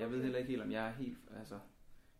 Jeg 0.00 0.10
ved 0.10 0.22
heller 0.22 0.38
ikke 0.38 0.48
helt, 0.50 0.62
om 0.62 0.72
jeg 0.72 0.86
er 0.88 0.92
helt, 0.92 1.18
altså, 1.36 1.58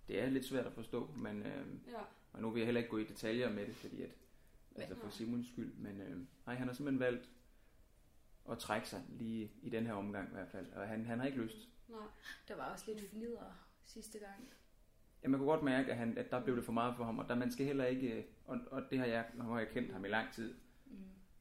det 0.09 0.21
er 0.23 0.31
lidt 0.31 0.45
svært 0.45 0.67
at 0.67 0.73
forstå, 0.73 1.11
men, 1.17 1.43
øh, 1.43 1.67
Ja. 1.93 1.99
og 2.33 2.43
nu 2.43 2.51
vil 2.51 2.61
jeg 2.61 2.67
heller 2.67 2.79
ikke 2.81 2.91
gå 2.91 2.99
i 2.99 3.05
detaljer 3.05 3.53
med 3.53 3.67
det, 3.67 3.75
fordi 3.75 4.03
at, 4.03 4.11
altså 4.77 4.95
for. 4.97 5.09
Simons 5.11 5.49
skyld, 5.49 5.75
men 5.75 6.01
øh, 6.01 6.19
nej, 6.47 6.55
han 6.55 6.67
har 6.67 6.75
simpelthen 6.75 7.01
valgt 7.01 7.31
at 8.51 8.59
trække 8.59 8.89
sig 8.89 9.03
lige 9.09 9.53
i 9.63 9.71
den 9.71 9.87
her 9.87 9.93
omgang 9.93 10.29
i 10.29 10.33
hvert 10.33 10.49
fald, 10.49 10.67
og 10.73 10.89
han, 10.89 11.05
han 11.07 11.19
har 11.19 11.27
ikke 11.27 11.39
lyst. 11.43 11.69
Nej. 11.89 11.99
Der 12.49 12.57
var 12.57 12.73
også 12.73 12.85
lidt 12.89 13.11
fnider 13.11 13.67
sidste 13.85 14.19
gang. 14.19 14.49
Ja, 15.23 15.29
man 15.29 15.41
kunne 15.41 15.51
godt 15.51 15.63
mærke, 15.63 15.91
at, 15.93 15.97
han, 15.99 16.19
at 16.19 16.31
der 16.31 16.45
blev 16.45 16.57
det 16.57 16.65
for 16.65 16.73
meget 16.73 16.97
for 16.97 17.05
ham, 17.05 17.19
og 17.19 17.29
der 17.29 17.35
man 17.35 17.53
skal 17.53 17.67
heller 17.67 17.85
ikke, 17.85 18.27
og, 18.45 18.59
og 18.71 18.83
det 18.91 18.99
har 18.99 19.07
jeg, 19.07 19.27
nu 19.35 19.45
har 19.45 19.59
jeg 19.59 19.69
kendt 19.69 19.93
ham 19.93 20.05
i 20.05 20.09
lang 20.09 20.33
tid, 20.33 20.55
Mm. 20.87 20.97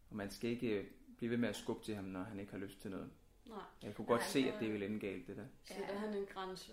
og 0.10 0.16
man 0.16 0.30
skal 0.30 0.50
ikke 0.50 0.90
blive 1.18 1.30
ved 1.32 1.38
med 1.38 1.50
at 1.50 1.56
skubbe 1.56 1.84
til 1.86 1.96
ham, 1.96 2.04
når 2.04 2.24
han 2.24 2.40
ikke 2.40 2.52
har 2.52 2.60
lyst 2.60 2.82
til 2.82 2.92
noget. 2.92 3.10
Nej. 3.50 3.60
Jeg 3.84 3.96
kunne 3.96 4.06
godt 4.08 4.22
Nej, 4.22 4.28
se, 4.30 4.52
at 4.54 4.60
det 4.60 4.72
ville 4.74 4.86
ende 4.86 5.00
galt, 5.00 5.28
det 5.28 5.38
der. 5.38 5.46
Sætter 5.64 5.94
ja. 5.94 6.00
han 6.00 6.14
en 6.14 6.26
grænse. 6.26 6.72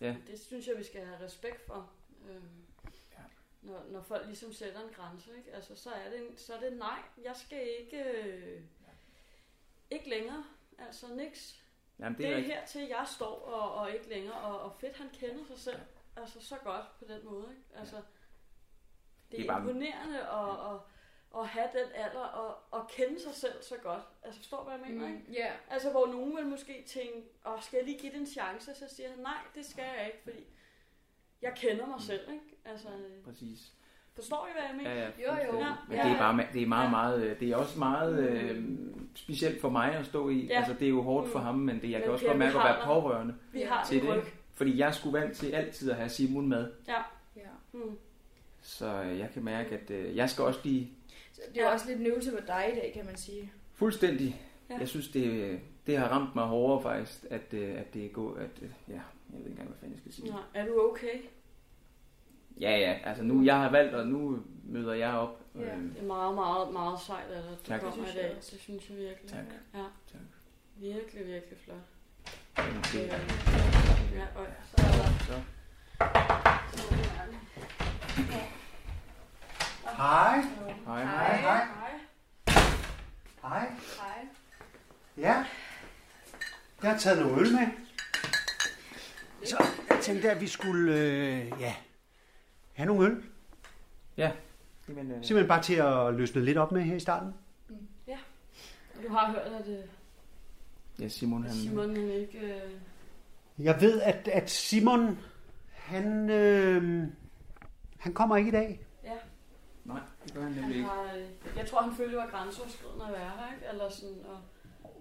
Ja. 0.00 0.16
Det 0.26 0.40
synes 0.40 0.66
jeg, 0.68 0.78
vi 0.78 0.82
skal 0.84 1.04
have 1.06 1.20
respekt 1.24 1.66
for. 1.66 1.90
Øhm, 2.28 2.42
Ja. 3.12 3.22
når, 3.62 3.84
når 3.90 4.02
folk 4.02 4.26
ligesom 4.26 4.52
sætter 4.52 4.80
en 4.88 4.94
grænse, 4.94 5.30
ikke? 5.38 5.52
Altså, 5.54 5.76
så 5.76 5.90
er 5.90 6.10
det, 6.10 6.40
så 6.40 6.54
er 6.54 6.60
det 6.60 6.72
nej, 6.78 6.98
jeg 7.22 7.36
skal 7.36 7.68
ikke, 7.80 8.02
øh, 8.02 8.62
ikke 9.90 10.08
længere. 10.10 10.44
Altså, 10.78 11.14
niks. 11.14 11.64
Jamen, 11.98 12.12
Det 12.12 12.18
det 12.18 12.26
er, 12.26 12.30
er 12.30 12.34
det 12.36 12.44
er 12.44 12.52
rigtigt. 12.58 12.58
hertil, 12.58 12.88
jeg 12.88 13.04
står, 13.16 13.40
og, 13.40 13.74
og 13.74 13.92
ikke 13.94 14.08
længere. 14.08 14.40
Og, 14.40 14.60
og 14.60 14.76
fedt, 14.80 14.96
han 14.96 15.08
kender 15.12 15.44
sig 15.46 15.58
selv. 15.58 15.80
Altså, 16.16 16.40
så 16.40 16.56
godt 16.64 16.86
på 16.98 17.04
den 17.08 17.24
måde, 17.24 17.46
ikke? 17.50 17.62
Altså, 17.78 17.96
det 17.96 18.02
er, 18.02 19.36
Det 19.36 19.40
er 19.40 19.46
bare- 19.46 19.60
imponerende 19.60 20.20
at, 20.20 20.74
at, 20.74 20.80
at 21.38 21.46
have 21.46 21.66
den 21.72 21.88
alder 21.94 22.20
og, 22.20 22.56
og 22.70 22.88
kende 22.88 23.20
sig 23.22 23.34
selv 23.34 23.62
så 23.62 23.74
godt. 23.82 24.02
Altså, 24.22 24.40
forstår 24.40 24.58
du, 24.58 24.64
hvad 24.64 24.78
jeg 24.78 24.88
mener, 24.94 25.06
ikke? 25.08 25.24
Mm. 25.28 25.32
Ja. 25.34 25.50
Altså, 25.70 25.90
hvor 25.90 26.06
nogen 26.06 26.36
vil 26.36 26.46
måske 26.46 26.84
tænke, 26.86 27.28
åh, 27.46 27.62
skal 27.62 27.76
jeg 27.76 27.86
lige 27.86 27.98
give 27.98 28.12
det 28.12 28.20
en 28.20 28.26
chance? 28.26 28.74
Så 28.74 28.84
siger 28.96 29.08
han, 29.08 29.18
nej, 29.18 29.38
det 29.54 29.66
skal 29.66 29.84
jeg 29.98 30.06
ikke, 30.06 30.18
fordi 30.24 30.44
jeg 31.42 31.52
kender 31.56 31.86
mig 31.86 32.00
selv, 32.00 32.20
ikke? 32.32 32.44
Altså, 32.64 32.88
Præcis. 33.24 33.72
forstår 34.14 34.46
I, 34.46 34.52
hvad 34.52 34.62
jeg 34.68 34.76
mener? 34.76 34.90
Ja, 34.90 35.00
ja, 35.18 35.46
Jo, 35.46 35.52
jo. 35.52 35.58
Ja. 35.60 35.72
Men 35.88 35.98
det 35.98 36.06
er, 36.12 36.18
bare, 36.18 36.46
det 36.52 36.62
er 36.62 36.66
meget, 36.66 36.84
Ja. 36.84 36.90
meget, 36.90 37.22
øh, 37.22 37.40
det 37.40 37.50
er 37.50 37.56
også 37.56 37.78
meget 37.78 38.18
øh, 38.18 38.64
specielt 39.14 39.60
for 39.60 39.70
mig 39.70 39.94
at 39.94 40.06
stå 40.06 40.28
i. 40.28 40.46
Ja. 40.46 40.56
Altså, 40.58 40.72
det 40.74 40.82
er 40.84 40.88
jo 40.90 41.02
hårdt 41.02 41.28
for 41.28 41.38
Mm. 41.38 41.44
ham, 41.44 41.54
men 41.54 41.80
det, 41.82 41.90
jeg 41.90 41.98
Men 41.98 42.02
kan 42.02 42.12
også 42.12 42.26
godt 42.26 42.38
mærke 42.38 42.58
at 42.58 42.64
være 42.64 42.84
pårørende 42.84 43.34
Vi 43.52 43.60
har 43.60 43.84
til 43.84 44.02
det. 44.02 44.08
ryg. 44.10 44.22
Fordi 44.52 44.78
jeg 44.78 44.94
skulle 44.94 45.20
vant 45.20 45.36
til 45.36 45.50
altid 45.50 45.90
at 45.90 45.96
have 45.96 46.08
Simon 46.08 46.48
med. 46.48 46.72
Ja. 46.88 47.02
ja. 47.36 47.48
Mm. 47.72 47.98
Så 48.60 48.86
øh, 49.02 49.18
jeg 49.18 49.30
kan 49.34 49.44
mærke, 49.44 49.70
at 49.78 49.90
øh, 49.90 50.16
jeg 50.16 50.30
skal 50.30 50.44
også 50.44 50.60
blive 50.60 50.86
Så 50.86 50.92
det 51.54 51.60
er 51.60 51.64
Ja. 51.66 51.72
også 51.72 51.86
lidt 51.88 52.00
en 52.00 52.06
øvelse 52.06 52.30
dig 52.46 52.70
i 52.72 52.74
dag, 52.80 52.90
kan 52.94 53.04
man 53.06 53.16
sige. 53.16 53.52
fuldstændig... 53.74 54.42
Ja. 54.70 54.76
Jeg 54.78 54.88
synes, 54.88 55.08
det, 55.08 55.60
det 55.86 55.98
har 55.98 56.08
ramt 56.08 56.34
mig 56.34 56.44
hårdere 56.44 56.82
faktisk, 56.82 57.24
at, 57.30 57.54
øh, 57.54 57.80
at 57.80 57.94
det 57.94 58.04
er 58.04 58.08
gået... 58.08 58.38
At, 58.40 58.50
øh, 58.62 58.68
ja, 58.88 58.92
jeg 58.94 59.02
ved 59.28 59.38
ikke 59.38 59.50
engang, 59.50 59.68
hvad 59.68 59.78
fanden 59.78 59.92
jeg 59.94 60.00
skal 60.00 60.12
sige. 60.12 60.30
Nej, 60.30 60.40
er 60.54 60.66
du 60.66 60.80
okay? 60.90 61.18
Ja, 62.60 62.70
ja, 62.78 62.98
altså 63.04 63.22
nu 63.24 63.44
jeg 63.44 63.56
har 63.60 63.70
valgt, 63.70 63.94
og 63.94 64.06
nu 64.06 64.42
møder 64.64 64.94
jeg 64.94 65.12
op. 65.12 65.40
Ja. 65.54 65.60
Øh, 65.60 65.82
Det 65.82 65.98
er 66.02 66.04
meget, 66.06 66.34
meget, 66.34 66.72
meget 66.72 67.00
sejt, 67.00 67.30
at 67.30 67.44
du 67.44 67.64
Tak. 67.64 67.80
kommer 67.80 68.04
i 68.08 68.12
dag. 68.14 68.34
Det 68.36 68.60
synes 68.60 68.90
jeg 68.90 68.98
virkelig. 68.98 69.30
Tak. 69.30 69.44
Ja, 69.74 69.78
tak. 70.12 70.20
virkelig, 70.76 71.26
virkelig 71.26 71.58
flot. 71.58 71.76
Øh, 72.58 72.74
det, 72.92 73.08
ja, 74.14 74.26
og 74.36 74.46
så 74.64 74.76
er 74.86 74.90
der... 74.92 75.18
så. 75.26 75.42
Hej. 79.96 80.42
Hej, 80.86 81.04
Hej. 81.04 81.36
hej. 81.36 81.66
Hej. 83.42 83.68
Hej. 83.98 84.28
Ja. 85.16 85.44
Jeg 86.82 86.90
har 86.90 86.98
taget 86.98 87.18
noget 87.26 87.40
øl 87.40 87.52
med. 87.52 87.66
Så 89.44 89.64
jeg 89.90 89.98
tænkte, 90.02 90.30
at 90.30 90.40
vi 90.40 90.46
skulle 90.46 90.94
øh, 90.94 91.52
ja, 91.60 91.74
have 92.72 92.86
nogle 92.86 93.06
øl. 93.10 93.22
Jamen, 94.16 95.10
øh, 95.10 95.24
Simpelthen 95.24 95.48
bare 95.48 95.62
til 95.62 95.74
at 95.74 96.14
løsne 96.14 96.44
lidt 96.44 96.58
op 96.58 96.72
med 96.72 96.82
her 96.82 96.96
i 96.96 97.00
starten. 97.00 97.34
Du 99.02 99.08
har 99.12 99.30
hørt, 99.30 99.52
at 99.60 99.68
øh, 99.68 99.84
ja, 101.00 101.08
Simon, 101.08 101.42
han... 101.42 101.52
Simon 101.52 101.96
han 101.96 102.10
ikke... 102.10 102.38
Øh, 102.38 103.64
Jeg 103.64 103.80
ved, 103.80 104.00
at, 104.00 104.28
at 104.28 104.50
Simon, 104.50 105.18
han, 105.72 106.30
øh, 106.30 107.02
han 107.98 108.14
kommer 108.14 108.36
ikke 108.36 108.48
i 108.48 108.52
dag. 108.52 108.80
Nej, 109.88 110.00
det 110.24 110.34
gør 110.34 110.42
han 110.42 110.52
han 110.52 110.62
nemlig 110.62 110.76
ikke. 110.76 110.88
har, 110.88 111.14
øh, 111.14 111.56
jeg 111.56 111.66
tror, 111.68 111.80
han 111.80 111.94
følte, 111.94 112.12
det 112.12 112.22
var 112.22 112.30
grænseoverskridende 112.30 113.06
at 113.06 113.12
være 113.12 113.30
her, 113.38 113.54
ikke? 113.54 113.66
Eller 113.66 113.88
sådan, 113.88 114.24
og, 114.24 114.40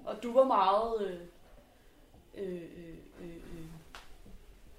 og 0.06 0.24
du 0.24 0.34
var 0.34 0.44
meget... 0.44 1.08
Øh, 1.08 1.22
øh, 2.38 2.62
øh, 2.62 2.98
øh, 3.22 3.36
øh, 3.36 3.66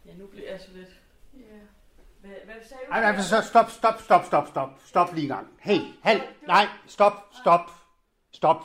ja, 0.06 0.14
nu 0.14 0.26
bliver 0.26 0.50
jeg 0.50 0.60
så 0.60 0.68
lidt... 0.72 1.00
Ja. 1.34 1.58
Hvad, 2.20 2.30
hvad 2.44 2.54
sagde 2.68 2.82
du? 2.86 2.92
Ej, 2.92 3.00
nej, 3.00 3.20
så 3.20 3.40
stop, 3.40 3.70
stop, 3.70 4.00
stop, 4.00 4.24
stop, 4.24 4.48
stop. 4.48 4.70
Stop 4.84 5.14
lige 5.14 5.24
i 5.24 5.28
gang. 5.28 5.48
Hey, 5.60 5.78
halt. 6.02 6.22
Nej, 6.46 6.66
stop, 6.86 7.12
stop, 7.40 7.70
stop. 8.32 8.64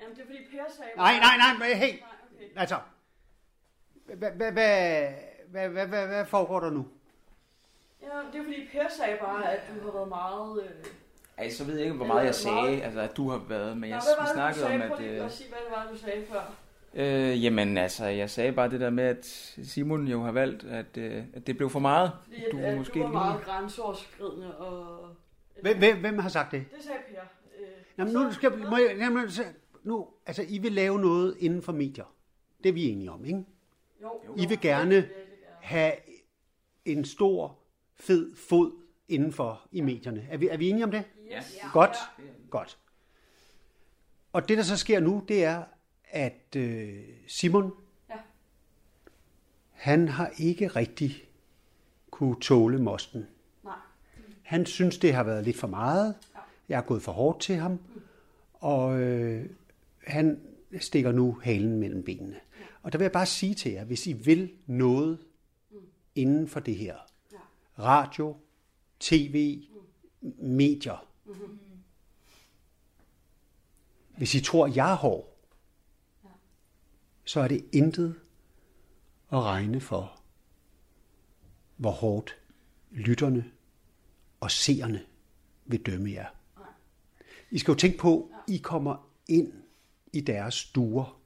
Jamen, 0.00 0.16
det 0.16 0.22
er 0.22 0.26
fordi 0.26 0.38
Per 0.50 0.72
sagde... 0.76 0.90
Nej, 0.96 1.18
nej, 1.18 1.36
nej, 1.36 1.52
men 1.58 1.76
hey. 1.76 2.00
Nej, 2.00 2.08
okay. 2.34 2.60
Altså, 2.60 2.78
hvad, 4.04 4.30
hvad, 4.30 4.52
hvad, 4.52 4.52
hvad, 5.50 5.68
hvad, 5.68 5.86
hvad, 5.86 6.06
hvad 6.06 6.26
foregår 6.26 6.60
der 6.60 6.70
nu? 6.70 6.86
Ja, 8.04 8.18
det 8.32 8.40
er 8.40 8.44
fordi 8.44 8.68
Per 8.72 8.88
sagde 8.98 9.16
bare, 9.20 9.52
at 9.52 9.60
du 9.80 9.84
har 9.86 9.92
været 9.92 10.08
meget... 10.08 10.62
Øh, 10.62 10.70
Ej, 11.38 11.50
så 11.50 11.64
ved 11.64 11.74
jeg 11.74 11.84
ikke, 11.84 11.96
hvor 11.96 12.06
meget 12.06 12.24
jeg 12.26 12.34
sagde, 12.34 12.82
altså 12.82 13.00
at 13.00 13.16
du 13.16 13.28
har 13.30 13.38
været, 13.48 13.76
men 13.76 13.90
jeg, 13.90 14.00
vi 14.20 14.26
du 14.26 14.32
snakkede 14.34 14.64
om, 14.64 14.70
sagde? 14.70 14.88
Prøv 14.88 14.96
at... 14.96 15.02
lige 15.02 15.18
Øh, 15.20 15.24
at 15.24 15.32
sige, 15.32 15.48
hvad 15.48 15.58
det 15.58 15.70
var, 15.76 15.88
du 15.92 15.98
sagde 15.98 16.26
før. 16.26 16.52
øh, 16.94 17.44
jamen, 17.44 17.78
altså, 17.78 18.04
jeg 18.04 18.30
sagde 18.30 18.52
bare 18.52 18.70
det 18.70 18.80
der 18.80 18.90
med, 18.90 19.04
at 19.04 19.26
Simon 19.64 20.06
jo 20.08 20.22
har 20.22 20.32
valgt, 20.32 20.64
at, 20.64 20.96
øh, 20.96 21.24
at 21.34 21.46
det 21.46 21.56
blev 21.56 21.70
for 21.70 21.78
meget. 21.80 22.12
Fordi 22.24 22.44
at, 22.44 22.52
Du 22.52 22.58
at 22.58 22.76
måske 22.78 22.92
du 22.94 22.98
var 23.02 23.06
lige- 23.06 23.12
meget 23.14 23.42
grænseoverskridende, 23.44 24.56
og... 24.58 25.08
Hvem, 25.62 25.78
hvem, 25.78 26.00
hvem 26.00 26.18
har 26.18 26.28
sagt 26.28 26.52
det? 26.52 26.64
Det 26.76 26.82
sagde 26.84 26.98
Per. 27.08 27.20
Øh, 27.60 27.66
Jamen, 27.98 28.12
nu 28.12 28.32
skal 28.32 28.58
må 28.58 28.76
jeg, 28.76 28.96
jamen, 28.98 29.30
så- 29.30 29.44
nu, 29.82 30.08
altså, 30.26 30.44
I 30.48 30.58
vil 30.58 30.72
lave 30.72 30.98
noget 31.00 31.36
inden 31.38 31.62
for 31.62 31.72
medier. 31.72 32.14
Det 32.62 32.68
er 32.68 32.72
vi 32.72 32.88
enige 32.88 33.10
om, 33.10 33.24
ikke? 33.24 33.44
Jo, 34.02 34.08
I 34.36 34.46
vil 34.46 34.60
gerne. 34.60 35.08
Have 35.60 35.92
en 36.84 37.04
stor, 37.04 37.58
fed 38.06 38.34
fod 38.36 38.72
indenfor 39.08 39.68
i 39.72 39.80
medierne. 39.80 40.26
Er 40.30 40.36
vi, 40.36 40.48
er 40.48 40.56
vi 40.56 40.68
enige 40.70 40.84
om 40.84 40.90
det? 40.90 41.04
Yes. 41.36 41.56
Ja. 41.62 41.68
Godt, 41.72 41.96
godt. 42.50 42.78
Og 44.32 44.48
det, 44.48 44.56
der 44.58 44.64
så 44.64 44.76
sker 44.76 45.00
nu, 45.00 45.24
det 45.28 45.44
er, 45.44 45.62
at 46.10 46.56
øh, 46.56 47.02
Simon, 47.26 47.72
Ja. 48.10 48.14
han 49.70 50.08
har 50.08 50.30
ikke 50.38 50.66
rigtig 50.68 51.28
kunne 52.10 52.40
tåle 52.40 52.82
mosten. 52.82 53.26
Nej. 53.64 53.74
Han 54.42 54.66
synes, 54.66 54.98
det 54.98 55.14
har 55.14 55.22
været 55.24 55.44
lidt 55.44 55.56
for 55.56 55.66
meget. 55.66 56.14
Ja. 56.34 56.38
Jeg 56.68 56.78
er 56.78 56.82
gået 56.82 57.02
for 57.02 57.12
hårdt 57.12 57.40
til 57.40 57.56
ham. 57.56 57.80
Og 58.54 59.00
øh, 59.00 59.46
han 60.06 60.40
stikker 60.80 61.12
nu 61.12 61.38
halen 61.42 61.78
mellem 61.80 62.02
benene. 62.04 62.36
Og 62.82 62.92
der 62.92 62.98
vil 62.98 63.04
jeg 63.04 63.12
bare 63.12 63.26
sige 63.26 63.54
til 63.54 63.72
jer, 63.72 63.84
hvis 63.84 64.06
I 64.06 64.12
vil 64.12 64.52
noget 64.66 65.18
inden 66.14 66.48
for 66.48 66.60
det 66.60 66.76
her, 66.76 66.94
Ja 66.94 67.00
radio, 67.78 68.36
tv, 69.00 69.64
medier, 70.38 71.06
hvis 74.16 74.34
I 74.34 74.40
tror, 74.40 74.66
jeg 74.66 74.92
er 74.92 74.96
hård, 74.96 75.36
så 77.24 77.40
er 77.40 77.48
det 77.48 77.64
intet 77.72 78.20
at 79.32 79.42
regne 79.42 79.80
for, 79.80 80.20
hvor 81.76 81.90
hårdt 81.90 82.36
lytterne 82.90 83.50
og 84.40 84.50
seerne 84.50 85.06
vil 85.64 85.86
dømme 85.86 86.10
jer. 86.10 86.28
I 87.50 87.58
skal 87.58 87.72
jo 87.72 87.78
tænke 87.78 87.98
på, 87.98 88.32
I 88.48 88.56
kommer 88.56 89.10
ind 89.28 89.52
i 90.12 90.20
deres 90.20 90.54
stuer. 90.54 91.20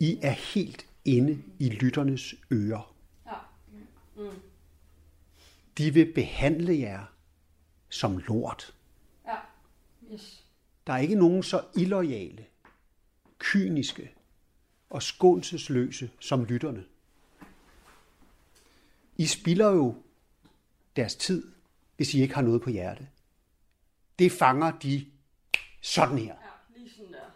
I 0.00 0.18
er 0.22 0.30
helt 0.30 0.86
inde 1.04 1.42
i 1.58 1.68
lytternes 1.68 2.34
ører. 2.52 2.94
Ja. 3.26 3.32
Mm. 4.16 4.22
mm. 4.22 4.30
De 5.78 5.94
vil 5.94 6.12
behandle 6.14 6.78
jer 6.78 7.04
som 7.88 8.18
lort. 8.18 8.74
Ja. 9.26 9.36
Yes. 10.12 10.46
Der 10.86 10.92
er 10.92 10.98
ikke 10.98 11.14
nogen 11.14 11.42
så 11.42 11.64
illoyale 11.76 12.46
kyniske 13.38 14.14
og 14.90 15.02
skånselsløse 15.02 16.10
som 16.20 16.44
lytterne. 16.44 16.84
I 19.16 19.26
spilder 19.26 19.70
jo 19.70 20.02
deres 20.96 21.16
tid, 21.16 21.52
hvis 21.96 22.14
I 22.14 22.22
ikke 22.22 22.34
har 22.34 22.42
noget 22.42 22.62
på 22.62 22.70
hjerte. 22.70 23.08
Det 24.18 24.32
fanger 24.32 24.78
de 24.78 25.06
sådan 25.80 26.18
her. 26.18 26.34
Ja, 26.34 26.78
lige 26.78 26.90
sådan 26.90 27.12
der. 27.12 27.30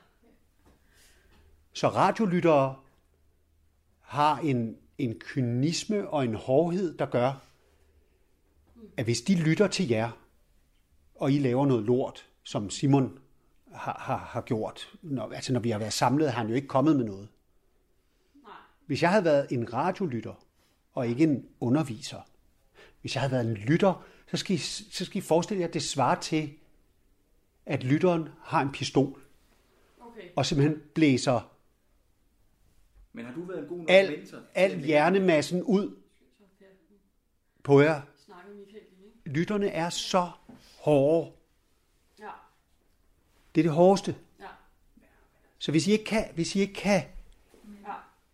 Så 1.73 1.89
radiolyttere 1.89 2.77
har 4.01 4.39
en, 4.39 4.79
en 4.99 5.19
kynisme 5.19 6.09
og 6.09 6.25
en 6.25 6.35
hårdhed, 6.35 6.99
der 6.99 7.07
gør, 7.07 7.46
at 8.97 9.05
hvis 9.05 9.21
de 9.21 9.35
lytter 9.35 9.67
til 9.67 9.89
jer, 9.89 10.11
og 11.15 11.33
I 11.33 11.39
laver 11.39 11.67
noget 11.67 11.85
lort, 11.85 12.29
som 12.43 12.71
Simon 12.71 13.19
har, 13.73 13.97
har, 14.01 14.17
har 14.17 14.41
gjort, 14.41 14.93
når, 15.03 15.33
altså 15.33 15.53
når 15.53 15.61
vi 15.61 15.71
har 15.71 15.79
været 15.79 15.93
samlet, 15.93 16.33
har 16.33 16.41
han 16.41 16.49
jo 16.49 16.55
ikke 16.55 16.69
kommet 16.69 16.97
med 16.97 17.05
noget. 17.05 17.29
Nej. 18.43 18.53
Hvis 18.87 19.03
jeg 19.03 19.11
havde 19.11 19.25
været 19.25 19.47
en 19.51 19.73
radiolytter, 19.73 20.35
og 20.93 21.09
ikke 21.09 21.25
en 21.25 21.49
underviser, 21.61 22.21
hvis 23.01 23.15
jeg 23.15 23.21
havde 23.21 23.33
været 23.33 23.47
en 23.47 23.55
lytter, 23.55 24.07
så 24.31 24.37
skal 24.37 24.55
I, 24.57 24.59
så 24.59 25.05
skal 25.05 25.19
I 25.19 25.21
forestille 25.21 25.61
jer, 25.61 25.69
at 25.69 25.75
det 25.75 25.83
svarer 25.83 26.21
til, 26.21 26.53
at 27.67 27.85
lytteren 27.85 28.29
har 28.43 28.63
en 28.63 28.73
pistol, 28.73 29.21
Okay. 30.01 30.29
og 30.37 30.47
simpelthen 30.47 30.83
blæser 30.95 31.53
Men 33.13 33.25
har 33.25 33.35
du 33.35 33.45
været 33.45 33.63
en 33.63 33.69
god 33.69 33.79
nok 33.79 33.87
al, 33.91 34.11
mentor? 34.19 34.39
al 34.55 34.79
hjernemassen 34.81 35.63
ud 35.63 35.97
på 37.63 37.81
jer. 37.81 38.01
Snakke 38.17 38.49
med 38.51 38.57
Michael 38.57 38.83
lige, 38.97 39.07
ikke? 39.07 39.19
Lytterne 39.37 39.69
er 39.69 39.91
så 39.91 40.31
hårde. 40.81 41.31
Ja. 42.19 42.29
Det 43.55 43.61
er 43.61 43.63
det 43.65 43.73
hårdeste. 43.73 44.17
Ja. 44.41 44.47
Så 45.59 45.71
hvis 45.71 45.87
I 45.87 45.93
ikke 45.93 46.05
kan, 46.05 46.25
hvis 46.35 46.57
I 46.57 46.61
ikke 46.61 46.75
kan, 46.75 47.03
Ja. 47.87 47.93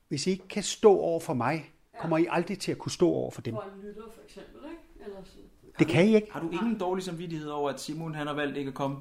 hvis 0.08 0.26
I 0.26 0.30
ikke 0.30 0.48
kan 0.48 0.62
stå 0.62 0.98
over 0.98 1.20
for 1.20 1.34
mig, 1.34 1.72
kommer 2.00 2.18
I 2.18 2.26
aldrig 2.30 2.58
til 2.58 2.72
at 2.72 2.78
kunne 2.78 2.92
stå 2.92 3.08
over 3.08 3.30
for 3.30 3.42
dem. 3.42 3.54
For 3.54 3.62
en 3.62 3.82
lytter 3.82 4.02
for 4.14 4.22
eksempel, 4.24 4.60
ikke? 4.70 5.04
Eller 5.04 5.24
sådan. 5.24 5.42
Det 5.78 5.86
kan 5.86 6.08
I 6.08 6.14
ikke. 6.14 6.32
Har 6.32 6.40
du 6.40 6.50
ingen 6.50 6.78
dårlig 6.78 7.04
samvittighed 7.04 7.48
over, 7.48 7.70
at 7.70 7.80
Simon 7.80 8.14
han 8.14 8.26
har 8.26 8.34
valgt 8.34 8.56
ikke 8.56 8.68
at 8.68 8.74
komme? 8.74 8.96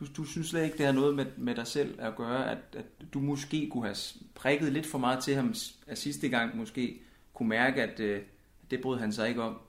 Du, 0.00 0.06
du 0.16 0.24
synes 0.24 0.46
slet 0.48 0.64
ikke, 0.64 0.78
det 0.78 0.86
har 0.86 0.92
noget 0.92 1.14
med, 1.16 1.26
med 1.36 1.54
dig 1.54 1.66
selv 1.66 2.00
at 2.00 2.16
gøre, 2.16 2.50
at, 2.50 2.58
at 2.72 2.86
du 3.14 3.20
måske 3.20 3.70
kunne 3.70 3.84
have 3.84 3.96
prikket 4.34 4.72
lidt 4.72 4.86
for 4.86 4.98
meget 4.98 5.24
til 5.24 5.34
ham 5.34 5.54
at 5.86 5.98
sidste 5.98 6.28
gang 6.28 6.56
måske 6.56 7.00
kunne 7.34 7.48
mærke, 7.48 7.82
at 7.82 8.00
øh, 8.00 8.22
det 8.70 8.82
brød 8.82 8.98
han 8.98 9.12
sig 9.12 9.28
ikke 9.28 9.42
om. 9.42 9.60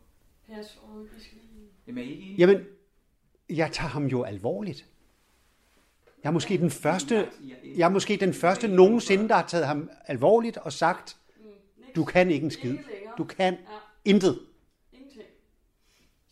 Jeg 0.50 0.66
tror, 0.66 0.98
vi 1.16 1.20
skal 1.24 1.38
lige... 1.54 1.68
Jamen 1.88 2.04
er 2.04 2.08
I 2.08 2.12
ikke 2.12 2.24
enige? 2.24 2.38
Jamen, 2.38 2.66
jeg 3.50 3.72
tager 3.72 3.90
ham 3.90 4.06
jo 4.06 4.24
alvorligt. 4.24 4.86
Jeg 6.24 6.30
er 6.30 6.34
måske 6.34 6.58
den 6.58 6.72
første, 6.72 7.30
jeg 7.78 7.86
er 7.86 7.90
måske 7.90 8.18
den 8.18 8.34
første 8.34 8.68
nogensinde, 8.68 9.30
der 9.30 9.36
har 9.36 9.48
taget 9.48 9.68
ham 9.68 9.90
alvorligt 10.06 10.58
og 10.58 10.74
sagt, 10.74 11.18
du 11.96 12.06
kan 12.06 12.32
ikke 12.32 12.44
en 12.46 12.52
skid. 12.52 12.78
Du 13.18 13.24
kan 13.24 13.54
Ja. 13.54 13.60
intet. 14.06 14.40
Ingenting. 14.94 15.24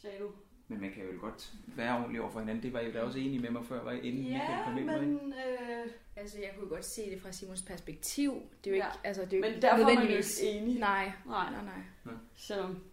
Sagde 0.01 0.15
du. 0.19 0.29
Men 0.67 0.81
man 0.81 0.91
kan 0.91 1.03
jo 1.03 1.21
godt 1.21 1.53
være 1.75 1.97
ordentlig 1.97 2.21
over 2.21 2.31
for 2.31 2.39
hinanden. 2.39 2.63
Det 2.63 2.73
var 2.73 2.79
I 2.79 2.91
da 2.91 3.01
også 3.01 3.19
enige 3.19 3.39
med 3.39 3.49
mig 3.49 3.65
før, 3.65 3.83
var 3.83 3.91
I 3.91 3.99
inden 3.99 4.23
Michael 4.23 4.63
kom 4.65 4.77
ind, 4.77 4.85
men... 4.85 5.33
Øh, 5.33 5.91
Altså, 6.15 6.37
jeg 6.37 6.51
kunne 6.59 6.69
godt 6.69 6.85
se 6.85 7.01
det 7.11 7.21
fra 7.21 7.31
Simons 7.31 7.61
perspektiv. 7.61 8.31
Det 8.63 8.69
er 8.69 8.71
jo 8.71 8.75
ikke, 8.75 8.85
Ja. 8.87 9.07
altså, 9.07 9.21
det 9.25 9.33
er 9.33 9.37
jo 9.37 9.41
men 9.41 9.49
ikke 9.49 9.61
derfor 9.61 9.83
er 9.89 9.93
man 9.95 10.03
jo 10.03 10.09
ikke 10.17 10.27
enig. 10.43 10.79
Nej, 10.79 11.11
Nej. 11.25 11.51
nej, 11.51 11.63
nej. 12.05 12.13
Selvom 12.35 12.83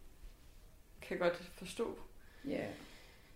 kan 1.08 1.18
jeg 1.18 1.30
godt 1.30 1.42
forstå. 1.56 1.98
Ja. 2.48 2.64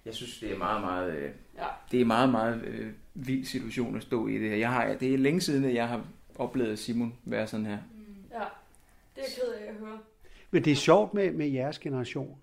Jeg 0.04 0.14
synes, 0.14 0.38
det 0.38 0.52
er 0.52 0.58
meget, 0.58 0.80
meget, 0.80 1.14
øh, 1.16 1.30
Ja. 1.58 1.66
det 1.92 2.00
er 2.00 2.04
meget, 2.04 2.28
meget 2.30 2.62
øh, 2.64 2.92
vild 3.14 3.44
situation 3.44 3.96
at 3.96 4.02
stå 4.02 4.26
i 4.28 4.38
det 4.38 4.50
her. 4.50 4.56
Jeg 4.56 4.72
har, 4.72 4.94
det 4.94 5.14
er 5.14 5.18
længe 5.18 5.40
siden, 5.40 5.64
at 5.64 5.74
jeg 5.74 5.88
har 5.88 6.04
oplevet 6.34 6.78
Simon 6.78 7.14
være 7.24 7.46
sådan 7.46 7.66
her. 7.66 7.78
Ja. 8.32 8.38
Det 9.16 9.22
er 9.22 9.22
jeg 9.22 9.26
ked 9.34 9.52
af 9.52 9.68
at 9.72 9.74
høre. 9.74 9.98
Men 10.50 10.64
det 10.64 10.70
er 10.72 10.76
sjovt 10.76 11.14
med, 11.14 11.32
med 11.32 11.48
jeres 11.48 11.78
generation. 11.78 12.38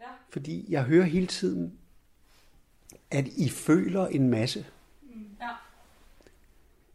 Ja. 0.00 0.06
Fordi 0.30 0.64
jeg 0.68 0.82
hører 0.84 1.04
hele 1.04 1.26
tiden, 1.26 1.78
at 3.10 3.26
I 3.28 3.48
føler 3.48 4.06
en 4.06 4.28
masse. 4.30 4.66
Ja. 5.40 5.48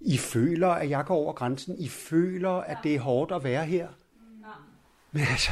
I 0.02 0.18
føler, 0.18 0.68
at 0.68 0.90
jeg 0.90 1.06
går 1.06 1.16
over 1.16 1.34
grænsen. 1.34 1.76
I 1.80 1.88
føler, 1.88 2.50
at 2.50 2.78
det 2.84 2.96
er 2.96 3.00
hårdt 3.00 3.32
at 3.32 3.44
være 3.44 3.66
her. 3.66 3.88
Ja. 4.42 4.48
Men 5.12 5.22
altså, 5.32 5.52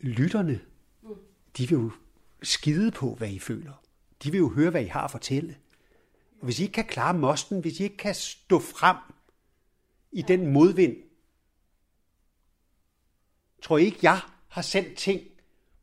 lytterne, 0.00 0.60
de 1.58 1.68
vil 1.68 1.76
jo 1.78 1.90
skide 2.42 2.90
på, 2.90 3.14
hvad 3.14 3.30
I 3.30 3.38
føler. 3.38 3.72
De 4.22 4.30
vil 4.30 4.38
jo 4.38 4.48
høre, 4.48 4.70
hvad 4.70 4.82
I 4.82 4.86
har 4.86 5.04
at 5.04 5.10
fortælle. 5.10 5.56
Og 6.38 6.44
hvis 6.44 6.60
I 6.60 6.62
ikke 6.62 6.72
kan 6.72 6.86
klare 6.86 7.14
mosten, 7.14 7.60
hvis 7.60 7.80
I 7.80 7.82
ikke 7.82 7.96
kan 7.96 8.14
stå 8.14 8.58
frem 8.58 8.96
i 10.12 10.22
den 10.22 10.52
modvind, 10.52 10.96
tror 13.62 13.78
I 13.78 13.84
ikke, 13.84 13.98
jeg 14.02 14.20
har 14.48 14.62
sendt 14.62 14.98
ting, 14.98 15.20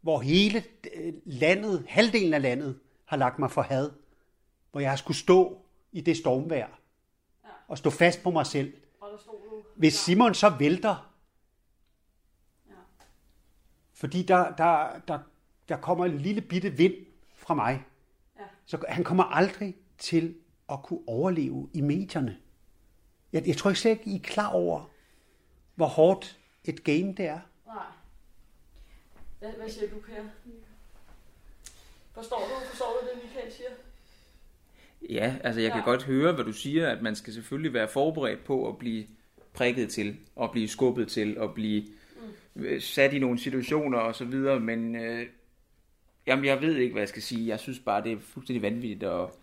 hvor 0.01 0.19
hele 0.21 0.63
øh, 0.95 1.13
landet, 1.25 1.85
halvdelen 1.87 2.33
af 2.33 2.41
landet, 2.41 2.79
har 3.05 3.17
lagt 3.17 3.39
mig 3.39 3.51
for 3.51 3.61
had. 3.61 3.91
Hvor 4.71 4.79
jeg 4.79 4.89
har 4.89 4.95
skulle 4.95 5.17
stå 5.17 5.61
i 5.91 6.01
det 6.01 6.17
stormvejr. 6.17 6.79
Og 7.67 7.77
stå 7.77 7.89
fast 7.89 8.23
på 8.23 8.31
mig 8.31 8.45
selv. 8.45 8.73
Hvis 9.75 9.93
Simon 9.93 10.33
så 10.33 10.49
vælter, 10.49 11.13
Ja. 12.67 12.73
fordi 13.93 14.23
der, 14.23 14.55
der, 14.55 14.99
der, 15.07 15.19
der 15.69 15.77
kommer 15.77 16.05
en 16.05 16.17
lille 16.17 16.41
bitte 16.41 16.69
vind 16.69 16.93
fra 17.35 17.53
mig, 17.53 17.83
Ja. 18.39 18.43
så 18.65 18.85
han 18.89 19.03
kommer 19.03 19.23
aldrig 19.23 19.75
til 19.97 20.35
at 20.71 20.83
kunne 20.83 20.99
overleve 21.07 21.69
i 21.73 21.81
medierne. 21.81 22.37
Jeg, 23.33 23.47
jeg 23.47 23.57
tror 23.57 23.69
ikke 23.69 23.79
slet 23.79 23.91
ikke, 23.91 24.09
I 24.09 24.15
er 24.15 24.19
klar 24.19 24.49
over, 24.49 24.89
hvor 25.75 25.85
hårdt 25.87 26.39
et 26.63 26.83
game 26.83 27.13
det 27.13 27.19
er. 27.19 27.39
Nej. 27.65 27.83
Hvad, 29.39 29.49
hvad 29.57 29.69
siger 29.69 29.89
du, 29.89 29.95
Per? 29.99 30.23
Forstår 32.13 32.37
du, 32.39 32.67
forstår 32.69 32.97
du 33.01 33.07
det, 33.07 33.23
Michael 33.23 33.51
siger? 33.51 33.69
Ja, 35.09 35.35
altså 35.43 35.61
jeg 35.61 35.71
kan 35.71 35.79
Ja. 35.79 35.85
godt 35.85 36.03
høre, 36.03 36.33
hvad 36.33 36.45
du 36.45 36.53
siger, 36.53 36.89
at 36.89 37.01
man 37.01 37.15
skal 37.15 37.33
selvfølgelig 37.33 37.73
være 37.73 37.87
forberedt 37.87 38.43
på 38.43 38.67
at 38.67 38.77
blive 38.77 39.07
prikket 39.53 39.89
til, 39.89 40.17
og 40.35 40.51
blive 40.51 40.67
skubbet 40.67 41.07
til, 41.07 41.37
og 41.37 41.53
blive 41.53 41.87
mm. 42.55 42.79
sat 42.79 43.13
i 43.13 43.19
nogle 43.19 43.39
situationer 43.39 43.97
og 43.97 44.15
så 44.15 44.25
videre, 44.25 44.59
men 44.59 44.95
øh, 44.95 45.27
jamen, 46.29 46.45
jeg 46.45 46.61
ved 46.61 46.75
ikke, 46.75 46.93
hvad 46.93 47.01
jeg 47.01 47.09
skal 47.09 47.21
sige. 47.21 47.47
Jeg 47.47 47.59
synes 47.59 47.79
bare, 47.79 48.03
det 48.03 48.11
er 48.11 48.19
fuldstændig 48.19 48.61
vanvittigt, 48.61 49.03
og 49.03 49.35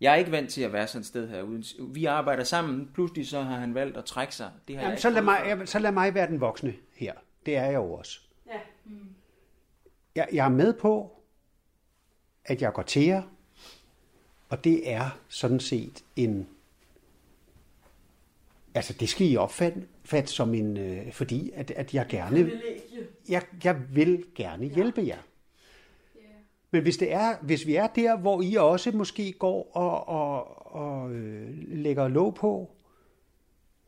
jeg 0.00 0.12
er 0.12 0.16
ikke 0.16 0.30
vant 0.30 0.50
til 0.50 0.62
at 0.62 0.72
være 0.72 0.86
sådan 0.86 1.00
et 1.00 1.06
sted 1.06 1.28
her. 1.28 1.42
Uden, 1.42 1.64
vi 1.94 2.04
arbejder 2.04 2.44
sammen, 2.44 2.90
pludselig 2.94 3.28
så 3.28 3.42
har 3.42 3.56
han 3.56 3.74
valgt 3.74 3.96
at 3.96 4.04
trække 4.04 4.34
sig. 4.34 4.50
Det 4.68 4.76
har 4.76 4.82
Jamen, 4.82 4.92
jeg 4.92 5.00
så, 5.00 5.10
lad 5.10 5.22
mig, 5.22 5.42
jamen, 5.46 5.66
så 5.66 5.78
lad 5.78 5.92
mig 5.92 6.14
være 6.14 6.26
den 6.26 6.40
voksne 6.40 6.74
her. 6.94 7.12
Det 7.46 7.56
er 7.56 7.64
jeg 7.64 7.74
jo 7.74 7.92
også. 7.92 8.20
Ja. 8.46 8.58
Jeg, 10.14 10.28
jeg 10.32 10.44
er 10.44 10.50
med 10.50 10.72
på, 10.72 11.22
at 12.44 12.62
jeg 12.62 12.72
går 12.72 12.82
til 12.82 13.04
jer, 13.04 13.22
og 14.48 14.64
det 14.64 14.92
er 14.92 15.18
sådan 15.28 15.60
set 15.60 16.04
en... 16.16 16.48
Altså, 18.74 18.92
det 18.92 19.08
skal 19.08 19.30
I 19.30 19.36
opfatte 19.36 19.86
som 20.26 20.54
en... 20.54 20.76
Øh, 20.76 21.12
fordi, 21.12 21.50
at, 21.54 21.70
at 21.70 21.94
jeg 21.94 22.06
gerne... 22.08 22.50
Jeg, 23.28 23.42
jeg 23.64 23.80
vil 23.94 24.24
gerne 24.34 24.66
hjælpe 24.66 25.02
jer. 25.06 25.18
Men 26.70 26.82
hvis, 26.82 26.96
det 26.96 27.12
er, 27.12 27.36
hvis 27.42 27.66
vi 27.66 27.74
er 27.74 27.86
der, 27.86 28.16
hvor 28.16 28.42
I 28.42 28.54
også 28.54 28.90
måske 28.92 29.32
går 29.32 29.70
og, 29.76 30.08
og, 30.08 30.66
og 30.76 31.12
øh, 31.12 31.48
lægger 31.68 32.08
låg 32.08 32.34
på, 32.34 32.70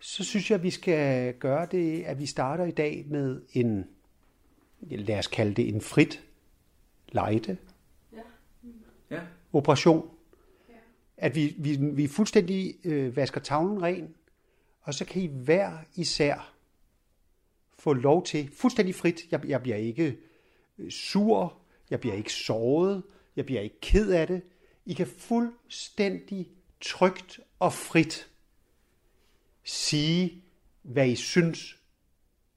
så 0.01 0.25
synes 0.25 0.51
jeg, 0.51 0.59
at 0.59 0.63
vi 0.63 0.71
skal 0.71 1.35
gøre 1.35 1.67
det, 1.71 2.03
at 2.03 2.19
vi 2.19 2.27
starter 2.27 2.65
i 2.65 2.71
dag 2.71 3.05
med 3.09 3.43
en, 3.53 3.85
lad 4.81 5.19
os 5.19 5.27
kalde 5.27 5.55
det 5.55 5.69
en 5.69 5.81
frit 5.81 6.25
lejde 7.13 7.57
Ja. 9.11 9.21
operation. 9.53 10.11
At 11.17 11.35
vi, 11.35 11.55
vi, 11.59 11.77
vi 11.77 12.07
fuldstændig 12.07 12.75
øh, 12.85 13.17
vasker 13.17 13.41
tavlen 13.41 13.83
ren, 13.83 14.15
og 14.81 14.95
så 14.95 15.05
kan 15.05 15.23
I 15.23 15.27
hver 15.27 15.73
især 15.95 16.53
få 17.79 17.93
lov 17.93 18.25
til, 18.25 18.51
fuldstændig 18.57 18.95
frit, 18.95 19.21
jeg, 19.31 19.49
jeg 19.49 19.63
bliver 19.63 19.77
ikke 19.77 20.17
øh, 20.79 20.91
sur, 20.91 21.62
jeg 21.93 22.01
bliver 22.01 22.15
ikke 22.15 22.33
såret, 22.33 23.03
jeg 23.37 23.47
bliver 23.47 23.61
ikke 23.61 23.81
ked 23.81 24.11
af 24.11 24.27
det. 24.27 24.43
I 24.87 24.95
kan 24.95 25.07
fuldstændig 25.07 26.49
trygt 26.81 27.41
og 27.59 27.73
frit 27.73 28.31
sige, 29.65 30.45
hvad 30.83 31.09
I 31.09 31.17
synes 31.17 31.77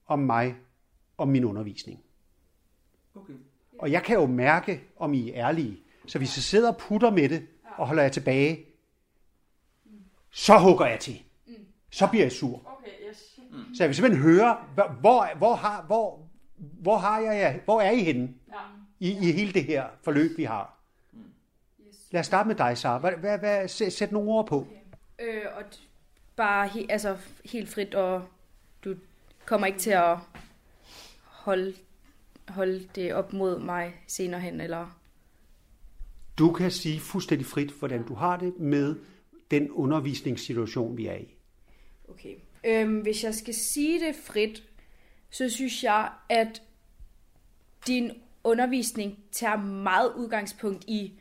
om 0.07 0.19
mig 0.19 0.55
og 1.17 1.27
min 1.27 1.45
undervisning. 1.45 2.03
Okay. 3.15 3.33
Og 3.79 3.91
jeg 3.91 4.03
kan 4.03 4.15
jo 4.15 4.25
mærke, 4.25 4.81
om 4.97 5.13
I 5.13 5.29
er 5.29 5.47
ærlige. 5.47 5.79
Så 6.07 6.17
hvis 6.17 6.37
I 6.37 6.41
sidder 6.41 6.71
og 6.71 6.77
putter 6.77 7.09
med 7.09 7.29
det, 7.29 7.47
og 7.77 7.87
holder 7.87 8.03
jer 8.03 8.09
tilbage, 8.09 8.65
så 10.31 10.57
hugger 10.59 10.85
jeg 10.85 10.99
til. 10.99 11.23
Så 11.89 12.07
bliver 12.07 12.23
jeg 12.23 12.31
sur. 12.31 12.77
Okay, 12.77 13.09
yes. 13.09 13.39
Så 13.73 13.83
jeg 13.83 13.87
vil 13.89 13.95
simpelthen 13.95 14.23
høre, 14.23 14.57
hvor, 14.73 14.97
hvor, 14.99 15.37
hvor, 15.37 15.55
har, 15.55 15.81
hvor, 15.81 16.29
hvor, 16.57 16.97
har 16.97 17.19
jeg 17.19 17.39
jer, 17.39 17.59
hvor 17.65 17.81
er 17.81 17.91
I 17.91 18.03
henne 18.03 18.33
Ja. 18.47 18.84
I, 19.05 19.29
i 19.29 19.31
hele 19.31 19.53
det 19.53 19.63
her 19.63 19.85
forløb, 20.03 20.37
vi 20.37 20.43
har? 20.43 20.77
Lad 22.11 22.19
os 22.19 22.25
starte 22.25 22.47
med 22.47 22.55
dig, 22.55 22.77
Sara. 22.77 22.97
Hvad, 22.97 23.11
hvad, 23.11 23.39
hvad, 23.39 23.67
sæt, 23.67 23.93
sæt 23.93 24.11
nogle 24.11 24.31
ord 24.31 24.47
på. 24.47 24.67
Øh, 25.19 25.41
og 25.57 25.63
bare 26.35 26.67
he, 26.67 26.85
altså, 26.89 27.17
helt 27.45 27.69
frit, 27.69 27.95
og 27.95 28.27
du 28.83 28.95
kommer 29.45 29.67
ikke 29.67 29.79
til 29.79 29.91
at 29.91 30.17
holde, 31.23 31.75
holde 32.47 32.87
det 32.95 33.13
op 33.13 33.33
mod 33.33 33.59
mig 33.59 33.93
senere 34.07 34.41
hen, 34.41 34.61
eller... 34.61 34.99
Du 36.37 36.51
kan 36.53 36.71
sige 36.71 36.99
fuldstændig 36.99 37.47
frit, 37.47 37.71
hvordan 37.71 38.03
du 38.03 38.13
har 38.13 38.37
det 38.37 38.59
med 38.59 38.95
den 39.51 39.71
undervisningssituation, 39.71 40.97
vi 40.97 41.07
er 41.07 41.15
i. 41.15 41.35
Okay. 42.09 42.35
Øhm, 42.63 42.99
hvis 42.99 43.23
jeg 43.23 43.35
skal 43.35 43.53
sige 43.53 44.07
det 44.07 44.15
frit, 44.15 44.63
så 45.29 45.49
synes 45.49 45.83
jeg, 45.83 46.09
at 46.29 46.61
din 47.87 48.11
undervisning 48.45 49.19
tager 49.31 49.57
meget 49.57 50.13
udgangspunkt 50.15 50.83
i 50.87 51.13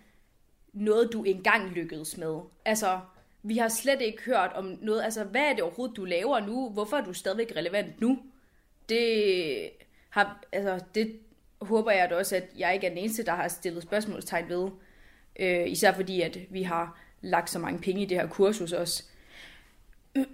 noget, 0.73 1.13
du 1.13 1.23
engang 1.23 1.71
lykkedes 1.71 2.17
med. 2.17 2.41
Altså, 2.65 3.01
vi 3.43 3.57
har 3.57 3.69
slet 3.69 4.01
ikke 4.01 4.23
hørt 4.23 4.53
om 4.55 4.79
noget. 4.83 5.03
Altså, 5.03 5.25
hvad 5.25 5.41
er 5.41 5.53
det 5.53 5.63
overhovedet, 5.63 5.97
du 5.97 6.05
laver 6.05 6.41
nu? 6.41 6.71
Hvorfor 6.71 6.97
er 6.97 7.05
du 7.05 7.13
stadigvæk 7.13 7.53
relevant 7.57 8.01
nu? 8.01 8.19
Det 8.89 9.71
har, 10.11 10.45
altså, 10.53 10.85
det 10.95 11.19
håber 11.63 11.91
jeg 11.93 12.11
da 12.11 12.17
også, 12.17 12.37
at 12.37 12.45
jeg 12.59 12.75
ikke 12.75 12.87
er 12.87 12.91
den 12.91 12.99
eneste, 12.99 13.25
der 13.25 13.35
har 13.35 13.49
stillet 13.49 13.83
spørgsmålstegn 13.83 14.49
ved. 14.49 14.71
Øh, 15.41 15.71
især 15.71 15.93
fordi, 15.93 16.21
at 16.21 16.39
vi 16.51 16.63
har 16.63 16.99
lagt 17.21 17.51
så 17.51 17.59
mange 17.59 17.81
penge 17.81 18.03
i 18.03 18.07
det 18.07 18.21
her 18.21 18.27
kursus 18.27 18.73
også. 18.73 19.05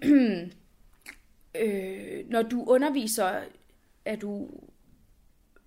øh, 1.55 2.29
når 2.29 2.43
du 2.43 2.65
underviser, 2.65 3.41
er 4.05 4.17
du 4.17 4.49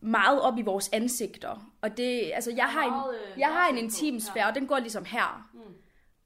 meget 0.03 0.41
op 0.41 0.57
i 0.57 0.62
vores 0.62 0.89
ansigter. 0.93 1.74
Og 1.81 1.98
det, 1.98 2.31
altså, 2.33 2.51
jeg 2.55 2.65
har 2.65 2.83
en, 2.83 3.15
øh, 3.15 3.39
jeg 3.39 3.48
har 3.48 3.69
en 3.69 3.77
intim 3.77 4.19
sfære, 4.19 4.48
og 4.48 4.55
den 4.55 4.67
går 4.67 4.79
ligesom 4.79 5.05
her. 5.05 5.50
Mm. 5.53 5.60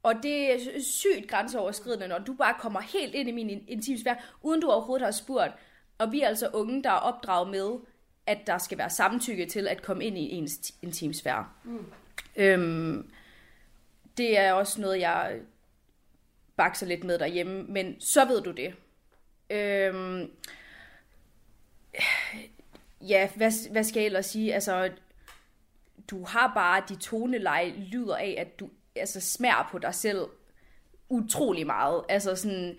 Og 0.02 0.14
det 0.22 0.52
er 0.54 0.82
sygt 0.82 1.28
grænseoverskridende, 1.28 2.08
når 2.08 2.18
du 2.18 2.34
bare 2.34 2.54
kommer 2.58 2.80
helt 2.80 3.14
ind 3.14 3.28
i 3.28 3.32
min 3.32 3.50
in- 3.50 3.64
intim 3.68 3.98
sfære, 3.98 4.16
uden 4.42 4.60
du 4.60 4.70
overhovedet 4.70 5.04
har 5.04 5.12
spurgt. 5.12 5.52
Og 5.98 6.12
vi 6.12 6.20
er 6.20 6.28
altså 6.28 6.48
unge, 6.52 6.82
der 6.82 6.90
er 6.90 6.94
opdraget 6.94 7.48
med, 7.48 7.78
at 8.26 8.46
der 8.46 8.58
skal 8.58 8.78
være 8.78 8.90
samtykke 8.90 9.46
til 9.46 9.68
at 9.68 9.82
komme 9.82 10.04
ind 10.04 10.18
i 10.18 10.30
ens 10.30 10.74
intim 10.82 11.12
sfære. 11.12 11.46
Mm. 11.64 11.86
Øhm, 12.36 13.10
det 14.16 14.38
er 14.38 14.52
også 14.52 14.80
noget, 14.80 15.00
jeg 15.00 15.40
bakser 16.56 16.86
lidt 16.86 17.04
med 17.04 17.18
derhjemme, 17.18 17.62
men 17.62 18.00
så 18.00 18.24
ved 18.24 18.42
du 18.42 18.50
det. 18.50 18.74
Øhm, 19.50 20.30
ja, 23.00 23.28
hvad, 23.36 23.70
hvad 23.72 23.84
skal 23.84 24.00
jeg 24.00 24.06
ellers 24.06 24.26
sige? 24.26 24.54
Altså, 24.54 24.90
du 26.10 26.24
har 26.24 26.52
bare 26.54 26.82
de 26.88 26.96
toneleje 26.96 27.70
lyder 27.70 28.16
af, 28.16 28.34
at 28.38 28.60
du 28.60 28.68
altså, 28.96 29.20
smager 29.20 29.68
på 29.70 29.78
dig 29.78 29.94
selv 29.94 30.26
utrolig 31.08 31.66
meget. 31.66 32.04
Altså 32.08 32.36
sådan, 32.36 32.76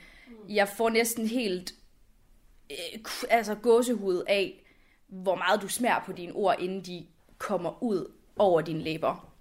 jeg 0.49 0.67
får 0.67 0.89
næsten 0.89 1.27
helt 1.27 1.73
øh, 2.71 2.99
altså 3.29 3.55
gåsehud 3.55 4.23
af, 4.27 4.65
hvor 5.07 5.35
meget 5.35 5.61
du 5.61 5.67
smager 5.67 6.03
på 6.05 6.11
dine 6.11 6.33
ord, 6.33 6.55
inden 6.59 6.81
de 6.81 7.05
kommer 7.37 7.83
ud 7.83 8.11
over 8.37 8.61
dine 8.61 8.79
læber. 8.79 9.33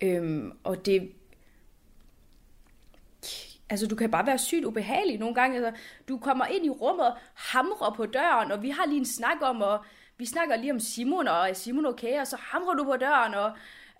Øhm, 0.00 0.52
og 0.64 0.86
det... 0.86 1.12
Altså, 3.70 3.86
du 3.86 3.96
kan 3.96 4.10
bare 4.10 4.26
være 4.26 4.38
sygt 4.38 4.64
ubehagelig 4.64 5.18
nogle 5.18 5.34
gange. 5.34 5.56
Altså, 5.66 5.80
du 6.08 6.18
kommer 6.18 6.46
ind 6.46 6.66
i 6.66 6.70
rummet 6.70 7.06
og 7.06 7.16
hamrer 7.34 7.94
på 7.96 8.06
døren, 8.06 8.52
og 8.52 8.62
vi 8.62 8.70
har 8.70 8.86
lige 8.86 8.98
en 8.98 9.06
snak 9.06 9.36
om, 9.42 9.62
og 9.62 9.84
vi 10.16 10.26
snakker 10.26 10.56
lige 10.56 10.72
om 10.72 10.80
Simon, 10.80 11.28
og 11.28 11.48
er 11.48 11.52
Simon 11.52 11.86
okay? 11.86 12.20
Og 12.20 12.26
så 12.26 12.36
hamrer 12.40 12.74
du 12.74 12.84
på 12.84 12.96
døren, 12.96 13.34
og 13.34 13.46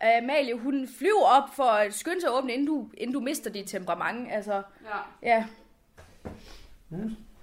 øh, 0.04 0.18
Amalie, 0.22 0.54
hun 0.58 0.88
flyver 0.98 1.24
op 1.24 1.54
for 1.56 1.62
at 1.64 1.94
skynde 1.94 2.20
sig 2.20 2.30
at 2.30 2.34
åbne, 2.38 2.52
inden 2.52 2.66
du, 2.66 2.90
inden 2.94 3.14
du 3.14 3.20
mister 3.20 3.50
dit 3.50 3.66
temperament. 3.66 4.28
Altså, 4.32 4.62
Ja. 5.22 5.28
ja. 5.30 5.46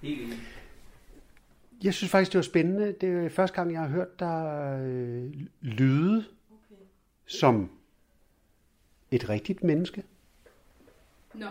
Enig. 0.04 0.34
Jeg 1.84 1.94
synes 1.94 2.12
faktisk, 2.12 2.32
det 2.32 2.38
var 2.38 2.44
spændende. 2.44 2.96
Det 3.02 3.26
er 3.26 3.30
første 3.30 3.56
gang, 3.56 3.72
jeg 3.74 3.82
har 3.82 3.88
hørt 3.88 4.20
dig 4.20 4.80
øh, 4.82 5.34
lyde 5.62 6.26
Okay. 6.52 6.82
som 7.26 7.72
et 9.12 9.30
rigtigt 9.30 9.64
menneske. 9.64 10.04
Nå. 11.34 11.46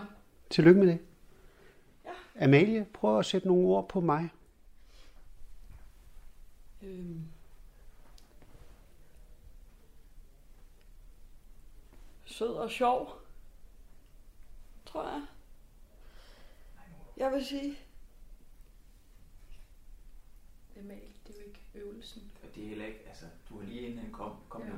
Tillykke 0.50 0.80
med 0.80 0.88
det. 0.88 0.98
Ja. 2.04 2.44
Amalie, 2.44 2.86
prøv 2.94 3.18
at 3.18 3.26
sætte 3.26 3.46
nogle 3.48 3.66
ord 3.66 3.88
på 3.88 4.00
mig. 4.00 4.30
Øhm. 6.82 7.22
Sød 12.24 12.54
og 12.54 12.70
sjov, 12.70 13.20
tror 14.86 15.02
jeg. 15.08 15.26
Jeg 17.16 17.32
vil 17.32 17.46
sige. 17.46 17.78
Amalie, 20.80 21.12
det 21.26 21.34
er 21.36 21.40
jo 21.40 21.46
ikke 21.46 21.60
øvelsen. 21.74 22.32
Og 22.42 22.54
det 22.54 22.64
er 22.64 22.68
heller 22.68 22.86
ikke, 22.86 23.00
altså, 23.08 23.26
du 23.48 23.58
har 23.58 23.66
lige 23.66 23.80
inden 23.80 23.98
han 23.98 24.12
kom, 24.12 24.36
kom 24.48 24.62
Ja. 24.62 24.66
ja. 24.66 24.72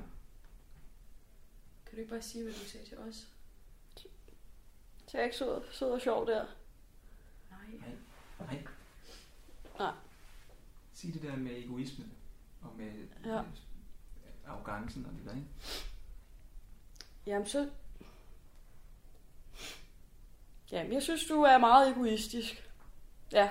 Kan 1.86 1.94
du 1.94 1.96
ikke 1.96 2.10
bare 2.10 2.22
sige, 2.22 2.44
hvad 2.44 2.52
du 2.52 2.58
sagde 2.58 2.86
til 2.86 2.98
os? 2.98 3.28
Så 5.08 5.16
jeg 5.18 5.24
ikke 5.24 5.36
sød, 5.36 5.62
sød 5.72 5.90
og 5.90 6.00
sjov 6.00 6.26
der. 6.26 6.44
Nej. 7.50 7.94
Nej. 8.38 8.58
Nej. 9.78 9.92
Sig 10.94 11.14
det 11.14 11.22
der 11.22 11.36
med 11.36 11.56
egoisme 11.58 12.04
og 12.62 12.68
med, 12.76 12.90
Ja. 13.24 13.42
arrogancen 14.46 15.04
og 15.06 15.12
det 15.12 15.20
der, 15.24 15.30
ikke? 15.30 15.46
Jamen 17.26 17.46
så... 17.48 17.70
Jamen, 20.72 20.92
jeg 20.92 21.02
synes, 21.02 21.26
du 21.26 21.42
er 21.42 21.58
meget 21.58 21.90
egoistisk. 21.90 22.70
Ja, 23.32 23.50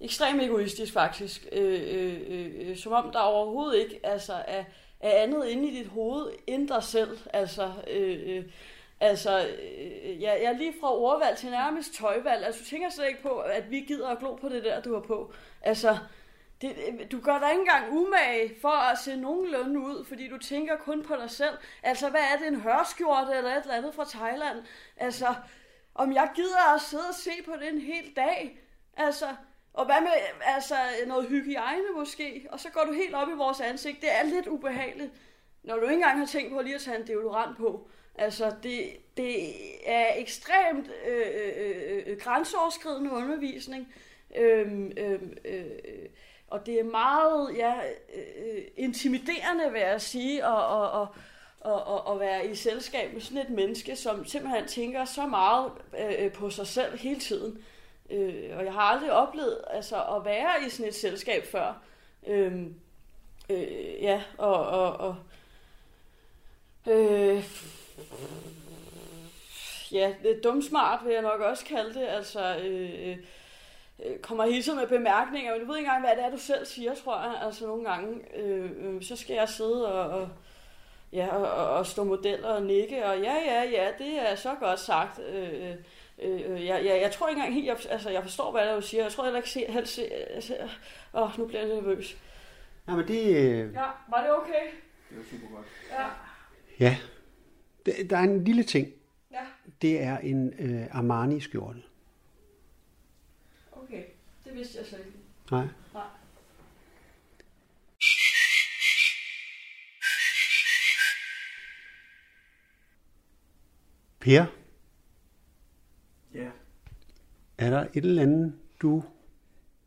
ekstremt 0.00 0.42
egoistisk 0.42 0.92
faktisk. 0.92 1.46
Øh, 1.52 1.82
øh, 1.94 2.20
øh, 2.26 2.70
øh, 2.70 2.76
som 2.76 2.92
om 2.92 3.12
der 3.12 3.18
overhovedet 3.20 3.78
ikke 3.78 4.06
altså, 4.06 4.34
er, 4.34 4.64
er 5.00 5.22
andet 5.22 5.48
inde 5.48 5.68
i 5.68 5.76
dit 5.78 5.86
hoved 5.86 6.32
end 6.46 6.68
dig 6.68 6.82
selv. 6.82 7.18
Altså, 7.32 7.72
øh, 7.90 8.36
øh, 8.36 8.52
altså 9.00 9.46
øh, 9.48 10.22
ja, 10.22 10.32
jeg 10.32 10.44
er 10.44 10.58
lige 10.58 10.74
fra 10.80 10.94
ordvalg 10.94 11.36
til 11.36 11.50
nærmest 11.50 11.94
tøjvalg. 11.94 12.44
Altså, 12.44 12.60
du 12.60 12.68
tænker 12.68 12.90
slet 12.90 13.08
ikke 13.08 13.22
på, 13.22 13.38
at 13.38 13.70
vi 13.70 13.80
gider 13.80 14.08
at 14.08 14.18
glo 14.18 14.34
på 14.34 14.48
det 14.48 14.64
der, 14.64 14.80
du 14.80 14.94
har 14.94 15.00
på. 15.00 15.32
Altså, 15.62 15.98
det, 16.60 16.76
øh, 16.88 17.10
du 17.12 17.20
gør 17.20 17.38
dig 17.38 17.50
ikke 17.50 17.60
engang 17.60 17.92
umage 17.92 18.54
for 18.60 18.90
at 18.92 18.98
se 18.98 19.16
nogenlunde 19.16 19.80
ud, 19.80 20.04
fordi 20.04 20.28
du 20.28 20.38
tænker 20.38 20.76
kun 20.76 21.02
på 21.02 21.14
dig 21.16 21.30
selv. 21.30 21.58
Altså, 21.82 22.10
hvad 22.10 22.20
er 22.20 22.38
det, 22.38 22.48
en 22.48 22.60
hørskjorte 22.60 23.36
eller 23.36 23.50
et 23.50 23.62
eller 23.62 23.74
andet 23.74 23.94
fra 23.94 24.04
Thailand? 24.04 24.58
Altså, 24.96 25.34
om 25.94 26.12
jeg 26.12 26.30
gider 26.34 26.74
at 26.74 26.80
sidde 26.80 27.08
og 27.08 27.14
se 27.14 27.30
på 27.44 27.52
det 27.60 27.68
en 27.68 27.80
hel 27.80 28.12
dag? 28.16 28.58
Altså, 28.96 29.26
og 29.72 29.84
hvad 29.84 30.00
med 30.00 30.10
altså, 30.42 30.74
noget 31.06 31.28
hygiejne 31.28 31.90
måske? 31.96 32.46
Og 32.50 32.60
så 32.60 32.70
går 32.70 32.84
du 32.84 32.92
helt 32.92 33.14
op 33.14 33.28
i 33.28 33.36
vores 33.36 33.60
ansigt. 33.60 34.00
Det 34.00 34.12
er 34.18 34.22
lidt 34.22 34.46
ubehageligt, 34.46 35.12
når 35.62 35.74
du 35.76 35.82
ikke 35.82 35.94
engang 35.94 36.18
har 36.18 36.26
tænkt 36.26 36.52
på 36.52 36.62
lige 36.62 36.74
at 36.74 36.80
tage 36.80 37.00
en 37.00 37.06
deodorant 37.06 37.56
på. 37.56 37.88
Altså, 38.20 38.52
det, 38.62 38.96
det 39.16 39.52
er 39.86 40.06
ekstremt 40.16 40.90
øh, 41.08 41.26
øh, 41.34 41.52
øh, 41.56 42.02
øh, 42.06 42.18
grænseoverskridende 42.18 43.10
undervisning. 43.10 43.94
Øhm, 44.36 44.92
øhm, 44.96 45.36
øh, 45.44 45.64
og 46.48 46.66
det 46.66 46.80
er 46.80 46.84
meget 46.84 47.56
ja, 47.56 47.74
øh, 48.14 48.54
øh 48.56 48.62
intimiderende, 48.76 49.72
vil 49.72 49.80
jeg 49.80 50.00
sige, 50.00 50.44
at, 50.44 50.64
og 50.64 50.90
og 50.90 51.08
at, 51.64 52.06
og 52.06 52.20
være 52.20 52.46
i 52.46 52.54
selskab 52.54 53.12
med 53.12 53.20
sådan 53.20 53.42
et 53.42 53.50
menneske, 53.50 53.96
som 53.96 54.24
simpelthen 54.24 54.66
tænker 54.66 55.04
så 55.04 55.26
meget 55.26 55.72
øh, 55.98 56.24
øh, 56.24 56.32
på 56.32 56.50
sig 56.50 56.66
selv 56.66 56.98
hele 56.98 57.20
tiden. 57.20 57.64
Øh, 58.10 58.56
og 58.56 58.64
jeg 58.64 58.72
har 58.72 58.80
aldrig 58.80 59.12
oplevet 59.12 59.58
altså, 59.70 60.04
at 60.04 60.24
være 60.24 60.66
i 60.66 60.70
sådan 60.70 60.88
et 60.88 60.94
selskab 60.94 61.46
før. 61.46 61.82
Øh, 62.26 62.66
øh, 63.50 64.02
ja, 64.02 64.22
og... 64.38 64.66
og, 64.66 64.92
og 64.92 65.16
øh, 66.92 67.44
ja, 69.92 70.14
det 70.22 70.36
er 70.36 70.40
dumsmart, 70.40 71.04
vil 71.04 71.12
jeg 71.12 71.22
nok 71.22 71.40
også 71.40 71.64
kalde 71.64 71.94
det. 71.94 72.06
Altså, 72.08 72.56
øh, 72.56 73.16
øh, 74.04 74.18
kommer 74.18 74.44
hele 74.44 74.62
tiden 74.62 74.78
med 74.78 74.86
bemærkninger, 74.86 75.52
men 75.52 75.60
du 75.60 75.66
ved 75.66 75.76
ikke 75.76 75.86
engang, 75.86 76.04
hvad 76.06 76.16
det 76.16 76.24
er, 76.24 76.30
du 76.30 76.38
selv 76.38 76.66
siger, 76.66 76.94
tror 76.94 77.22
jeg. 77.22 77.42
Altså 77.42 77.66
nogle 77.66 77.84
gange, 77.84 78.36
øh, 78.36 78.70
øh, 78.76 79.02
så 79.02 79.16
skal 79.16 79.34
jeg 79.34 79.48
sidde 79.48 79.92
og, 79.92 80.20
og, 80.20 80.28
ja, 81.12 81.36
og, 81.36 81.76
og, 81.78 81.86
stå 81.86 82.04
model 82.04 82.44
og 82.44 82.62
nikke, 82.62 83.06
og 83.06 83.20
ja, 83.20 83.34
ja, 83.34 83.62
ja, 83.62 83.88
det 83.98 84.30
er 84.30 84.34
så 84.34 84.54
godt 84.60 84.80
sagt. 84.80 85.20
Øh, 85.32 85.70
øh, 86.22 86.40
øh, 86.52 86.66
jeg, 86.66 86.84
jeg, 86.84 87.00
jeg 87.00 87.12
tror 87.12 87.28
ikke 87.28 87.38
engang 87.38 87.54
helt, 87.54 87.66
jeg, 87.66 87.76
altså 87.90 88.10
jeg 88.10 88.22
forstår, 88.22 88.50
hvad 88.50 88.62
det 88.62 88.70
er, 88.70 88.74
du 88.74 88.82
siger. 88.82 89.02
Jeg 89.02 89.12
tror 89.12 89.24
heller 89.24 89.38
ikke 89.38 89.50
se, 89.50 89.64
helst 89.68 89.94
se, 89.94 90.12
altså, 90.12 90.56
åh, 91.14 91.38
nu 91.38 91.46
bliver 91.46 91.60
jeg 91.60 91.68
lidt 91.68 91.86
nervøs. 91.86 92.16
Ja, 92.88 92.94
men 92.94 93.08
det, 93.08 93.36
øh, 93.36 93.74
Ja, 93.74 93.84
var 94.08 94.22
det 94.22 94.36
okay? 94.36 94.64
Det 95.10 95.18
var 95.18 95.24
super 95.30 95.56
godt. 95.56 95.66
Ja. 95.90 96.06
ja. 96.80 96.96
Der- 97.86 98.16
er 98.16 98.20
en 98.22 98.44
lille 98.44 98.62
ting. 98.62 98.88
Ja, 99.32 99.46
Det 99.82 100.02
er 100.02 100.18
en 100.18 100.52
øh, 100.58 100.86
Armani-skjorte. 100.96 101.82
okay. 103.72 104.04
Det 104.44 104.54
vidste 104.54 104.78
jeg 104.78 104.86
slet 104.86 104.98
ikke. 104.98 105.18
Nej. 105.50 105.66
Nej. 105.94 106.04
Per, 114.20 114.46
Ja. 116.34 116.50
Er 117.58 117.70
der 117.70 117.80
et 117.94 118.04
eller 118.04 118.22
andet, 118.22 118.52
du 118.82 119.02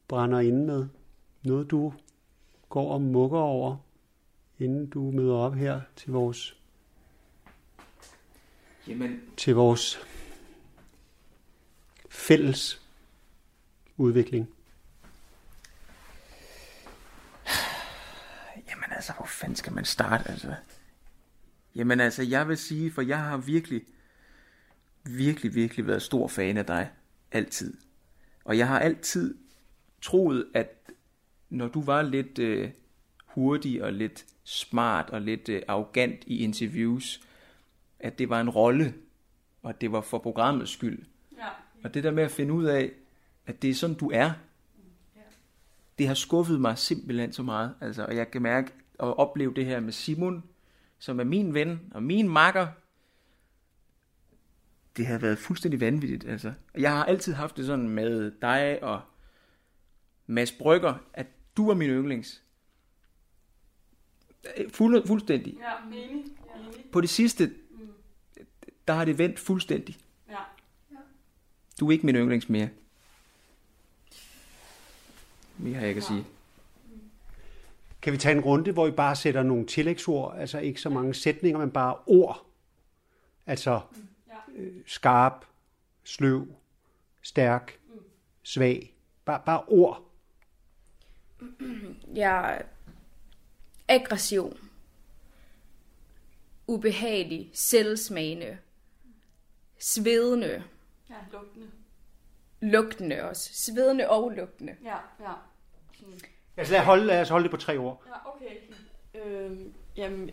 brænder 0.08 0.40
inde 0.40 0.66
med? 0.66 0.88
Noget, 1.44 1.72
du 1.72 1.94
går 2.70 2.94
og 2.94 3.02
mukker 3.02 3.40
over, 3.40 3.78
inden 4.60 4.90
du 4.90 5.12
møder 5.12 5.34
op 5.36 5.54
her 5.56 5.82
til 5.96 6.12
vores, 6.12 6.58
Jamen, 8.88 9.22
til 9.38 9.56
vores 9.56 10.00
fælles 12.10 12.82
udvikling? 13.98 14.50
Jamen 18.56 18.92
altså, 18.92 19.14
hvor 19.14 19.26
fanden 19.26 19.56
skal 19.56 19.74
man 19.74 19.86
starte, 19.86 20.30
altså? 20.30 20.56
Jamen 21.76 22.00
altså, 22.00 22.24
jeg 22.24 22.48
vil 22.48 22.58
sige, 22.58 22.92
for 22.92 23.02
jeg 23.02 23.20
har 23.20 23.38
virkelig, 23.38 23.82
virkelig, 25.04 25.56
virkelig 25.56 25.88
været 25.88 26.02
stor 26.02 26.28
fan 26.28 26.58
af 26.58 26.66
dig. 26.66 26.92
Altid. 27.32 27.78
Og 28.44 28.58
jeg 28.58 28.68
har 28.68 28.80
altid 28.80 29.36
troet, 30.02 30.48
at 30.54 30.92
når 31.50 31.68
du 31.68 31.82
var 31.82 32.02
lidt 32.02 32.40
øh, 32.40 32.72
hurtig 33.26 33.84
og 33.84 33.94
lidt 33.94 34.26
smart 34.44 35.10
og 35.10 35.22
lidt 35.22 35.50
øh, 35.50 35.62
arrogant 35.68 36.24
i 36.28 36.38
interviews, 36.38 37.22
at 38.04 38.20
det 38.20 38.30
var 38.30 38.42
en 38.42 38.50
rolle, 38.50 38.94
og 39.62 39.70
at 39.70 39.82
det 39.82 39.92
var 39.92 40.02
for 40.02 40.18
programmets 40.18 40.72
skyld. 40.72 41.06
Ja. 41.38 41.48
Og 41.84 41.94
det 41.94 42.04
der 42.04 42.12
med 42.12 42.24
at 42.24 42.32
finde 42.32 42.54
ud 42.54 42.66
af, 42.66 42.92
at 43.46 43.62
det 43.62 43.70
er 43.70 43.74
sådan, 43.74 43.96
du 43.96 44.12
er, 44.14 44.32
det 45.98 46.08
har 46.08 46.14
skuffet 46.14 46.62
mig 46.62 46.78
simpelthen 46.78 47.34
så 47.34 47.44
meget. 47.44 47.76
Altså, 47.82 48.06
og 48.06 48.16
jeg 48.16 48.32
kan 48.32 48.42
mærke 48.42 48.72
og 48.98 49.20
opleve 49.20 49.54
det 49.54 49.66
her 49.66 49.80
med 49.80 49.92
Simon, 49.92 50.44
som 51.00 51.20
er 51.20 51.24
min 51.24 51.54
ven 51.54 51.80
og 51.92 52.04
min 52.04 52.30
makker. 52.30 52.68
Det 54.98 55.06
har 55.08 55.18
været 55.18 55.38
fuldstændig 55.38 55.82
vanvittigt. 55.82 56.26
Altså. 56.26 56.54
Jeg 56.78 56.92
har 56.92 57.06
altid 57.06 57.34
haft 57.34 57.58
det 57.58 57.66
sådan 57.66 57.90
med 57.90 58.32
dig 58.42 58.84
og 58.84 59.02
Mads 60.28 60.52
Brygger, 60.52 60.96
at 61.14 61.28
du 61.58 61.70
er 61.70 61.76
min 61.76 61.90
yndlings. 61.90 62.44
Fuld, 64.70 65.08
fuldstændig. 65.08 65.58
Ja, 65.60 65.98
enig. 65.98 66.10
enig. 66.10 66.26
På 66.92 67.02
det 67.02 67.10
sidste, 67.10 67.52
der 68.88 68.94
har 68.94 69.06
det 69.06 69.18
vendt 69.18 69.40
fuldstændig. 69.40 69.98
Ja. 70.30 70.36
Du 71.80 71.88
er 71.88 71.92
ikke 71.92 72.06
min 72.06 72.16
yndlings 72.16 72.50
mere. 72.50 72.70
Mere 75.58 75.74
har 75.74 75.82
jeg 75.82 75.90
ikke 75.90 76.00
at 76.00 76.08
sige. 76.08 76.26
Kan 78.02 78.14
vi 78.14 78.18
tage 78.18 78.36
en 78.36 78.42
runde, 78.42 78.72
hvor 78.72 78.88
I 78.88 78.92
bare 78.92 79.16
sætter 79.16 79.44
nogle 79.44 79.66
tillægsord, 79.66 80.36
altså 80.38 80.60
ikke 80.60 80.82
så 80.82 80.90
mange 80.90 81.14
sætninger, 81.14 81.60
men 81.60 81.72
bare 81.72 81.96
ord? 82.06 82.46
Altså 83.46 83.82
øh, 84.56 84.74
skarp, 84.86 85.46
sløv, 86.04 86.48
stærk, 87.22 87.80
svag. 88.44 88.94
Bare, 89.26 89.42
bare 89.46 89.64
ord. 89.68 90.04
Jeg 92.14 92.56
er 92.56 92.62
aggressiv, 93.88 94.58
ubehagelig, 96.68 97.52
selvsmagende, 97.54 98.58
svedende, 99.94 100.64
Ja, 101.10 101.16
lugtende. 101.32 101.68
lugtende 102.62 103.24
også. 103.24 103.50
Svedende 103.54 104.10
og 104.10 104.32
lugtende. 104.32 104.76
Ja, 104.84 104.98
ja. 105.20 105.34
Sådan. 106.00 106.20
Altså 106.58 106.74
lad 106.74 106.80
os 106.80 106.86
holde, 106.86 107.06
lad 107.06 107.22
os 107.22 107.30
holde 107.30 107.44
det 107.44 107.52
på 107.52 107.58
tre 107.58 107.78
ord. 107.78 108.04
Ja, 108.08 108.30
okay. 108.36 108.58
Øhm, 109.16 109.74
jamen, 109.96 110.30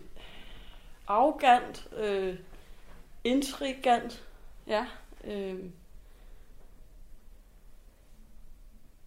arrogant, 1.06 1.88
øh, 1.96 2.38
intrigant, 3.24 4.26
ja. 4.66 4.86
Øh, 5.24 5.64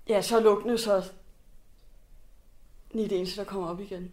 ja, 0.10 0.22
så 0.22 0.40
lugtende, 0.40 0.78
så 0.78 1.12
lige 2.92 3.10
det 3.10 3.18
eneste, 3.18 3.40
der 3.42 3.46
kommer 3.48 3.68
op 3.70 3.80
igen. 3.80 4.12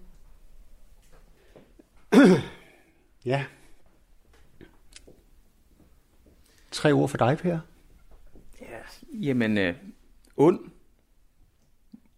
Ja. 3.25 3.45
Tre 6.71 6.93
ord 6.93 7.09
for 7.09 7.17
dig, 7.17 7.39
Per. 7.39 7.59
Ja, 8.61 8.79
jamen, 9.13 9.59
øh, 9.59 9.75
ond, 10.37 10.71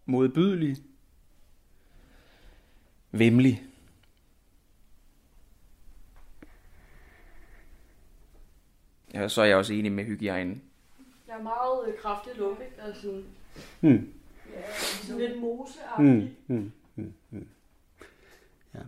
modbydelig, 0.05 0.77
vemmelig. 3.11 3.63
Ja, 9.13 9.27
så 9.27 9.41
er 9.41 9.45
jeg 9.45 9.57
også 9.57 9.73
enig 9.73 9.91
med 9.91 10.03
hygiejnen. 10.05 10.61
Jeg 11.27 11.35
er 11.37 11.41
meget 11.43 11.87
øh, 11.87 11.97
kraftig 12.01 12.31
lugt, 12.37 12.61
ikke? 12.61 12.81
Altså, 12.81 13.01
sådan, 13.01 13.23
Mm. 13.81 14.13
ja, 14.53 14.61
sådan 15.03 15.17
lidt 15.21 15.39
mose 15.39 15.79
Mm. 15.99 16.27
Mm. 16.47 16.71
Mm. 16.95 17.13
Mm. 17.31 17.47
Ja. 18.73 18.79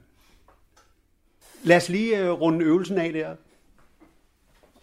Lad 1.63 1.77
os 1.77 1.89
lige 1.89 2.19
øh, 2.19 2.31
runde 2.31 2.65
øvelsen 2.65 2.97
af 2.97 3.13
der. 3.13 3.35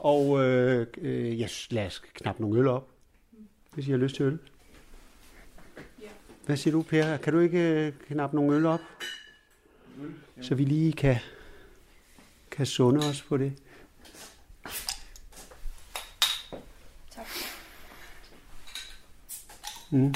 Og 0.03 0.45
øh, 0.45 0.87
øh, 0.99 1.41
ja, 1.41 1.49
lad 1.71 1.87
os 1.87 1.99
knappe 1.99 2.43
nogle 2.43 2.61
øl 2.61 2.67
op, 2.67 2.89
hvis 3.73 3.89
I 3.89 3.91
har 3.91 3.99
lyst 3.99 4.17
til 4.17 4.25
øl. 4.25 4.39
Hvad 6.47 6.57
siger 6.57 6.73
du, 6.73 6.83
Per? 6.83 7.17
Kan 7.17 7.33
du 7.33 7.39
ikke 7.39 7.59
øh, 7.59 7.93
knappe 7.93 8.37
nogle 8.37 8.57
øl 8.57 8.67
op? 8.67 8.81
Så 10.41 10.55
vi 10.55 10.65
lige 10.65 10.93
kan, 10.93 11.17
kan 12.51 12.67
sunde 12.67 13.09
os 13.09 13.23
på 13.23 13.37
det. 13.37 13.63
Tak. 17.11 17.27
Mm. 19.91 20.15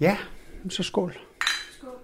Ja, 0.00 0.18
så 0.68 0.82
skål. 0.82 1.18
Skål. 1.72 1.98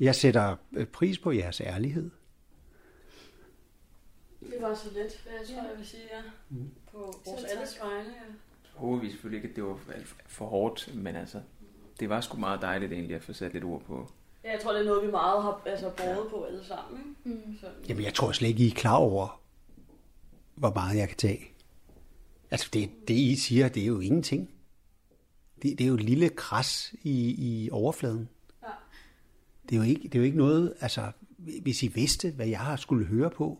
Jeg 0.00 0.14
sætter 0.14 0.56
øh, 0.72 0.86
pris 0.86 1.18
på 1.18 1.32
jeres 1.32 1.60
ærlighed. 1.60 2.10
Det 4.64 4.70
var 4.70 4.76
så 4.76 4.90
let, 4.94 5.20
hvad 5.22 5.32
jeg 5.32 5.48
tror, 5.48 5.68
jeg 5.68 5.78
vil 5.78 5.86
sige, 5.86 6.02
ja. 6.12 6.22
På 6.92 6.98
vores 7.26 7.44
alles 7.44 7.78
vegne, 7.82 8.08
ja. 8.08 8.32
Håber 8.74 8.98
vi 8.98 9.10
selvfølgelig 9.10 9.36
ikke, 9.36 9.48
at 9.48 9.56
det 9.56 9.64
var 9.64 9.78
alt 9.94 10.16
for 10.26 10.46
hårdt, 10.46 10.94
men 10.94 11.16
altså, 11.16 11.40
det 12.00 12.08
var 12.08 12.20
sgu 12.20 12.38
meget 12.38 12.60
dejligt 12.62 12.92
egentlig 12.92 13.16
at 13.16 13.22
få 13.22 13.32
sat 13.32 13.52
lidt 13.52 13.64
ord 13.64 13.82
på. 13.82 14.10
Ja, 14.44 14.52
jeg 14.52 14.60
tror, 14.60 14.72
det 14.72 14.80
er 14.80 14.84
noget, 14.84 15.06
vi 15.06 15.10
meget 15.10 15.42
har 15.42 15.62
altså, 15.66 15.90
båret 15.96 16.30
på 16.30 16.44
alle 16.44 16.64
sammen, 16.64 17.16
ikke? 17.24 17.38
Mm. 17.46 17.58
Så, 17.60 17.66
Jamen, 17.88 18.04
jeg 18.04 18.14
tror 18.14 18.32
slet 18.32 18.48
ikke, 18.48 18.64
I 18.64 18.68
er 18.68 18.74
klar 18.74 18.96
over, 18.96 19.40
hvor 20.54 20.74
meget 20.74 20.98
jeg 20.98 21.08
kan 21.08 21.16
tage. 21.16 21.50
Altså, 22.50 22.68
det, 22.72 23.08
det 23.08 23.14
I 23.14 23.36
siger, 23.36 23.68
det 23.68 23.82
er 23.82 23.86
jo 23.86 24.00
ingenting. 24.00 24.50
Det, 25.62 25.78
det 25.78 25.84
er 25.84 25.88
jo 25.88 25.94
et 25.94 26.02
lille 26.02 26.28
kras 26.28 26.94
i, 27.02 27.34
i 27.38 27.70
overfladen. 27.70 28.28
Ja. 28.62 28.68
Det 29.68 29.72
er, 29.72 29.76
jo 29.76 29.82
ikke, 29.82 30.02
det 30.02 30.14
er 30.14 30.18
jo 30.18 30.24
ikke 30.24 30.38
noget, 30.38 30.74
altså, 30.80 31.12
hvis 31.62 31.82
I 31.82 31.88
vidste, 31.88 32.30
hvad 32.30 32.46
jeg 32.46 32.60
har 32.60 32.76
skulle 32.76 33.06
høre 33.06 33.30
på. 33.30 33.58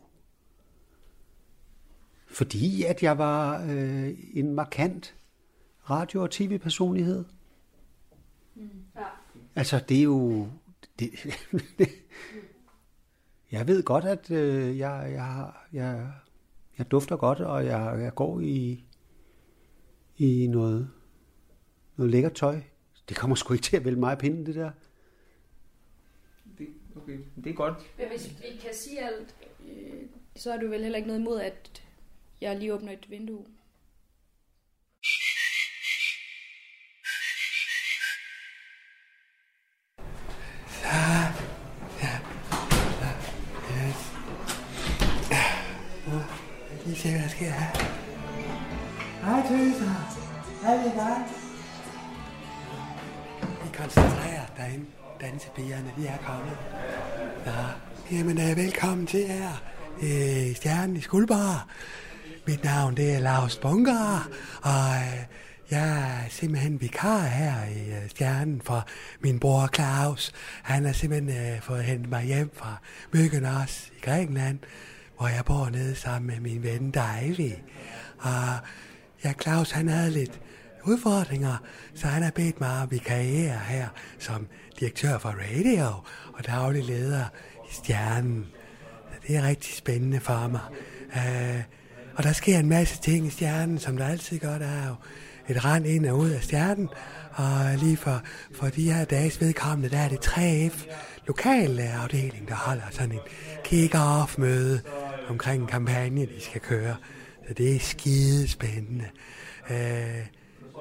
Fordi 2.35 2.83
at 2.83 3.03
jeg 3.03 3.17
var 3.17 3.65
øh, 3.69 4.09
en 4.33 4.53
markant 4.53 5.15
radio- 5.89 6.21
og 6.21 6.31
tv-personlighed. 6.31 7.25
ja. 8.95 9.03
Altså, 9.55 9.81
det 9.89 9.99
er 9.99 10.03
jo... 10.03 10.47
Det, 10.99 11.09
jeg 13.51 13.67
ved 13.67 13.83
godt, 13.83 14.05
at 14.05 14.31
øh, 14.31 14.77
jeg, 14.77 15.09
jeg, 15.13 15.25
har- 15.25 15.67
jeg, 15.73 16.11
jeg 16.77 16.91
dufter 16.91 17.17
godt, 17.17 17.39
og 17.39 17.65
jeg, 17.65 17.99
jeg 18.01 18.15
går 18.15 18.39
i, 18.39 18.83
i 20.17 20.47
noget, 20.47 20.89
noget 21.97 22.11
lækkert 22.11 22.33
tøj. 22.33 22.61
Det 23.09 23.17
kommer 23.17 23.35
sgu 23.35 23.53
ikke 23.53 23.63
til 23.63 23.77
at 23.77 23.85
vælge 23.85 23.99
mig 23.99 24.11
af 24.11 24.17
pinden, 24.17 24.45
det 24.45 24.55
der. 24.55 24.71
Det, 26.57 26.67
okay, 26.95 27.19
det 27.43 27.49
er 27.49 27.53
godt. 27.53 27.73
Men 27.97 28.07
hvis 28.07 28.29
vi 28.29 28.57
kan 28.61 28.73
sige 28.73 28.99
alt, 28.99 29.35
øh, 29.67 30.03
så 30.35 30.53
er 30.53 30.59
du 30.59 30.67
vel 30.67 30.81
heller 30.81 30.97
ikke 30.97 31.07
noget 31.07 31.19
imod, 31.21 31.39
at 31.41 31.81
jeg 32.41 32.57
lige 32.57 32.73
åbner 32.73 32.91
et 32.91 33.09
vindue. 33.09 33.45
Lige 46.85 46.97
se, 46.97 47.11
hvad 47.11 47.21
der 47.21 47.27
sker 47.27 47.51
her. 47.51 47.69
Hej, 49.23 49.41
tøser. 49.47 49.93
Hej 50.61 50.77
med 50.77 50.91
dig. 50.93 51.17
Vi 53.63 53.77
koncentrerer 53.77 54.45
derinde. 54.57 54.85
Dansepigerne, 55.21 55.93
de 55.97 56.07
er 56.07 56.17
kommet. 56.17 56.57
Nå, 57.45 57.51
jamen, 58.17 58.37
øh, 58.37 58.57
velkommen 58.57 59.07
til 59.07 59.27
her. 59.27 59.49
Øh, 60.01 60.55
Stjernen 60.55 60.95
i 60.95 61.01
Skuldbar. 61.01 61.67
Mit 62.47 62.63
navn, 62.63 62.97
det 62.97 63.13
er 63.13 63.19
Lars 63.19 63.57
Bunker, 63.57 64.29
og 64.61 64.95
øh, 64.95 65.25
jeg 65.71 65.89
er 65.99 66.29
simpelthen 66.29 66.81
vikar 66.81 67.21
her 67.21 67.65
i 67.65 67.91
øh, 67.91 68.09
Stjernen 68.09 68.61
for 68.61 68.87
min 69.19 69.39
bror 69.39 69.69
Claus. 69.75 70.31
Han 70.63 70.85
har 70.85 70.93
simpelthen 70.93 71.37
øh, 71.37 71.61
fået 71.61 71.83
hentet 71.83 72.09
mig 72.09 72.23
hjem 72.23 72.51
fra 72.55 72.75
Mykonos 73.13 73.91
i 73.97 74.01
Grækenland 74.01 74.59
hvor 75.17 75.27
jeg 75.27 75.45
bor 75.45 75.69
nede 75.69 75.95
sammen 75.95 76.27
med 76.27 76.39
min 76.39 76.63
ven 76.63 76.91
Davy. 76.91 77.51
Og 78.19 78.57
ja, 79.23 79.33
Claus 79.41 79.71
han 79.71 79.87
havde 79.87 80.11
lidt 80.11 80.41
udfordringer, 80.83 81.57
så 81.95 82.07
han 82.07 82.23
har 82.23 82.31
bedt 82.31 82.61
mig 82.61 82.81
om 82.81 82.91
vikariere 82.91 83.59
her 83.59 83.87
som 84.19 84.47
direktør 84.79 85.17
for 85.17 85.29
radio 85.29 85.85
og 86.33 86.45
daglig 86.45 86.83
leder 86.83 87.25
i 87.69 87.73
Stjernen. 87.73 88.47
Så 89.11 89.19
det 89.27 89.37
er 89.37 89.47
rigtig 89.47 89.73
spændende 89.73 90.19
for 90.19 90.47
mig. 90.47 90.61
Øh, 91.15 91.63
og 92.15 92.23
der 92.23 92.33
sker 92.33 92.59
en 92.59 92.69
masse 92.69 93.01
ting 93.01 93.27
i 93.27 93.29
Stjernen, 93.29 93.79
som 93.79 93.97
der 93.97 94.05
altid 94.07 94.39
gør. 94.39 94.57
Der 94.57 94.67
er 94.67 94.87
jo 94.87 94.95
et 95.49 95.65
rand 95.65 95.87
ind 95.87 96.05
og 96.05 96.17
ud 96.17 96.29
af 96.29 96.43
Stjernen, 96.43 96.89
og 97.31 97.77
lige 97.77 97.97
for, 97.97 98.21
for 98.55 98.67
de 98.67 98.91
her 98.91 99.05
dages 99.05 99.41
vedkommende, 99.41 99.89
der 99.89 99.97
er 99.97 100.09
det 100.09 100.27
3F 100.27 100.85
lokalafdeling, 101.27 102.47
der 102.47 102.55
holder 102.55 102.83
sådan 102.91 103.11
en 103.11 103.19
kick-off-møde 103.63 104.81
omkring 105.29 105.61
en 105.61 105.67
kampagne, 105.67 106.21
de 106.21 106.41
skal 106.41 106.61
køre. 106.61 106.95
Så 107.47 107.53
det 107.53 107.75
er 107.75 107.79
skide 107.79 108.47
spændende. 108.47 109.05
Uh, 109.69 109.75
øh, 109.75 110.25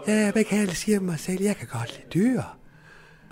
ja, 0.08 0.30
hvad 0.32 0.44
kan 0.44 0.58
jeg 0.58 0.68
sige 0.68 0.98
om 0.98 1.04
mig 1.04 1.18
selv? 1.18 1.42
Jeg 1.42 1.56
kan 1.56 1.68
godt 1.68 2.00
lide 2.14 2.24
dyr 2.24 2.42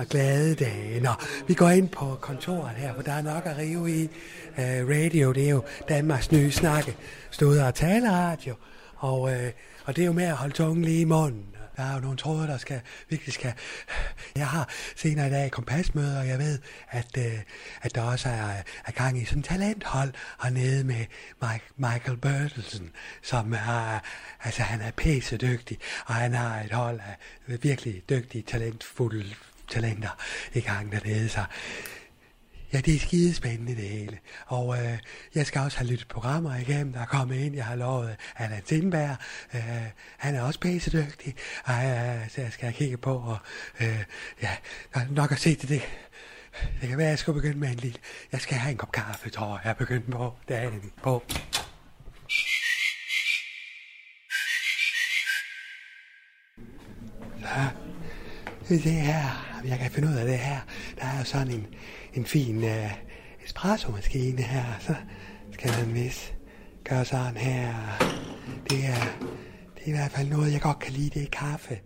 og 0.02 0.08
glade 0.08 0.54
dage. 0.54 1.00
Nå, 1.00 1.10
vi 1.46 1.54
går 1.54 1.68
ind 1.70 1.88
på 1.88 2.18
kontoret 2.20 2.76
her, 2.76 2.94
for 2.94 3.02
der 3.02 3.12
er 3.12 3.22
nok 3.22 3.46
at 3.46 3.58
rive 3.58 4.02
i. 4.02 4.04
Uh, 4.58 4.88
radio, 4.88 5.32
det 5.32 5.44
er 5.44 5.50
jo 5.50 5.62
Danmarks 5.88 6.32
nye 6.32 6.50
snakke, 6.50 6.96
stod 7.30 7.58
og 7.58 7.74
taleradio, 7.74 8.54
og, 8.96 9.20
uh, 9.20 9.32
og 9.84 9.96
det 9.96 10.02
er 10.02 10.06
jo 10.06 10.12
med 10.12 10.24
at 10.24 10.36
holde 10.36 10.54
tungen 10.54 10.84
lige 10.84 11.00
i 11.00 11.04
munden. 11.04 11.46
Der 11.76 11.82
er 11.82 11.94
jo 11.94 12.00
nogle 12.00 12.16
tråde, 12.16 12.46
der 12.46 12.58
skal, 12.58 12.80
virkelig 13.08 13.34
skal... 13.34 13.52
Jeg 14.36 14.46
har 14.46 14.68
senere 14.96 15.26
i 15.26 15.30
dag 15.30 15.50
kompasmøder, 15.50 16.20
og 16.20 16.28
jeg 16.28 16.38
ved, 16.38 16.58
at, 16.90 17.16
uh, 17.18 17.40
at 17.82 17.94
der 17.94 18.02
også 18.02 18.28
er, 18.28 18.52
er 18.86 18.92
gang 18.92 19.22
i 19.22 19.24
sådan 19.24 19.38
en 19.38 19.42
talenthold 19.42 20.12
hernede 20.42 20.84
med 20.84 21.04
Mike, 21.42 21.64
Michael 21.76 22.16
Bertelsen, 22.16 22.90
som 23.22 23.52
har... 23.52 24.04
altså 24.44 24.62
han 24.62 24.80
er 24.80 24.90
pæse 24.90 25.36
dygtig, 25.36 25.78
og 26.06 26.14
han 26.14 26.34
har 26.34 26.60
et 26.60 26.72
hold 26.72 27.00
af 27.00 27.16
virkelig 27.62 28.02
dygtige, 28.10 28.42
talentfulde 28.42 29.34
talenter 29.68 30.16
i 30.54 30.60
gang 30.60 30.92
dernede, 30.92 31.28
så 31.28 31.44
Ja, 32.72 32.80
det 32.80 32.94
er 32.94 32.98
skide 32.98 33.34
spændende 33.34 33.76
det 33.76 33.88
hele. 33.88 34.18
Og 34.46 34.78
øh, 34.78 34.98
jeg 35.34 35.46
skal 35.46 35.60
også 35.60 35.78
have 35.78 35.90
lyttet 35.90 36.08
programmer 36.08 36.56
igennem, 36.56 36.92
der 36.92 37.00
er 37.00 37.06
kommet 37.06 37.36
ind. 37.36 37.54
Jeg 37.54 37.64
har 37.64 37.76
lovet 37.76 38.10
øh, 38.10 38.16
Allan 38.36 38.62
Sindberg. 38.66 39.16
Øh, 39.54 39.60
han 40.18 40.34
er 40.34 40.42
også 40.42 40.60
pæsedygtig. 40.60 41.34
Øh, 41.68 42.28
så 42.28 42.40
jeg 42.40 42.52
skal 42.52 42.72
kigge 42.72 42.96
på. 42.96 43.14
Og, 43.14 43.38
øh, 43.80 44.04
ja, 44.42 44.50
der 44.94 45.00
er 45.00 45.06
nok 45.10 45.32
at 45.32 45.38
se 45.38 45.54
til 45.54 45.68
det. 45.68 45.82
Det 46.80 46.88
kan 46.88 46.98
være, 46.98 47.06
at 47.06 47.10
jeg 47.10 47.18
skal 47.18 47.34
begynde 47.34 47.58
med 47.58 47.68
en 47.68 47.74
lille... 47.74 47.98
Jeg 48.32 48.40
skal 48.40 48.56
have 48.56 48.72
en 48.72 48.78
kop 48.78 48.92
kaffe, 48.92 49.30
tror 49.30 49.56
jeg. 49.56 49.60
Jeg 49.64 49.70
er 49.70 49.74
begyndt 49.74 50.10
på 50.10 50.34
dagen 50.48 50.92
på. 51.02 51.22
Så 58.64 58.74
det 58.74 58.92
her, 58.92 59.51
jeg 59.64 59.78
kan 59.78 59.90
finde 59.90 60.08
ud 60.08 60.14
af 60.14 60.26
det 60.26 60.38
her. 60.38 60.58
Der 60.98 61.04
er 61.04 61.18
jo 61.18 61.24
sådan 61.24 61.50
en, 61.50 61.66
en 62.14 62.26
fin 62.26 62.56
uh, 62.56 62.90
espresso-maskine 63.44 64.42
her, 64.42 64.64
så 64.80 64.94
skal 65.52 65.70
man 65.70 65.94
vist 65.94 66.34
gøre 66.84 67.04
sådan 67.04 67.36
her. 67.36 67.74
Det 68.70 68.86
er, 68.86 69.26
det 69.74 69.82
er 69.84 69.88
i 69.88 69.90
hvert 69.90 70.10
fald 70.10 70.28
noget, 70.28 70.52
jeg 70.52 70.60
godt 70.60 70.78
kan 70.78 70.92
lide, 70.92 71.10
det 71.10 71.22
er 71.22 71.30
kaffe. 71.32 71.80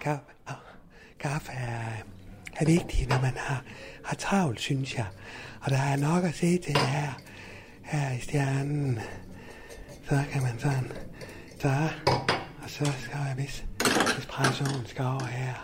Kaffe, 0.00 0.22
oh, 0.48 0.54
kaffe 1.20 1.52
er, 1.52 1.82
er 2.56 2.64
vigtigt, 2.64 3.08
når 3.08 3.20
man 3.20 3.32
har, 3.36 3.62
har 4.04 4.16
travlt, 4.16 4.60
synes 4.60 4.94
jeg. 4.94 5.06
Og 5.60 5.70
der 5.70 5.78
er 5.78 5.96
nok 5.96 6.24
at 6.24 6.34
se 6.34 6.58
til 6.58 6.76
her, 6.76 7.20
her 7.82 8.12
i 8.12 8.20
stjernen. 8.20 8.98
Så 10.08 10.24
kan 10.32 10.42
man 10.42 10.58
sådan, 10.58 10.92
så, 11.60 11.88
og 12.62 12.70
så 12.70 12.92
skal 13.00 13.18
jeg 13.28 13.34
vist, 13.36 13.64
espressoen 14.18 14.86
skal 14.86 15.04
over 15.04 15.24
her. 15.26 15.54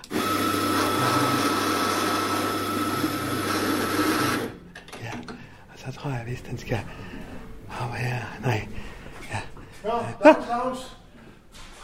Ja, 5.02 5.12
og 5.72 5.76
så 5.76 5.92
tror 5.92 6.10
jeg 6.10 6.22
vist, 6.26 6.46
den 6.50 6.58
skal 6.58 6.80
over 7.80 7.94
her. 7.94 8.14
Nej, 8.42 8.68
ja. 9.32 9.38
Ja, 9.84 9.90
der 10.22 10.28
er 10.28 10.44
Claus. 10.44 10.96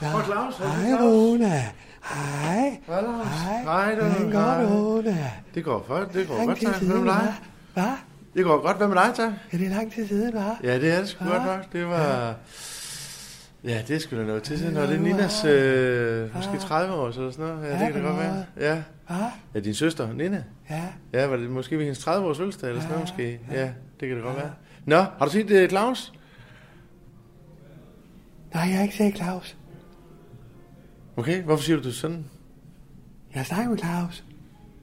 ja. 0.02 0.06
Er 0.06 0.24
Claus? 0.24 0.56
Hej. 0.56 0.92
Rune. 1.00 1.48
Hej. 1.48 2.80
Hej. 2.86 3.62
Hej, 3.64 3.94
det 3.94 4.04
er 4.04 4.40
hej. 4.40 4.64
Rune? 4.64 5.32
Det 5.54 5.64
går 5.64 5.86
godt, 5.88 6.12
det 6.12 6.28
går 6.28 6.46
godt, 6.46 6.60
tak. 6.60 6.82
Med 6.82 7.04
dig? 7.04 7.14
hva'? 7.14 7.44
Hvad? 7.74 7.92
Det 8.34 8.44
går 8.44 8.62
godt, 8.62 8.76
hvad 8.76 8.88
med 8.88 8.96
dig, 8.96 9.12
tak? 9.14 9.32
Ja, 9.52 9.58
det 9.58 9.66
er 9.66 9.70
lang 9.70 9.92
tid 9.92 10.08
siden, 10.08 10.34
hva'? 10.34 10.56
Ja, 10.66 10.74
det 10.80 10.92
er 10.92 10.98
det 10.98 11.08
sgu 11.08 11.24
godt 11.24 11.44
nok. 11.46 11.72
Det 11.72 11.86
var... 11.86 12.02
Ja, 12.02 12.32
det 13.88 14.02
skulle 14.02 14.22
da 14.22 14.26
noget 14.26 14.42
til 14.42 14.58
siden. 14.58 14.74
Ja, 14.74 14.82
Og 14.82 14.88
det 14.88 14.96
er 14.96 15.00
Ninas 15.00 15.44
øh, 15.44 16.34
måske 16.36 16.52
Ja. 16.52 16.58
30 16.58 16.94
år, 16.94 17.10
så 17.10 17.30
sådan 17.30 17.46
noget. 17.46 17.62
Ja, 17.68 17.72
Ja, 17.78 17.84
det 17.84 17.92
kan 17.92 17.94
det 17.94 18.02
godt 18.02 18.18
være. 18.18 18.44
Ja. 18.60 18.82
Ja, 19.54 19.60
din 19.60 19.74
søster, 19.74 20.12
Nina. 20.12 20.44
Ja. 20.70 20.82
Ja, 21.12 21.26
var 21.26 21.36
det 21.36 21.50
måske 21.50 21.76
ved 21.78 21.84
hendes 21.84 21.98
30 21.98 22.26
års 22.28 22.36
fødselsdag 22.38 22.68
eller 22.68 22.82
sådan 22.82 22.96
noget 22.96 23.08
Ja, 23.08 23.12
måske? 23.12 23.40
Ja, 23.50 23.70
det 24.00 24.08
kan 24.08 24.16
det 24.16 24.24
godt 24.24 24.36
være. 24.36 24.50
Nå, 24.84 24.96
har 24.96 25.24
du 25.24 25.30
set 25.30 25.62
uh, 25.64 25.68
Claus? 25.68 26.12
Nej, 28.54 28.62
jeg 28.68 28.76
har 28.76 28.82
ikke 28.82 28.96
set 28.96 29.16
Claus. 29.16 29.56
Okay, 31.16 31.42
hvorfor 31.42 31.62
siger 31.64 31.76
du 31.76 31.82
det 31.82 31.94
sådan? 31.94 32.24
Jeg 33.34 33.40
har 33.40 33.44
snakket 33.44 33.70
med 33.70 33.78
Claus. 33.78 34.24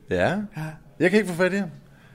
Ja, 0.09 0.29
Ja, 0.57 0.63
jeg 0.99 1.09
kan 1.09 1.19
ikke 1.19 1.31
få 1.31 1.35
fat 1.37 1.53
i 1.53 1.55
ham. 1.57 1.69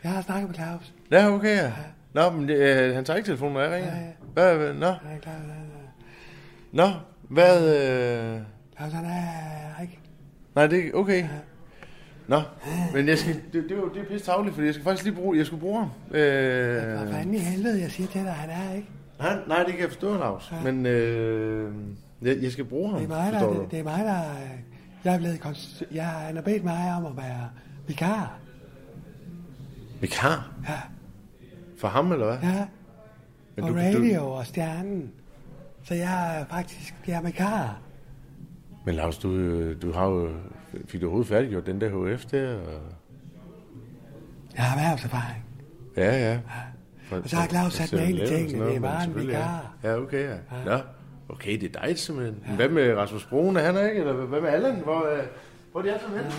jeg 0.04 0.10
har 0.12 0.22
snakket 0.22 0.48
med 0.48 0.54
Claus. 0.54 0.92
Ja, 1.10 1.30
okay, 1.32 1.56
ja. 1.56 1.72
Nå, 2.12 2.30
men 2.30 2.50
øh, 2.50 2.94
han 2.94 3.04
tager 3.04 3.16
ikke 3.16 3.26
telefonen, 3.26 3.54
når 3.54 3.60
jeg 3.60 3.72
ringer. 3.72 3.90
Ja, 3.96 4.02
ja. 4.46 4.56
Hvad, 4.56 4.74
nå, 4.74 4.86
Ja, 4.86 4.92
Claus, 5.22 5.36
han 5.36 5.50
er... 5.50 5.77
nå, 6.72 6.88
hvad, 7.28 7.74
øh, 8.36 8.40
ikke... 9.82 9.98
nej, 10.54 10.66
det 10.66 10.86
er 10.86 10.90
okay. 10.94 11.24
Nå, 12.28 12.40
men 12.94 13.08
jeg 13.08 13.18
skal, 13.18 13.34
det, 13.34 13.52
det, 13.52 13.72
er 13.72 13.76
jo 13.76 13.88
det 13.94 14.00
er 14.02 14.04
pisse 14.04 14.26
tavligt, 14.26 14.54
fordi 14.54 14.66
jeg 14.66 14.74
skal 14.74 14.84
faktisk 14.84 15.04
lige 15.04 15.14
bruge, 15.16 15.38
jeg 15.38 15.46
skulle 15.46 15.60
bruge 15.60 15.78
ham. 15.78 15.88
Øh, 16.10 16.14
Hvad 16.98 17.12
fanden 17.12 17.34
i 17.34 17.38
helvede, 17.38 17.80
jeg 17.80 17.90
siger 17.90 18.08
til 18.08 18.20
dig, 18.20 18.32
han 18.32 18.50
er 18.50 18.74
ikke. 18.74 18.88
nej, 19.18 19.38
nej, 19.48 19.58
det 19.62 19.72
kan 19.72 19.80
jeg 19.80 19.88
forstå, 19.88 20.14
Lars. 20.18 20.52
Ja. 20.52 20.72
Men 20.72 20.86
øh, 20.86 21.72
jeg, 22.22 22.36
jeg 22.42 22.52
skal 22.52 22.64
bruge 22.64 22.90
ham, 22.90 22.98
Det 23.00 23.04
er 23.04 23.08
mig, 23.08 23.32
der, 23.32 23.38
forstår 23.38 23.52
det, 23.52 23.60
du? 23.62 23.66
det 23.70 23.78
er 23.78 23.84
mig, 23.84 24.04
der... 24.04 24.20
Jeg 25.04 25.14
er 25.14 25.18
blevet... 25.18 25.38
konst- 25.46 25.82
Jeg, 25.94 26.04
han 26.06 26.34
har 26.34 26.42
bedt 26.42 26.64
mig 26.64 26.94
om 26.96 27.06
at 27.06 27.16
være 27.16 27.48
vikar. 27.86 28.38
Vikar? 30.00 30.50
Ja, 30.68 30.74
For 31.80 31.88
ham, 31.88 32.12
eller 32.12 32.26
hvad? 32.26 32.50
ja. 32.50 32.66
Men 33.56 33.64
og 33.64 33.70
du- 33.70 33.74
radio 33.76 34.14
du- 34.20 34.24
og 34.24 34.46
stjernen. 34.46 35.10
Så 35.88 35.94
jeg 35.94 36.40
er 36.40 36.44
faktisk... 36.44 36.94
Jeg 37.06 37.16
er 37.16 37.22
vikar. 37.22 37.78
Men 38.84 38.94
Lars, 38.94 39.18
du, 39.18 39.72
du 39.72 39.92
har 39.92 40.06
jo... 40.06 40.28
Fik 40.86 41.00
du 41.00 41.06
overhovedet 41.06 41.28
færdiggjort 41.28 41.66
den 41.66 41.80
der 41.80 42.16
HF 42.16 42.24
der? 42.24 42.54
Og... 42.54 42.80
Jeg 44.56 44.64
har 44.64 44.78
erhvervserfaring. 44.78 45.44
Ja, 45.96 46.30
ja. 46.30 46.40
For, 47.02 47.16
Og 47.16 47.28
så 47.28 47.36
har 47.36 47.46
Claus 47.46 47.72
sat 47.72 47.92
mig 47.92 48.08
ind 48.08 48.18
i 48.18 48.26
tingene. 48.26 48.66
Det 48.66 48.76
er 48.76 48.80
bare 48.80 49.04
en 49.04 49.14
vikar. 49.14 49.76
Ja, 49.82 49.90
ja 49.90 49.98
okay, 49.98 50.28
ja. 50.28 50.36
Nå, 50.66 50.78
okay, 51.28 51.60
det 51.60 51.76
er 51.76 51.86
dig 51.86 51.98
simpelthen. 51.98 52.44
Ja. 52.48 52.54
Hvad 52.54 52.68
med 52.68 52.94
Rasmus 52.96 53.26
Broen, 53.26 53.56
er 53.56 53.60
han 53.60 53.76
er 53.76 53.88
ikke? 53.88 54.00
Eller 54.00 54.12
hvad 54.12 54.40
med 54.40 54.48
Allan? 54.48 54.76
Hvor, 54.76 55.12
øh, 55.12 55.22
hvor 55.72 55.80
er 55.80 55.84
de 55.84 55.90
alle 55.90 56.02
sammen 56.02 56.18
henne? 56.18 56.34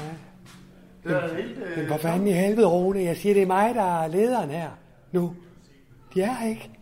Det 1.04 1.12
er 1.12 1.36
helt... 1.36 1.58
Øh, 1.58 1.78
Men 1.78 1.88
for 1.88 1.98
fanden 1.98 2.28
i 2.28 2.32
helvede, 2.32 2.68
Rune. 2.68 3.00
Jeg 3.00 3.18
siger, 3.18 3.34
det 3.34 3.44
er 3.44 3.48
mig, 3.48 3.76
der 3.76 4.02
er 4.04 4.08
lederen 4.08 4.50
her. 4.50 4.70
Nu. 5.12 5.36
De 6.14 6.22
er 6.22 6.48
ikke. 6.50 6.79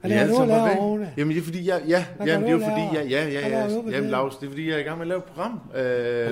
Hvad 0.00 0.10
er 0.10 0.14
laver 0.26 0.40
alle 0.42 0.54
du 0.54 0.64
væk. 0.64 0.76
Rune? 0.78 1.12
Jamen, 1.16 1.34
det 1.34 1.40
er 1.40 1.44
fordi, 1.44 1.68
jeg... 1.68 1.80
Ja, 1.88 2.04
Hvad 2.16 2.26
jamen, 2.26 2.42
det 2.48 2.54
er 2.54 2.58
jo 2.58 2.58
fordi, 2.70 2.98
jeg... 2.98 3.06
Ja, 3.10 3.28
ja, 3.28 3.48
ja. 3.48 3.66
for 3.66 3.90
Jamen? 3.90 4.10
Lars, 4.10 4.36
det 4.36 4.46
er 4.46 4.50
fordi, 4.50 4.68
jeg 4.68 4.74
er 4.74 4.78
i 4.78 4.82
gang 4.82 4.98
med 4.98 5.04
at 5.04 5.08
lave 5.08 5.18
et 5.18 5.24
program. 5.24 5.60
Øh, 5.76 5.82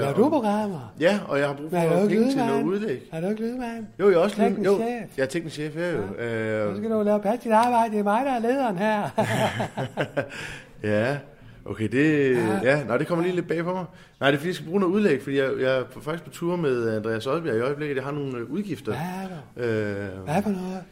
Laver 0.00 0.14
du 0.14 0.28
programmer? 0.28 0.94
Ja, 1.00 1.18
og 1.28 1.38
jeg 1.38 1.46
har 1.46 1.54
brug 1.54 1.70
for 1.70 1.76
er 1.76 1.90
noget 1.90 2.08
penge 2.08 2.28
til 2.30 2.36
noget 2.38 2.50
lydmand? 2.52 2.66
udlæg. 2.68 3.02
Er 3.12 3.20
du 3.20 3.28
ikke 3.28 3.42
lydmand? 3.42 3.86
Jo, 4.00 4.08
jeg 4.10 4.16
er 4.16 4.20
også 4.20 4.36
Teknisk 4.36 4.66
jo, 4.70 4.76
chef. 4.76 5.16
Jeg 5.18 5.22
er 5.22 5.26
teknisk 5.26 5.54
chef, 5.54 5.76
ja, 5.76 5.90
jo. 5.90 6.02
Så 6.16 6.22
Øh, 6.22 6.76
skal 6.76 6.90
du 6.90 7.02
lave 7.02 7.20
pas 7.20 7.38
dit 7.44 7.52
arbejde. 7.52 7.92
Det 7.92 7.98
er 7.98 8.04
mig, 8.04 8.22
der 8.24 8.32
er 8.32 8.38
lederen 8.38 8.78
her. 8.78 9.08
Ja, 10.82 11.16
okay, 11.64 11.88
det, 11.88 12.36
ja, 12.62 12.84
nej, 12.84 12.96
det 12.96 13.06
kommer 13.06 13.24
lige 13.24 13.34
lidt 13.34 13.48
bag 13.48 13.64
på 13.64 13.72
mig. 13.72 13.84
Nej, 14.20 14.30
det 14.30 14.36
er 14.36 14.38
fordi, 14.38 14.48
jeg 14.48 14.54
skal 14.54 14.66
bruge 14.66 14.80
noget 14.80 14.94
udlæg, 14.94 15.22
fordi 15.22 15.38
jeg, 15.38 15.50
jeg 15.60 15.78
er 15.78 15.82
faktisk 16.00 16.24
på 16.24 16.30
tur 16.30 16.56
med 16.56 16.96
Andreas 16.96 17.26
Odbjerg 17.26 17.56
i 17.56 17.60
øjeblikket. 17.60 17.96
Jeg 17.96 18.04
har 18.04 18.12
nogle 18.12 18.38
øh, 18.38 18.50
udgifter. 18.50 18.92
Hvad 18.92 19.00
er 19.00 19.28
du? 19.56 19.62
Øh, 19.62 20.24
Hvad 20.24 20.42
for 20.42 20.50
noget? 20.50 20.82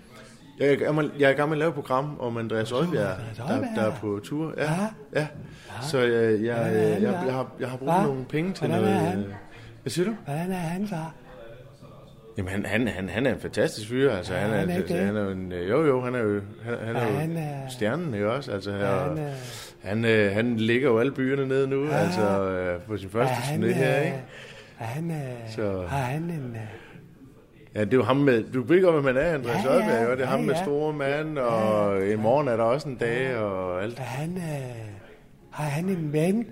Jeg, 0.60 0.72
er 0.82 0.92
med- 0.92 1.10
jeg 1.18 1.26
er 1.26 1.30
i 1.30 1.34
gang 1.36 1.48
med 1.48 1.56
at 1.56 1.58
lave 1.58 1.68
et 1.68 1.74
program 1.74 2.16
om 2.20 2.36
Andreas 2.36 2.72
Andreas 2.72 2.90
der, 3.36 3.64
der 3.76 3.82
er 3.82 3.92
på 4.00 4.20
tur. 4.24 4.54
Ja, 4.56 4.62
Ja. 4.62 4.88
ja. 5.20 5.26
Så 5.82 5.98
jeg, 5.98 6.12
jeg, 6.12 6.40
jeg, 6.44 6.74
jeg, 6.74 7.02
jeg, 7.02 7.22
ja? 7.26 7.30
har, 7.32 7.52
jeg 7.60 7.68
har 7.68 7.76
brug 7.76 7.88
Hva? 7.92 8.02
nogle 8.02 8.24
penge 8.24 8.52
til 8.52 8.66
Hvordan 8.68 8.84
er 8.84 9.02
noget... 9.02 9.18
øh, 9.26 9.32
Hvad 9.82 9.90
siger 9.90 10.06
du? 10.08 10.14
Hvordan 10.24 10.50
er 10.50 10.54
han 10.56 10.86
så? 10.88 10.96
Jamen, 12.38 12.50
han, 12.52 12.66
han, 12.66 12.88
han, 12.88 13.08
han 13.08 13.26
er 13.26 13.34
en 13.34 13.40
fantastisk 13.40 13.88
fyr. 13.88 14.12
Altså, 14.12 14.34
Ja, 14.34 14.40
han, 14.40 14.50
er, 14.50 14.56
han 14.56 14.70
er 14.70 14.80
det. 14.86 14.96
han 14.96 15.16
er 15.16 15.22
jo 15.24 15.30
en, 15.30 15.52
øh, 15.52 15.68
jo, 15.70 15.86
jo, 15.86 16.00
han 16.04 16.14
er 16.14 16.18
jo, 16.18 16.40
han, 16.64 16.74
han 16.86 16.96
er 16.96 17.00
Ja, 17.02 17.12
jo 17.12 17.18
han 17.18 17.36
er- 17.36 17.68
stjernen, 17.70 18.14
ikke 18.14 18.30
også? 18.30 18.52
Altså, 18.52 18.70
Ja, 18.70 18.76
han 18.86 19.18
er- 19.18 19.32
han, 19.82 20.04
øh, 20.04 20.32
han 20.32 20.56
ligger 20.56 20.88
jo 20.88 20.98
alle 20.98 21.12
byerne 21.12 21.46
nede 21.48 21.68
nu, 21.68 21.84
Ja. 21.86 21.94
altså 21.96 22.48
øh, 22.48 22.80
på 22.82 22.96
sin 22.96 23.10
første 23.10 23.34
han, 23.34 23.62
turné 23.64 23.66
her, 23.72 23.96
ikke? 24.00 24.20
Han, 24.76 25.10
øh, 25.10 25.50
Så- 25.54 25.84
har 25.88 25.98
han 25.98 26.22
en, 26.22 26.56
øh, 26.56 26.60
Ja, 27.74 27.84
det 27.84 27.92
er 27.92 27.96
jo 27.96 28.02
ham 28.02 28.16
med, 28.16 28.44
du 28.52 28.62
ved 28.62 28.82
godt, 28.82 28.94
hvad 28.94 29.12
man 29.12 29.22
er, 29.22 29.34
Andreas 29.34 29.64
Ja, 29.64 29.72
ja, 29.72 29.78
Oddberg, 29.78 30.06
og 30.08 30.16
det 30.16 30.24
er 30.24 30.30
ja, 30.30 30.37
ham 30.37 30.40
med 30.40 30.54
ja. 30.54 30.62
store 30.62 30.92
mand, 30.92 31.38
og 31.38 32.06
i 32.06 32.16
morgen 32.16 32.48
er 32.48 32.56
der 32.56 32.64
også 32.64 32.88
en 32.88 32.96
dag, 32.96 33.37
og 33.37 33.82
alt. 33.82 33.98
Han, 33.98 34.37
øh, 34.37 34.42
har 35.50 35.64
han 35.64 35.88
en 35.88 36.12
ven? 36.12 36.46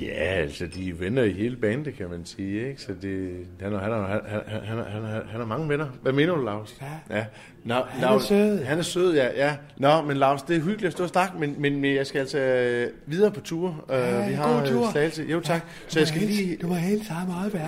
Ja, 0.00 0.08
altså, 0.14 0.66
de 0.74 0.88
er 0.88 0.94
venner 0.94 1.22
i 1.22 1.32
hele 1.32 1.56
bandet, 1.56 1.94
kan 1.96 2.10
man 2.10 2.20
sige, 2.24 2.68
ikke? 2.68 2.82
Så 2.82 2.92
det, 3.02 3.30
han, 3.60 3.72
har- 3.72 3.78
han, 3.80 3.90
har- 3.92 4.22
han, 4.28 4.40
han, 4.64 4.78
han, 4.78 5.02
han, 5.30 5.40
har 5.40 5.44
mange 5.44 5.68
venner. 5.68 5.86
Hvad 6.02 6.12
mener 6.12 6.34
du, 6.34 6.44
Lars? 6.44 6.76
Ja. 7.10 7.16
ja. 7.16 7.24
Nå, 7.64 7.74
Han 7.74 8.08
er 8.14 8.18
sød. 8.18 8.62
Han 8.64 8.78
er 8.78 8.82
sød, 8.82 9.14
ja. 9.14 9.26
ja. 9.46 9.56
Nå, 9.76 10.02
men 10.02 10.16
Lars, 10.16 10.42
det 10.42 10.56
er 10.56 10.60
hyggeligt 10.60 10.84
at 10.84 10.92
stå 10.92 11.02
og 11.02 11.08
snakke, 11.08 11.38
men, 11.38 11.60
men 11.60 11.84
jeg 11.84 12.06
skal 12.06 12.18
altså 12.18 12.38
øh, 12.38 12.88
videre 13.06 13.30
på 13.30 13.40
tur. 13.40 13.84
Ja, 13.90 14.22
Uh, 14.22 14.28
vi 14.28 14.34
har 14.34 14.60
god 14.60 14.68
tur. 14.68 14.86
øh, 14.86 14.92
Slagelse. 14.92 15.24
Jo, 15.28 15.40
tak. 15.40 15.60
Så 15.88 15.94
Du 15.94 16.00
jeg 16.00 16.08
skal 16.08 16.20
hilse- 16.20 16.42
lige... 16.42 16.56
Du 16.56 16.66
må 16.66 16.74
hilse 16.74 17.10
ham 17.12 17.44
Oddberg. 17.44 17.62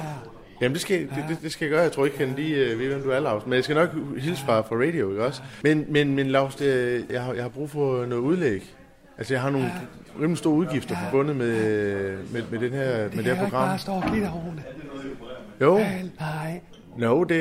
Jamen, 0.60 0.72
det 0.74 0.80
skal, 0.82 1.00
det, 1.00 1.24
det, 1.28 1.38
det 1.42 1.52
skal 1.52 1.64
jeg 1.66 1.70
gøre. 1.70 1.82
Jeg 1.82 1.92
tror 1.92 2.04
ikke, 2.04 2.18
han 2.18 2.32
lige 2.36 2.56
øh, 2.56 2.78
ved, 2.78 2.88
hvem 2.88 3.02
du 3.02 3.10
er, 3.10 3.20
Lars. 3.20 3.46
Men 3.46 3.54
jeg 3.54 3.64
skal 3.64 3.76
nok 3.76 3.90
hilse 4.18 4.44
fra, 4.44 4.60
fra 4.60 4.76
radio, 4.76 5.10
ikke 5.10 5.24
også? 5.24 5.42
Men, 5.62 5.84
men, 5.88 6.14
men 6.14 6.26
Lars, 6.26 6.54
det, 6.54 7.04
jeg, 7.10 7.22
har, 7.22 7.32
jeg 7.34 7.42
har 7.42 7.48
brug 7.48 7.70
for 7.70 8.06
noget 8.06 8.22
udlæg. 8.22 8.74
Altså, 9.18 9.34
jeg 9.34 9.40
har 9.42 9.50
nogle 9.50 9.72
rimelig 10.20 10.38
store 10.38 10.54
udgifter 10.54 10.96
forbundet 11.04 11.36
med, 11.36 11.56
med, 12.32 12.42
med, 12.50 12.58
den 12.58 12.72
her, 12.72 12.96
med 12.96 13.10
det 13.10 13.12
kan 13.12 13.24
her 13.24 13.30
jo 13.30 13.32
ikke 13.32 13.42
program. 13.44 13.68
bare 13.68 13.78
stå 13.78 13.92
og. 13.92 14.02
Jo, 15.60 15.74
Vel, 15.74 16.10
nej. 16.20 16.60
no, 16.98 17.24
det... 17.24 17.38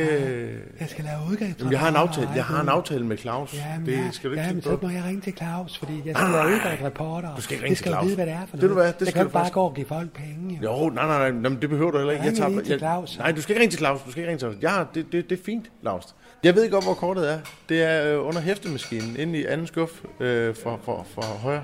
Jeg 0.80 0.90
skal 0.90 1.04
lave 1.06 1.18
udgangsprogram. 1.32 1.58
Jamen, 1.60 1.72
jeg 1.72 1.80
har 1.80 1.90
en 1.90 1.96
aftale, 1.96 2.30
jeg 2.36 2.46
har 2.46 2.62
en 2.62 2.70
aftale 2.70 3.06
med 3.06 3.18
Claus. 3.18 3.56
Jamen, 3.58 3.86
det 3.86 3.92
ja, 3.92 4.12
skal 4.12 4.30
du 4.30 4.36
ikke 4.36 4.46
jamen, 4.48 4.62
så 4.62 4.78
må 4.82 4.90
jeg 4.90 5.04
ringe 5.06 5.22
til 5.22 5.34
Claus, 5.38 5.78
fordi 5.78 6.02
jeg 6.06 6.16
skal 6.16 6.30
lave 6.32 6.46
udgangsreporter. 6.56 7.36
Du 7.36 7.42
skal 7.42 7.54
ikke 7.54 7.64
ringe 7.66 7.76
Det 7.76 7.78
til 7.78 7.84
skal 7.84 7.90
jo 7.90 7.94
Claus. 7.96 8.06
vide, 8.06 8.16
hvad 8.16 8.26
det 8.26 8.34
er 8.34 8.46
for 8.46 8.58
noget. 8.58 8.70
du 8.70 8.74
hvad, 8.76 8.88
det 8.88 9.00
jeg 9.00 9.08
skal 9.08 9.14
kan 9.14 9.24
du 9.26 9.30
bare 9.32 9.50
gå 9.50 9.62
og 9.62 9.74
give 9.74 9.86
folk 9.88 10.12
penge. 10.12 10.60
Jo. 10.64 10.78
Jo, 10.84 10.90
nej, 10.90 11.08
nej, 11.08 11.32
nej, 11.32 11.50
nej, 11.50 11.60
det 11.62 11.70
behøver 11.70 11.92
du 11.92 11.98
heller 11.98 12.14
ikke. 12.14 12.26
Ring 12.26 12.38
tager, 12.38 12.50
lige 12.50 12.64
til 12.64 12.80
Claus. 12.80 13.18
Nej, 13.18 13.32
du 13.32 13.42
skal 13.42 13.54
ikke 13.54 13.62
ringe 13.62 13.72
til 13.72 13.80
Claus. 13.80 14.02
Du 14.06 14.12
skal 14.12 14.22
ikke 14.22 14.30
ringe 14.30 14.40
til 14.40 14.60
Claus. 14.60 14.76
Ja, 14.78 14.84
det, 14.94 15.06
det, 15.12 15.30
det 15.30 15.40
er 15.40 15.44
fint, 15.44 15.72
Claus. 15.82 16.04
Jeg 16.44 16.56
ved 16.56 16.72
godt, 16.72 16.84
hvor 16.84 16.94
kortet 16.94 17.32
er. 17.32 17.40
Det 17.70 17.84
er 17.84 18.14
øh, 18.14 18.28
under 18.28 18.42
hæftemaskinen, 18.42 19.16
inde 19.16 19.40
i 19.40 19.46
anden 19.46 19.68
skuff 19.68 19.92
øh, 20.20 20.56
for, 20.56 20.80
for, 20.84 21.08
for 21.14 21.22
højre. 21.22 21.64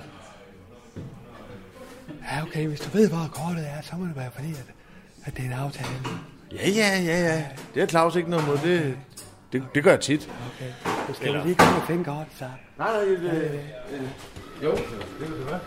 Ja, 2.32 2.44
okay, 2.44 2.68
hvis 2.68 2.80
du 2.80 2.90
ved, 2.98 3.10
hvor 3.10 3.30
kortet 3.34 3.68
er, 3.68 3.82
så 3.82 3.96
må 3.96 4.06
det 4.06 4.16
være 4.16 4.32
fordi, 4.32 4.52
at, 4.52 4.66
at 5.26 5.38
det 5.38 5.42
er 5.42 5.46
en 5.48 5.54
aftale. 5.54 5.90
Ja, 6.52 6.70
ja, 6.70 7.00
ja, 7.02 7.36
ja. 7.36 7.46
Det 7.76 7.84
er 7.84 7.88
Claus 7.88 8.16
ikke 8.16 8.30
noget 8.30 8.48
mod. 8.48 8.58
Det, 8.58 8.98
det, 9.54 9.64
det 9.76 9.84
gør 9.84 9.92
jeg 9.92 10.00
tit. 10.00 10.30
Okay. 10.56 10.72
Så 11.08 11.14
skal 11.14 11.34
du 11.34 11.42
lige 11.46 11.56
komme 11.56 11.76
og 11.76 11.88
finde 11.88 12.04
kort, 12.04 12.28
så. 12.38 12.46
Nej, 12.78 12.92
nej, 12.92 13.06
det, 13.06 13.60
jo, 14.64 14.72
det 14.72 15.20
vil 15.20 15.38
det 15.40 15.46
være. 15.46 15.60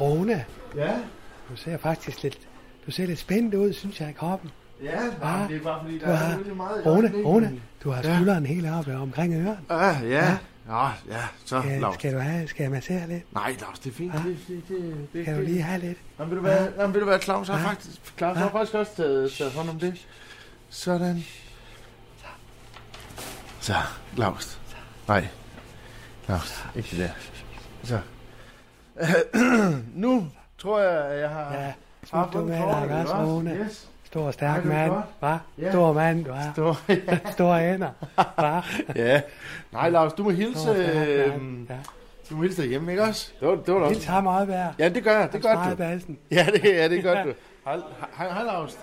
Rune, 0.00 0.44
Ja, 0.76 0.96
du 1.50 1.56
ser 1.56 1.76
faktisk 1.76 2.22
lidt, 2.22 2.38
du 2.86 2.90
ser 2.90 3.06
lidt 3.06 3.18
spændt 3.18 3.54
ud, 3.54 3.72
synes 3.72 4.00
jeg, 4.00 4.10
i 4.10 4.12
kroppen. 4.12 4.50
Ja, 4.82 5.00
Ah, 5.22 5.48
det 5.48 5.56
er 5.56 5.60
bare 5.62 5.80
fordi, 5.82 5.98
Du 5.98 6.04
der 6.04 6.12
er 6.12 6.16
har, 6.16 6.34
virkelig 6.36 6.56
meget... 6.56 6.86
Rune. 6.86 7.12
Rune, 7.24 7.60
du 7.84 7.90
har 7.90 8.02
skulderen 8.02 8.46
helt 8.46 8.66
oppe 8.70 8.96
omkring 8.96 9.34
øren. 9.34 9.56
Ah, 9.68 10.10
ja. 10.10 10.36
Ja, 10.68 10.86
ja, 11.08 11.20
så 11.44 11.60
Skal, 11.60 11.78
Claus. 11.78 11.94
skal 11.94 12.14
du 12.14 12.18
have, 12.18 12.48
skal 12.48 12.62
jeg 12.62 12.70
massere 12.70 13.08
lidt? 13.08 13.34
Nej, 13.34 13.54
Claus, 13.56 13.78
det 13.78 13.90
er 13.90 13.94
fint. 13.94 14.14
Ah. 14.14 14.24
Det, 14.24 14.36
det, 14.48 14.62
det, 14.68 15.08
det, 15.12 15.24
Kan 15.24 15.36
du 15.36 15.42
lige 15.42 15.62
have 15.62 15.80
lidt? 15.80 15.98
Jamen, 16.18 16.30
vil 16.30 16.38
du 16.38 16.42
være, 16.42 16.68
jamen, 16.78 16.94
vil 16.94 17.00
du 17.02 17.06
være 17.06 17.20
Claus 17.22 17.48
har 17.48 17.58
Ja. 17.58 17.64
faktisk, 17.68 18.12
Claus 18.18 18.36
har 18.36 18.50
faktisk 18.50 18.74
også 18.74 18.92
taget, 18.96 19.32
taget 19.32 19.52
hånd 19.52 19.68
om 19.70 19.78
det. 19.78 20.06
Sådan. 20.68 21.24
Så, 23.60 23.74
Claus. 24.14 24.60
Nej, 25.08 25.26
Claus, 26.24 26.64
ikke 26.76 26.88
det 26.90 26.98
der. 26.98 27.10
Så. 27.84 28.00
nu 29.94 30.26
tror 30.58 30.80
jeg, 30.80 31.04
at 31.06 31.20
jeg 31.20 31.30
har... 31.30 31.52
Ja, 31.54 31.60
har 31.60 31.74
smut 32.04 32.32
du 32.32 32.44
med 32.48 32.60
også, 32.62 33.14
Rune. 33.24 33.50
Yes. 33.66 33.88
Stor 34.08 34.30
stærk 34.30 34.64
mand, 34.64 34.92
hva? 35.20 35.38
Ja. 35.58 35.70
Stor 35.70 35.92
mand, 35.92 36.24
du 36.24 36.30
er. 36.30 36.52
Stor, 36.52 36.80
ja. 36.88 37.18
Store 37.36 37.60
hænder, 37.60 37.90
hva? 38.14 38.62
ja. 38.96 39.20
Nej, 39.72 39.90
Lars, 39.90 40.12
du 40.12 40.22
må 40.24 40.30
hilse, 40.30 40.60
Stor 40.60 40.70
og 40.70 40.76
stærk 40.76 41.08
øh, 41.08 41.70
ja. 41.70 41.76
du 42.30 42.36
må 42.36 42.42
hilse 42.42 42.62
derhjemme, 42.62 42.90
ikke 42.90 43.02
også? 43.02 43.32
Det 43.40 43.48
var, 43.48 43.54
det 43.54 43.74
var 43.74 43.80
da 43.80 43.88
Hils 43.88 44.04
ham 44.04 44.26
Oddberg. 44.26 44.74
Ja, 44.78 44.88
det 44.88 45.04
gør 45.04 45.18
jeg, 45.18 45.32
det 45.32 45.42
gør 45.42 45.54
Meget 45.54 46.04
du. 46.08 46.14
Ja, 46.36 46.46
det, 46.52 46.64
ja, 46.64 46.88
det 46.88 47.02
gør 47.02 47.24
du. 47.24 47.32
Hej, 47.64 47.76
hej, 48.16 48.32
hej, 48.32 48.42
Lars. 48.42 48.78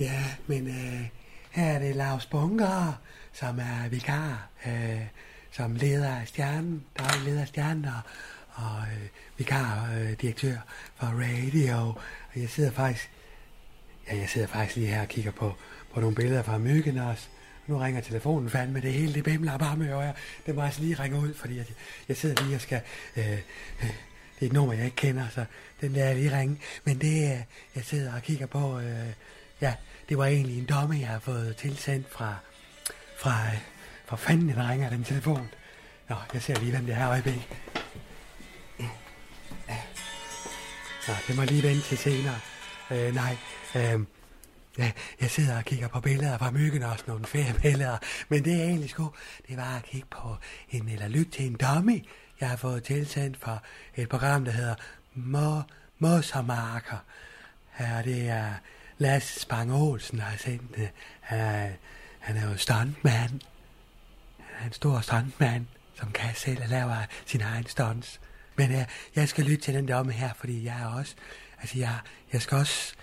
Ja, 0.00 0.22
men 0.46 0.66
øh, 0.68 1.08
her 1.50 1.72
er 1.72 1.78
det 1.78 1.96
Lars 1.96 2.26
Bunker, 2.26 3.00
som 3.32 3.58
er 3.58 3.88
vikar, 3.88 4.48
øh, 4.66 5.06
som 5.50 5.74
leder 5.74 6.16
af 6.16 6.28
Stjernen, 6.28 6.84
der 6.98 7.04
er 7.04 7.24
leder 7.24 7.40
af 7.40 7.48
Stjernen, 7.48 7.84
og, 7.84 8.00
og 8.54 8.82
øh, 8.92 9.08
vikardirektør 9.38 10.10
øh, 10.10 10.20
direktør 10.20 10.56
for 10.96 11.06
radio. 11.06 11.94
Og 12.34 12.40
jeg 12.40 12.48
sidder 12.48 12.70
faktisk, 12.70 13.10
ja, 14.08 14.16
jeg 14.16 14.28
sidder 14.28 14.46
faktisk 14.46 14.76
lige 14.76 14.88
her 14.88 15.00
og 15.00 15.08
kigger 15.08 15.30
på, 15.30 15.54
på 15.94 16.00
nogle 16.00 16.16
billeder 16.16 16.42
fra 16.42 16.58
myggen 16.58 16.98
også. 16.98 17.28
Nu 17.66 17.78
ringer 17.78 18.00
telefonen 18.00 18.50
fandme, 18.50 18.80
det 18.80 18.92
hele 18.92 19.14
det 19.14 19.24
bimler 19.24 19.58
bare 19.58 19.76
med 19.76 19.92
øjer. 19.92 20.12
Det 20.46 20.54
må 20.54 20.60
jeg 20.60 20.66
altså 20.66 20.80
lige 20.80 20.94
ringe 20.94 21.18
ud, 21.18 21.34
fordi 21.34 21.56
jeg, 21.56 21.66
jeg 22.08 22.16
sidder 22.16 22.44
lige 22.44 22.54
og 22.54 22.60
skal... 22.60 22.80
Øh, 23.16 23.32
øh, 23.82 23.90
det 24.34 24.46
er 24.46 24.50
et 24.50 24.52
nummer, 24.52 24.74
jeg 24.74 24.84
ikke 24.84 24.96
kender, 24.96 25.28
så 25.28 25.44
den 25.80 25.92
lader 25.92 26.06
jeg 26.06 26.16
lige 26.16 26.38
ringe. 26.38 26.60
Men 26.84 27.00
det, 27.00 27.32
øh, 27.32 27.40
jeg 27.74 27.84
sidder 27.84 28.14
og 28.14 28.22
kigger 28.22 28.46
på, 28.46 28.78
øh, 28.80 29.12
ja, 29.60 29.74
det 30.08 30.18
var 30.18 30.26
egentlig 30.26 30.58
en 30.58 30.64
domme, 30.64 30.98
jeg 30.98 31.08
har 31.08 31.18
fået 31.18 31.56
tilsendt 31.56 32.10
fra, 32.10 32.36
fra, 33.18 33.46
øh, 33.46 33.58
for 34.04 34.16
fanden, 34.16 34.48
der 34.48 34.70
ringer 34.70 34.90
den 34.90 35.04
telefon. 35.04 35.48
Nå, 36.08 36.16
jeg 36.34 36.42
ser 36.42 36.58
lige, 36.58 36.70
hvem 36.70 36.86
det 36.86 36.94
er 36.94 37.08
øjeblik. 37.08 37.48
Nå, 41.08 41.14
det 41.28 41.36
må 41.36 41.42
lige 41.42 41.62
vente 41.62 41.82
til 41.82 41.98
senere. 41.98 42.38
Øh, 42.90 43.14
nej, 43.14 43.36
øh, 43.76 44.00
ja, 44.78 44.92
jeg 45.20 45.30
sidder 45.30 45.56
og 45.56 45.64
kigger 45.64 45.88
på 45.88 46.00
billeder 46.00 46.38
fra 46.38 46.50
myggen, 46.50 46.82
også 46.82 47.04
nogle 47.06 47.24
feriebilleder. 47.24 47.98
Men 48.28 48.44
det 48.44 48.58
jeg 48.58 48.66
egentlig 48.66 48.90
skulle, 48.90 49.12
det 49.48 49.56
var 49.56 49.76
at 49.76 49.82
kigge 49.82 50.06
på 50.10 50.36
en, 50.70 50.88
eller 50.88 51.08
lytte 51.08 51.30
til 51.30 51.46
en 51.46 51.54
dummy, 51.56 52.04
jeg 52.40 52.48
har 52.48 52.56
fået 52.56 52.84
tilsendt 52.84 53.40
fra 53.40 53.58
et 53.96 54.08
program, 54.08 54.44
der 54.44 54.52
hedder 54.52 54.74
Må, 55.14 55.62
Her 57.72 58.02
det 58.02 58.28
er 58.28 58.52
Lasse 58.98 59.40
Spang 59.40 59.72
Olsen, 59.74 60.18
der 60.18 60.24
har 60.24 60.36
sendt 60.36 60.76
det. 60.76 60.90
Han 61.20 61.40
er, 61.40 61.70
han 62.20 62.36
er 62.36 62.50
jo 62.50 62.56
stuntmand. 62.56 63.40
Er 64.60 64.66
en 64.66 64.72
stor 64.72 65.00
stuntmand, 65.00 65.66
som 65.94 66.12
kan 66.12 66.34
selv 66.34 66.68
lave 66.68 66.96
sin 67.26 67.40
egen 67.40 67.66
stunts. 67.66 68.20
Men 68.56 68.72
jeg, 68.72 68.86
jeg 69.16 69.28
skal 69.28 69.44
lytte 69.44 69.64
til 69.64 69.74
den 69.74 69.88
der 69.88 69.94
om 69.94 70.08
her, 70.08 70.32
fordi 70.34 70.64
jeg 70.64 70.80
er 70.80 70.86
også... 70.86 71.14
Altså, 71.60 71.78
jeg, 71.78 71.98
jeg 72.32 72.42
skal 72.42 72.58
også 72.58 72.94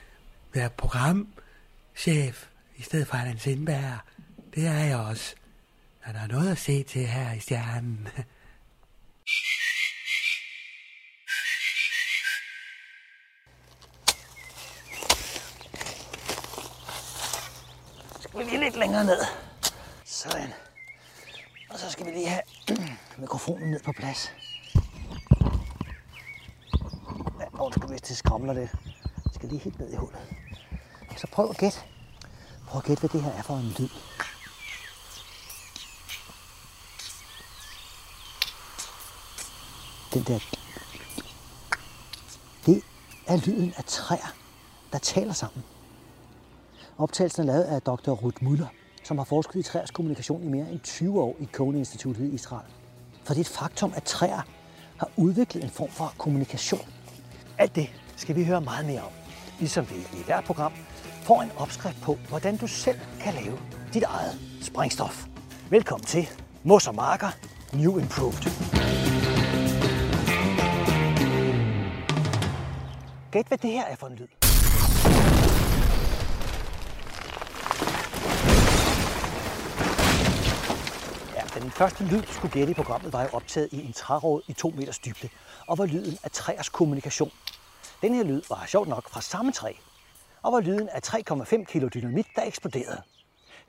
være 0.53 0.69
programchef, 0.69 2.47
i 2.77 2.81
stedet 2.81 3.07
for 3.07 3.17
Allan 3.17 3.39
Sindberg. 3.39 3.99
Det 4.55 4.67
er 4.67 4.73
jeg 4.73 4.97
også. 4.97 5.35
Og 6.03 6.13
der 6.13 6.19
er 6.19 6.27
noget 6.27 6.51
at 6.51 6.57
se 6.57 6.83
til 6.83 7.07
her 7.07 7.33
i 7.33 7.39
stjernen. 7.39 8.07
skal 18.39 18.39
vi 18.39 18.43
lige 18.43 18.63
lidt 18.63 18.75
længere 18.75 19.05
ned. 19.05 19.19
Sådan. 20.05 20.68
Og 21.69 21.79
så 21.79 21.91
skal 21.91 22.05
vi 22.05 22.11
lige 22.11 22.27
have 22.27 22.41
mikrofonen 23.17 23.71
ned 23.71 23.79
på 23.79 23.91
plads. 23.91 24.33
Ja, 27.39 27.59
og 27.59 27.73
skal 27.73 27.89
hvis 27.89 28.01
det 28.01 28.17
skramler 28.17 28.53
det. 28.53 28.69
Jeg 29.25 29.33
skal 29.33 29.49
lige 29.49 29.59
helt 29.61 29.79
ned 29.79 29.93
i 29.93 29.95
hullet. 29.95 30.19
Så 31.17 31.27
prøv 31.31 31.49
at 31.49 31.57
gætte. 31.57 31.77
Prøv 32.67 32.79
at 32.79 32.85
gætte, 32.85 32.99
hvad 32.99 33.09
det 33.09 33.21
her 33.21 33.31
er 33.31 33.41
for 33.41 33.55
en 33.55 33.75
lyd. 33.79 33.89
Den 40.13 40.23
der... 40.23 40.39
Det 42.65 42.83
er 43.27 43.37
lyden 43.37 43.73
af 43.77 43.83
træer, 43.83 44.35
der 44.91 44.97
taler 44.97 45.33
sammen. 45.33 45.63
Optagelsen 46.97 47.41
er 47.41 47.53
lavet 47.53 47.63
af 47.63 47.81
Dr. 47.81 48.11
Ruth 48.11 48.43
Müller, 48.43 48.78
som 49.09 49.17
har 49.17 49.25
forsket 49.25 49.59
i 49.59 49.63
træers 49.63 49.91
kommunikation 49.91 50.43
i 50.43 50.47
mere 50.47 50.71
end 50.71 50.79
20 50.79 51.21
år 51.21 51.35
i 51.39 51.45
Kone-instituttet 51.53 52.25
i 52.25 52.33
Israel. 52.33 52.65
For 53.23 53.33
det 53.33 53.37
er 53.37 53.41
et 53.41 53.57
faktum, 53.59 53.93
at 53.95 54.03
træer 54.03 54.41
har 54.97 55.09
udviklet 55.17 55.63
en 55.63 55.69
form 55.69 55.89
for 55.89 56.13
kommunikation. 56.17 56.87
Alt 57.57 57.75
det 57.75 57.89
skal 58.15 58.35
vi 58.35 58.43
høre 58.43 58.61
meget 58.61 58.85
mere 58.85 59.01
om, 59.01 59.11
ligesom 59.59 59.89
vi 59.89 59.95
i 59.95 60.23
hvert 60.25 60.43
program 60.43 60.73
får 61.23 61.41
en 61.41 61.51
opskrift 61.57 62.01
på, 62.01 62.17
hvordan 62.29 62.57
du 62.57 62.67
selv 62.67 62.99
kan 63.21 63.33
lave 63.33 63.59
dit 63.93 64.03
eget 64.03 64.39
sprængstof. 64.61 65.25
Velkommen 65.69 66.05
til 66.05 66.29
Mos 66.63 66.87
og 66.87 66.95
Marker 66.95 67.29
New 67.73 67.97
Improved. 67.97 68.43
Gæt, 73.31 73.47
hvad 73.47 73.57
det 73.57 73.71
her 73.71 73.85
er 73.85 73.95
for 73.95 74.07
en 74.07 74.15
lyd. 74.15 74.48
Den 81.69 81.75
første 81.75 82.03
lyd, 82.03 82.21
du 82.21 82.33
skulle 82.33 82.53
gætte 82.53 82.71
i 82.71 82.73
programmet, 82.73 83.13
var 83.13 83.21
jo 83.23 83.29
optaget 83.33 83.69
i 83.71 83.85
en 83.85 83.93
træråd 83.93 84.41
i 84.47 84.53
to 84.53 84.73
meters 84.77 84.99
dybde, 84.99 85.29
og 85.67 85.77
var 85.77 85.85
lyden 85.85 86.17
af 86.23 86.31
træers 86.31 86.69
kommunikation. 86.69 87.31
Den 88.01 88.13
her 88.13 88.23
lyd 88.23 88.41
var 88.49 88.65
sjovt 88.67 88.87
nok 88.87 89.09
fra 89.09 89.21
samme 89.21 89.51
træ, 89.51 89.73
og 90.41 90.53
var 90.53 90.59
lyden 90.59 90.89
af 90.89 90.99
3,5 91.07 91.63
kilo 91.63 91.87
dynamit, 91.93 92.25
der 92.35 92.43
eksploderede. 92.43 93.01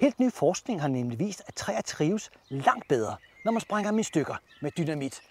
Helt 0.01 0.21
ny 0.21 0.33
forskning 0.33 0.81
har 0.81 0.89
nemlig 0.89 1.19
vist, 1.19 1.43
at 1.47 1.55
træer 1.55 1.81
trives 1.81 2.31
langt 2.49 2.89
bedre, 2.89 3.17
når 3.45 3.53
man 3.53 3.61
sprænger 3.61 3.91
dem 3.91 3.99
i 3.99 4.03
stykker 4.03 4.35
med 4.61 4.71
dynamit. 4.71 5.23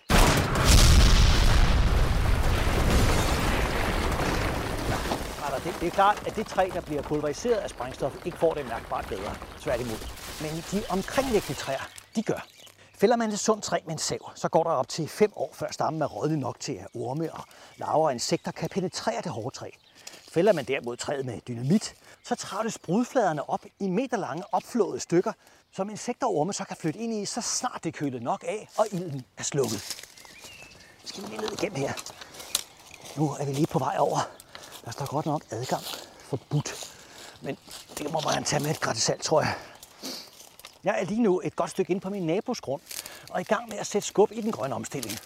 Altså, 5.44 5.70
det, 5.70 5.80
det 5.82 5.88
er 5.88 5.92
klart, 5.92 6.28
at 6.28 6.36
det 6.36 6.48
træ, 6.48 6.70
der 6.74 6.82
bliver 6.82 7.02
pulveriseret 7.02 7.58
af 7.58 7.70
sprængstof, 7.70 8.26
ikke 8.26 8.38
får 8.38 8.54
det 8.54 8.66
mærkbart 8.66 9.06
bedre. 9.08 9.36
Tværtimod. 9.62 10.00
Men 10.42 10.64
de 10.72 10.84
omkringliggende 10.90 11.60
træer, 11.60 11.90
de 12.16 12.24
gør. 12.24 12.59
Fælder 13.00 13.16
man 13.16 13.32
et 13.32 13.40
sundt 13.40 13.64
træ 13.64 13.80
med 13.86 13.94
en 13.94 14.00
sav, 14.00 14.32
så 14.36 14.50
går 14.50 14.64
der 14.64 14.72
op 14.72 14.88
til 14.88 15.08
5 15.08 15.32
år, 15.36 15.50
før 15.54 15.68
stammen 15.72 16.02
er 16.02 16.06
rådnet 16.06 16.40
nok 16.40 16.60
til, 16.60 16.74
at 16.74 16.88
orme 16.94 17.34
og 17.34 17.44
larver 17.78 18.06
og 18.06 18.14
insekter 18.14 18.52
kan 18.52 18.70
penetrere 18.70 19.22
det 19.22 19.32
hårde 19.32 19.56
træ. 19.56 19.70
Fælder 20.32 20.54
man 20.54 20.66
derimod 20.66 20.98
træet 20.98 21.26
med 21.26 21.42
dynamit, 21.48 21.96
så 22.24 22.36
træder 22.36 22.78
brudfladerne 22.84 23.50
op 23.50 23.66
i 23.80 23.88
meterlange 23.88 24.44
opflåede 24.52 25.00
stykker, 25.00 25.32
som 25.72 25.90
insekter 25.90 26.28
og 26.28 26.36
orme 26.36 26.54
så 26.54 26.64
kan 26.64 26.78
flytte 26.78 27.00
ind 27.00 27.14
i, 27.14 27.26
så 27.26 27.42
snart 27.42 27.80
det 27.84 27.94
kølet 27.94 28.22
nok 28.22 28.44
af, 28.48 28.70
og 28.78 28.88
ilden 28.92 29.26
er 29.38 29.44
slukket. 29.44 29.82
Skal 31.04 31.24
vi 31.24 31.28
lige 31.28 31.42
ned 31.42 31.52
igennem 31.52 31.78
her. 31.78 31.94
Nu 33.18 33.30
er 33.30 33.46
vi 33.46 33.54
lige 33.54 33.68
på 33.68 33.80
vej 33.80 33.96
over. 34.00 34.20
Der 34.86 34.92
står 34.92 35.06
godt 35.06 35.26
nok 35.26 35.44
adgang 35.52 35.84
forbudt. 36.20 36.96
Men 37.42 37.58
det 37.98 38.12
må 38.12 38.20
man 38.20 38.44
tage 38.44 38.64
med 38.64 38.72
et 38.72 38.80
gratisalt, 38.82 39.24
tror 39.24 39.42
jeg. 39.42 39.56
Jeg 40.84 41.02
er 41.02 41.06
lige 41.06 41.22
nu 41.22 41.42
et 41.44 41.56
godt 41.56 41.70
stykke 41.70 41.92
ind 41.92 42.02
på 42.02 42.10
min 42.10 42.26
nabos 42.26 42.62
grund, 42.62 42.82
og 43.30 43.42
i 43.42 43.44
gang 43.44 43.70
med 43.70 43.78
at 43.78 43.88
sætte 43.88 44.08
skub 44.08 44.32
i 44.32 44.42
den 44.42 44.52
grønne 44.52 44.76
omstilling. 44.76 45.20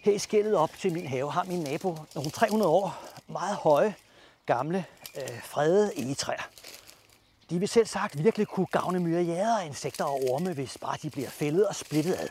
Her 0.00 0.12
i 0.12 0.18
skældet 0.18 0.54
op 0.54 0.70
til 0.78 0.92
min 0.92 1.06
have 1.06 1.32
har 1.32 1.44
min 1.44 1.60
nabo 1.60 1.96
nogle 2.14 2.30
300 2.30 2.70
år 2.70 3.02
meget 3.28 3.56
høje, 3.56 3.94
gamle, 4.46 4.84
øh, 5.16 5.42
fredede 5.42 5.92
egetræer. 5.96 6.48
De 7.50 7.58
vil 7.58 7.68
selv 7.68 7.86
sagt 7.86 8.24
virkelig 8.24 8.46
kunne 8.46 8.66
gavne 8.66 9.00
myriader 9.00 9.58
af 9.58 9.66
insekter 9.66 10.04
og 10.04 10.20
orme, 10.30 10.52
hvis 10.52 10.78
bare 10.78 10.96
de 11.02 11.10
bliver 11.10 11.28
fældet 11.28 11.66
og 11.66 11.74
splittet 11.74 12.14
ad. 12.14 12.28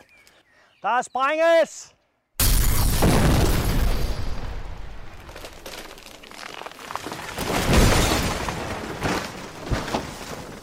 Der 0.82 1.02
sprænges! 1.02 1.92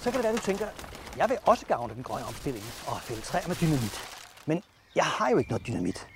Så 0.02 0.12
kan 0.12 0.14
det 0.14 0.24
være, 0.24 0.36
du 0.36 0.42
tænker, 0.42 0.68
jeg 1.18 1.30
vil 1.30 1.38
også 1.46 1.66
gavne 1.66 1.94
den 1.96 2.04
grønne 2.04 2.26
omstilling 2.28 2.66
og 2.88 3.02
fælde 3.02 3.22
træer 3.22 3.48
med 3.48 3.56
dynamit. 3.56 4.00
Men 4.46 4.64
jeg 4.96 5.06
har 5.06 5.30
jo 5.30 5.38
ikke 5.38 5.50
noget 5.50 5.68
dynamit. 5.68 6.08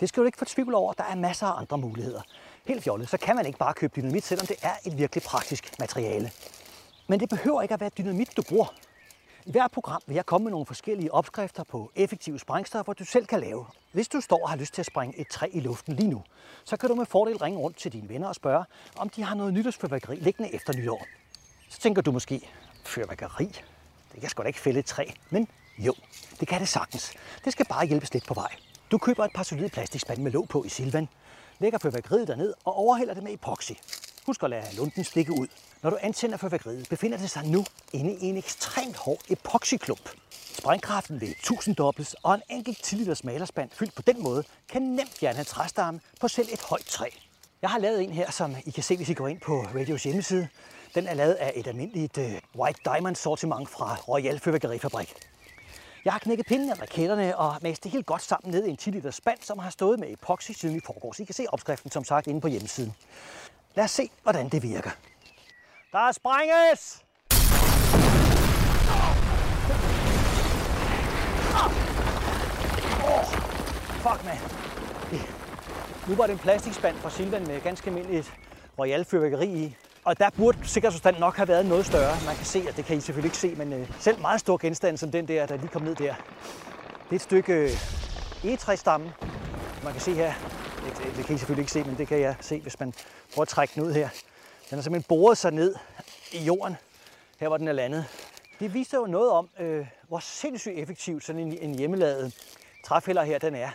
Det 0.00 0.08
skal 0.08 0.20
du 0.20 0.26
ikke 0.26 0.38
få 0.38 0.44
tvivl 0.44 0.74
over. 0.74 0.92
Der 0.92 1.04
er 1.04 1.14
masser 1.14 1.46
af 1.46 1.60
andre 1.60 1.78
muligheder. 1.78 2.20
Helt 2.66 2.82
fjollet, 2.82 3.08
så 3.08 3.18
kan 3.18 3.36
man 3.36 3.46
ikke 3.46 3.58
bare 3.58 3.74
købe 3.74 3.92
dynamit, 4.00 4.24
selvom 4.24 4.46
det 4.46 4.56
er 4.62 4.74
et 4.86 4.98
virkelig 4.98 5.22
praktisk 5.22 5.78
materiale. 5.78 6.30
Men 7.08 7.20
det 7.20 7.28
behøver 7.28 7.62
ikke 7.62 7.74
at 7.74 7.80
være 7.80 7.90
dynamit, 7.98 8.36
du 8.36 8.42
bruger. 8.48 8.74
I 9.46 9.50
hvert 9.50 9.70
program 9.70 10.02
vil 10.06 10.14
jeg 10.14 10.26
komme 10.26 10.44
med 10.44 10.50
nogle 10.50 10.66
forskellige 10.66 11.14
opskrifter 11.14 11.64
på 11.64 11.90
effektive 11.94 12.38
sprængstoffer, 12.38 12.92
du 12.92 13.04
selv 13.04 13.26
kan 13.26 13.40
lave. 13.40 13.66
Hvis 13.92 14.08
du 14.08 14.20
står 14.20 14.42
og 14.42 14.50
har 14.50 14.56
lyst 14.56 14.74
til 14.74 14.82
at 14.82 14.86
sprænge 14.86 15.18
et 15.18 15.28
træ 15.28 15.48
i 15.52 15.60
luften 15.60 15.94
lige 15.94 16.08
nu, 16.08 16.22
så 16.64 16.76
kan 16.76 16.88
du 16.88 16.94
med 16.94 17.06
fordel 17.06 17.36
ringe 17.36 17.58
rundt 17.58 17.76
til 17.76 17.92
dine 17.92 18.08
venner 18.08 18.28
og 18.28 18.34
spørge, 18.34 18.64
om 18.96 19.08
de 19.08 19.22
har 19.22 19.34
noget 19.34 19.52
nytårsfyrværkeri 19.52 20.16
liggende 20.16 20.54
efter 20.54 20.72
nytår. 20.72 21.06
Så 21.68 21.80
tænker 21.80 22.02
du 22.02 22.12
måske, 22.12 22.50
fyrværkeri? 22.84 23.52
Det 24.16 24.20
kan 24.20 24.30
sgu 24.30 24.42
da 24.42 24.46
ikke 24.46 24.60
fælde 24.60 24.78
et 24.78 24.86
træ. 24.86 25.04
Men 25.30 25.48
jo, 25.78 25.94
det 26.40 26.48
kan 26.48 26.60
det 26.60 26.68
sagtens. 26.68 27.12
Det 27.44 27.52
skal 27.52 27.66
bare 27.66 27.86
hjælpes 27.86 28.12
lidt 28.12 28.26
på 28.26 28.34
vej. 28.34 28.56
Du 28.90 28.98
køber 28.98 29.24
et 29.24 29.30
par 29.34 29.42
solide 29.42 29.68
plastikspande 29.68 30.22
med 30.22 30.32
låg 30.32 30.48
på 30.48 30.64
i 30.64 30.68
Silvan, 30.68 31.08
lægger 31.58 31.78
fyrværkeriet 31.78 32.28
derned 32.28 32.54
og 32.64 32.74
overhælder 32.76 33.14
det 33.14 33.22
med 33.22 33.32
epoxy. 33.32 33.72
Husk 34.26 34.42
at 34.42 34.50
lade 34.50 34.76
lunden 34.76 35.04
stikke 35.04 35.32
ud. 35.32 35.46
Når 35.82 35.90
du 35.90 35.98
antænder 36.00 36.36
fyrværkeriet, 36.36 36.88
befinder 36.88 37.18
det 37.18 37.30
sig 37.30 37.46
nu 37.46 37.64
inde 37.92 38.14
i 38.20 38.24
en 38.24 38.36
ekstremt 38.36 38.96
hård 38.96 39.20
epoxyklump. 39.28 40.10
Sprængkraften 40.58 41.20
vil 41.20 41.30
1000 41.30 41.76
dobles, 41.76 42.14
og 42.22 42.34
en 42.34 42.42
enkelt 42.50 42.82
10 42.82 42.94
liters 42.96 43.24
malerspand 43.24 43.70
fyldt 43.72 43.94
på 43.94 44.02
den 44.02 44.22
måde 44.22 44.44
kan 44.68 44.82
nemt 44.82 45.18
fjerne 45.18 45.38
en 45.38 45.44
træstamme 45.44 46.00
på 46.20 46.28
selv 46.28 46.48
et 46.52 46.62
højt 46.62 46.86
træ. 46.86 47.08
Jeg 47.62 47.70
har 47.70 47.78
lavet 47.78 48.04
en 48.04 48.12
her, 48.12 48.30
som 48.30 48.56
I 48.64 48.70
kan 48.70 48.82
se, 48.82 48.96
hvis 48.96 49.08
I 49.08 49.14
går 49.14 49.28
ind 49.28 49.40
på 49.40 49.62
Radios 49.74 50.02
hjemmeside. 50.02 50.48
Den 50.96 51.06
er 51.06 51.14
lavet 51.14 51.34
af 51.34 51.52
et 51.56 51.66
almindeligt 51.66 52.18
uh, 52.18 52.24
White 52.60 52.80
Diamond 52.84 53.16
sortiment 53.16 53.68
fra 53.68 53.96
Royal 54.08 54.38
Fyrværkerifabrik. 54.38 55.14
Jeg 56.04 56.12
har 56.12 56.18
knækket 56.18 56.46
pinden 56.46 56.70
af 56.70 56.80
raketterne 56.80 57.36
og 57.36 57.56
mast 57.62 57.84
det 57.84 57.92
helt 57.92 58.06
godt 58.06 58.22
sammen 58.22 58.54
ned 58.54 58.66
i 58.66 58.70
en 58.70 58.76
10 58.76 58.90
liter 58.90 59.10
spand, 59.10 59.38
som 59.42 59.58
har 59.58 59.70
stået 59.70 60.00
med 60.00 60.12
epoxy 60.12 60.50
siden 60.52 60.76
i 60.76 60.80
forgårs. 60.86 61.20
I 61.20 61.24
kan 61.24 61.34
se 61.34 61.46
opskriften 61.48 61.90
som 61.90 62.04
sagt 62.04 62.26
inde 62.26 62.40
på 62.40 62.48
hjemmesiden. 62.48 62.94
Lad 63.74 63.84
os 63.84 63.90
se, 63.90 64.10
hvordan 64.22 64.48
det 64.48 64.62
virker. 64.62 64.90
Der 65.92 66.12
sprænges! 66.12 67.02
Oh, 73.04 73.24
fuck, 74.02 74.24
man. 74.24 74.38
Nu 76.08 76.14
var 76.14 76.26
det 76.26 76.32
en 76.32 76.38
plastikspand 76.38 76.96
fra 76.96 77.10
Silvan 77.10 77.46
med 77.46 77.60
ganske 77.60 77.86
almindeligt 77.86 78.32
royal 78.78 79.04
fyrværkeri 79.04 79.46
i. 79.46 79.76
Og 80.06 80.18
der 80.18 80.30
burde 80.30 80.58
sikkerhedsforstanden 80.68 81.20
nok 81.20 81.36
have 81.36 81.48
været 81.48 81.66
noget 81.66 81.86
større. 81.86 82.16
Man 82.26 82.36
kan 82.36 82.44
se, 82.44 82.64
at 82.68 82.76
det 82.76 82.84
kan 82.84 82.96
I 82.96 83.00
selvfølgelig 83.00 83.26
ikke 83.26 83.38
se, 83.38 83.54
men 83.54 83.72
øh, 83.72 83.92
selv 84.00 84.20
meget 84.20 84.40
stor 84.40 84.56
genstand 84.56 84.96
som 84.96 85.10
den 85.10 85.28
der, 85.28 85.46
der 85.46 85.56
lige 85.56 85.68
kom 85.68 85.82
ned 85.82 85.94
der. 85.94 86.14
Det 87.04 87.10
er 87.10 87.14
et 87.14 87.20
stykke 87.20 87.52
øh, 87.52 87.70
egetræstamme. 88.44 89.12
Man 89.84 89.92
kan 89.92 90.02
se 90.02 90.14
her, 90.14 90.32
det, 90.86 91.16
det 91.16 91.24
kan 91.24 91.34
I 91.34 91.38
selvfølgelig 91.38 91.62
ikke 91.62 91.72
se, 91.72 91.84
men 91.84 91.98
det 91.98 92.08
kan 92.08 92.20
jeg 92.20 92.36
se, 92.40 92.60
hvis 92.60 92.80
man 92.80 92.92
prøver 93.34 93.42
at 93.42 93.48
trække 93.48 93.74
den 93.74 93.82
ud 93.82 93.92
her. 93.92 94.08
Den 94.70 94.78
har 94.78 94.82
simpelthen 94.82 95.08
boret 95.08 95.38
sig 95.38 95.52
ned 95.52 95.74
i 96.32 96.38
jorden, 96.44 96.76
her 97.40 97.48
hvor 97.48 97.56
den 97.56 97.68
er 97.68 97.72
landet. 97.72 98.04
Det 98.60 98.74
viser 98.74 98.98
jo 98.98 99.06
noget 99.06 99.30
om, 99.30 99.48
øh, 99.58 99.86
hvor 100.08 100.18
sindssygt 100.18 100.74
effektiv 100.78 101.20
sådan 101.20 101.42
en, 101.42 101.58
en 101.58 101.74
hjemmelavet 101.74 102.34
træfælder 102.84 103.22
her 103.22 103.38
den 103.38 103.54
er. 103.54 103.70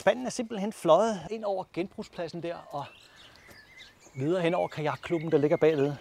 Spanden 0.00 0.26
er 0.26 0.30
simpelthen 0.30 0.72
fløjet 0.72 1.20
ind 1.30 1.44
over 1.44 1.64
genbrugspladsen 1.72 2.42
der 2.42 2.56
og 2.70 2.84
videre 4.16 4.42
hen 4.42 4.54
over 4.54 4.68
kajakklubben, 4.68 5.32
der 5.32 5.38
ligger 5.38 5.56
bagved. 5.56 5.94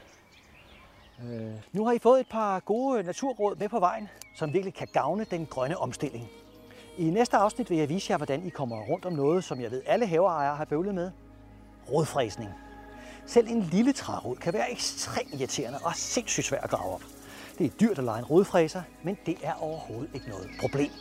Øh, 1.24 1.54
nu 1.72 1.86
har 1.86 1.92
I 1.92 2.00
fået 2.00 2.20
et 2.20 2.28
par 2.30 2.60
gode 2.60 3.04
naturråd 3.04 3.56
med 3.56 3.70
på 3.70 3.80
vejen, 3.80 4.10
som 4.36 4.54
virkelig 4.54 4.74
kan 4.74 4.88
gavne 4.94 5.26
den 5.32 5.46
grønne 5.46 5.78
omstilling. 5.78 6.28
I 6.98 7.10
næste 7.10 7.38
afsnit 7.38 7.70
vil 7.70 7.78
jeg 7.78 7.90
vise 7.90 8.12
jer, 8.12 8.18
hvordan 8.18 8.46
I 8.46 8.50
kommer 8.50 8.82
rundt 8.82 9.06
om 9.06 9.14
noget, 9.14 9.44
som 9.44 9.62
jeg 9.62 9.72
ved 9.72 9.82
alle 9.86 10.06
haveejere 10.06 10.56
har 10.56 10.66
bøvlet 10.66 10.96
med. 10.96 11.12
Rådfræsning. 11.92 12.50
Selv 13.26 13.48
en 13.48 13.62
lille 13.62 13.94
trærod 13.94 14.36
kan 14.36 14.54
være 14.54 14.72
ekstremt 14.72 15.34
irriterende 15.34 15.80
og 15.84 15.96
sindssygt 15.96 16.46
svær 16.46 16.62
at 16.62 16.70
grave 16.70 16.94
op. 16.94 17.04
Det 17.58 17.66
er 17.66 17.70
dyrt 17.70 17.98
at 17.98 18.04
lege 18.04 18.20
en 18.20 18.26
rodfræser, 18.26 18.82
men 19.04 19.18
det 19.26 19.38
er 19.44 19.54
overhovedet 19.54 20.10
ikke 20.14 20.30
noget 20.30 20.50
problem. 20.60 20.92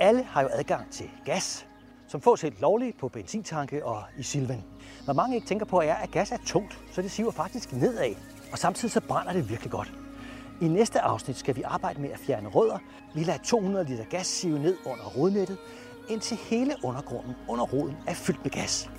Alle 0.00 0.22
har 0.22 0.42
jo 0.42 0.48
adgang 0.52 0.90
til 0.90 1.10
gas, 1.24 1.66
som 2.08 2.20
fås 2.20 2.40
helt 2.40 2.60
lovligt 2.60 2.98
på 2.98 3.08
benzintanke 3.08 3.84
og 3.84 4.02
i 4.18 4.22
Silvan. 4.22 4.64
Hvad 5.06 5.14
mange 5.14 5.34
ikke 5.34 5.46
tænker 5.46 5.66
på 5.66 5.80
er, 5.80 5.94
at 5.94 6.10
gas 6.10 6.32
er 6.32 6.36
tungt, 6.46 6.78
så 6.92 7.02
det 7.02 7.10
siver 7.10 7.30
faktisk 7.30 7.72
nedad, 7.72 8.14
og 8.52 8.58
samtidig 8.58 8.92
så 8.92 9.00
brænder 9.00 9.32
det 9.32 9.50
virkelig 9.50 9.70
godt. 9.70 9.92
I 10.60 10.68
næste 10.68 11.00
afsnit 11.00 11.36
skal 11.36 11.56
vi 11.56 11.62
arbejde 11.62 12.00
med 12.00 12.10
at 12.10 12.18
fjerne 12.18 12.48
rødder. 12.48 12.78
Vi 13.14 13.24
lader 13.24 13.38
200 13.38 13.84
liter 13.84 14.04
gas 14.04 14.26
sive 14.26 14.58
ned 14.58 14.76
under 14.84 15.04
rodnettet, 15.04 15.58
indtil 16.08 16.36
hele 16.36 16.74
undergrunden 16.84 17.34
under 17.48 17.64
roden 17.64 17.96
er 18.06 18.14
fyldt 18.14 18.44
med 18.44 18.50
gas. 18.50 18.90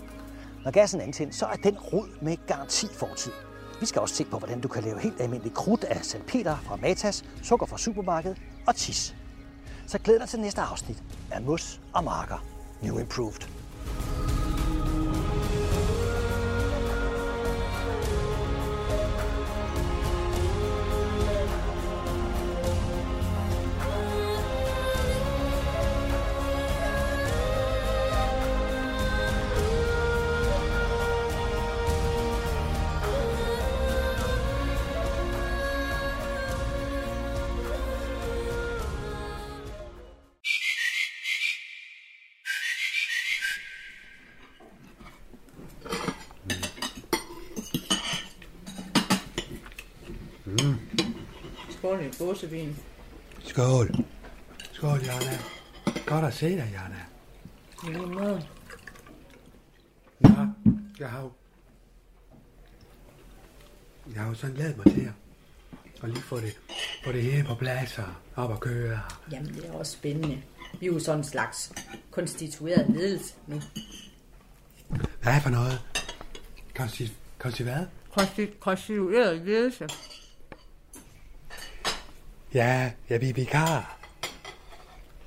Når 0.63 0.71
gassen 0.71 0.99
er 0.99 1.03
antændt, 1.03 1.35
så 1.35 1.45
er 1.45 1.55
den 1.55 1.77
rod 1.79 2.07
med 2.21 2.37
garanti 2.47 2.87
fortid. 2.93 3.31
Vi 3.79 3.85
skal 3.85 4.01
også 4.01 4.15
se 4.15 4.25
på, 4.25 4.37
hvordan 4.37 4.61
du 4.61 4.67
kan 4.67 4.83
lave 4.83 4.99
helt 4.99 5.21
almindelig 5.21 5.53
krudt 5.53 5.83
af 5.83 6.05
salpeter 6.05 6.57
fra 6.57 6.75
Matas, 6.75 7.25
sukker 7.43 7.65
fra 7.65 7.77
supermarkedet 7.77 8.41
og 8.67 8.75
tis. 8.75 9.15
Så 9.87 9.99
glæder 9.99 10.19
dig 10.19 10.29
til 10.29 10.39
næste 10.39 10.61
afsnit 10.61 11.03
af 11.31 11.41
Mus 11.41 11.81
og 11.93 12.03
Marker 12.03 12.45
New 12.81 12.97
Improved. 12.99 13.56
Skål 51.97 52.05
i 52.05 52.17
gåsevin. 52.17 52.77
Skål. 53.43 54.05
Skål, 54.71 54.99
Jonna. 54.99 55.37
Godt 56.05 56.25
at 56.25 56.33
se 56.33 56.49
dig, 56.49 56.69
Jana. 56.73 57.05
I 57.83 57.93
lige 57.93 58.05
måde. 58.07 58.47
Nå, 60.19 60.29
jeg 60.99 61.09
har 61.09 61.21
jo... 61.21 61.31
Jeg 64.13 64.21
har 64.21 64.29
jo 64.29 64.35
sådan 64.35 64.55
glædet 64.55 64.77
mig 64.77 64.85
til 64.95 65.01
at, 65.01 65.11
at 66.03 66.09
lige 66.09 66.21
få 66.21 66.39
det, 66.39 66.59
få 67.05 67.11
det 67.11 67.21
hele 67.23 67.43
på 67.47 67.55
plads 67.55 67.97
og 67.97 68.05
op 68.35 68.49
og 68.49 68.59
køre. 68.59 69.01
Jamen, 69.31 69.53
det 69.53 69.65
er 69.65 69.71
også 69.73 69.91
spændende. 69.91 70.43
Vi 70.79 70.85
er 70.87 70.91
jo 70.93 70.99
sådan 70.99 71.19
en 71.19 71.23
slags 71.23 71.71
konstitueret 72.11 72.85
ledelse 72.89 73.33
nu. 73.47 73.61
Hvad 75.21 75.33
er 75.33 75.39
for 75.39 75.49
noget? 75.49 75.81
Konsti, 76.75 77.13
konsti 77.39 77.63
hvad? 77.63 77.85
Konsti- 78.19 78.59
konstitueret 78.59 79.41
ledelse. 79.45 79.87
Ja, 82.53 82.91
jeg 83.09 83.15
er 83.15 83.33
vikar. 83.33 83.97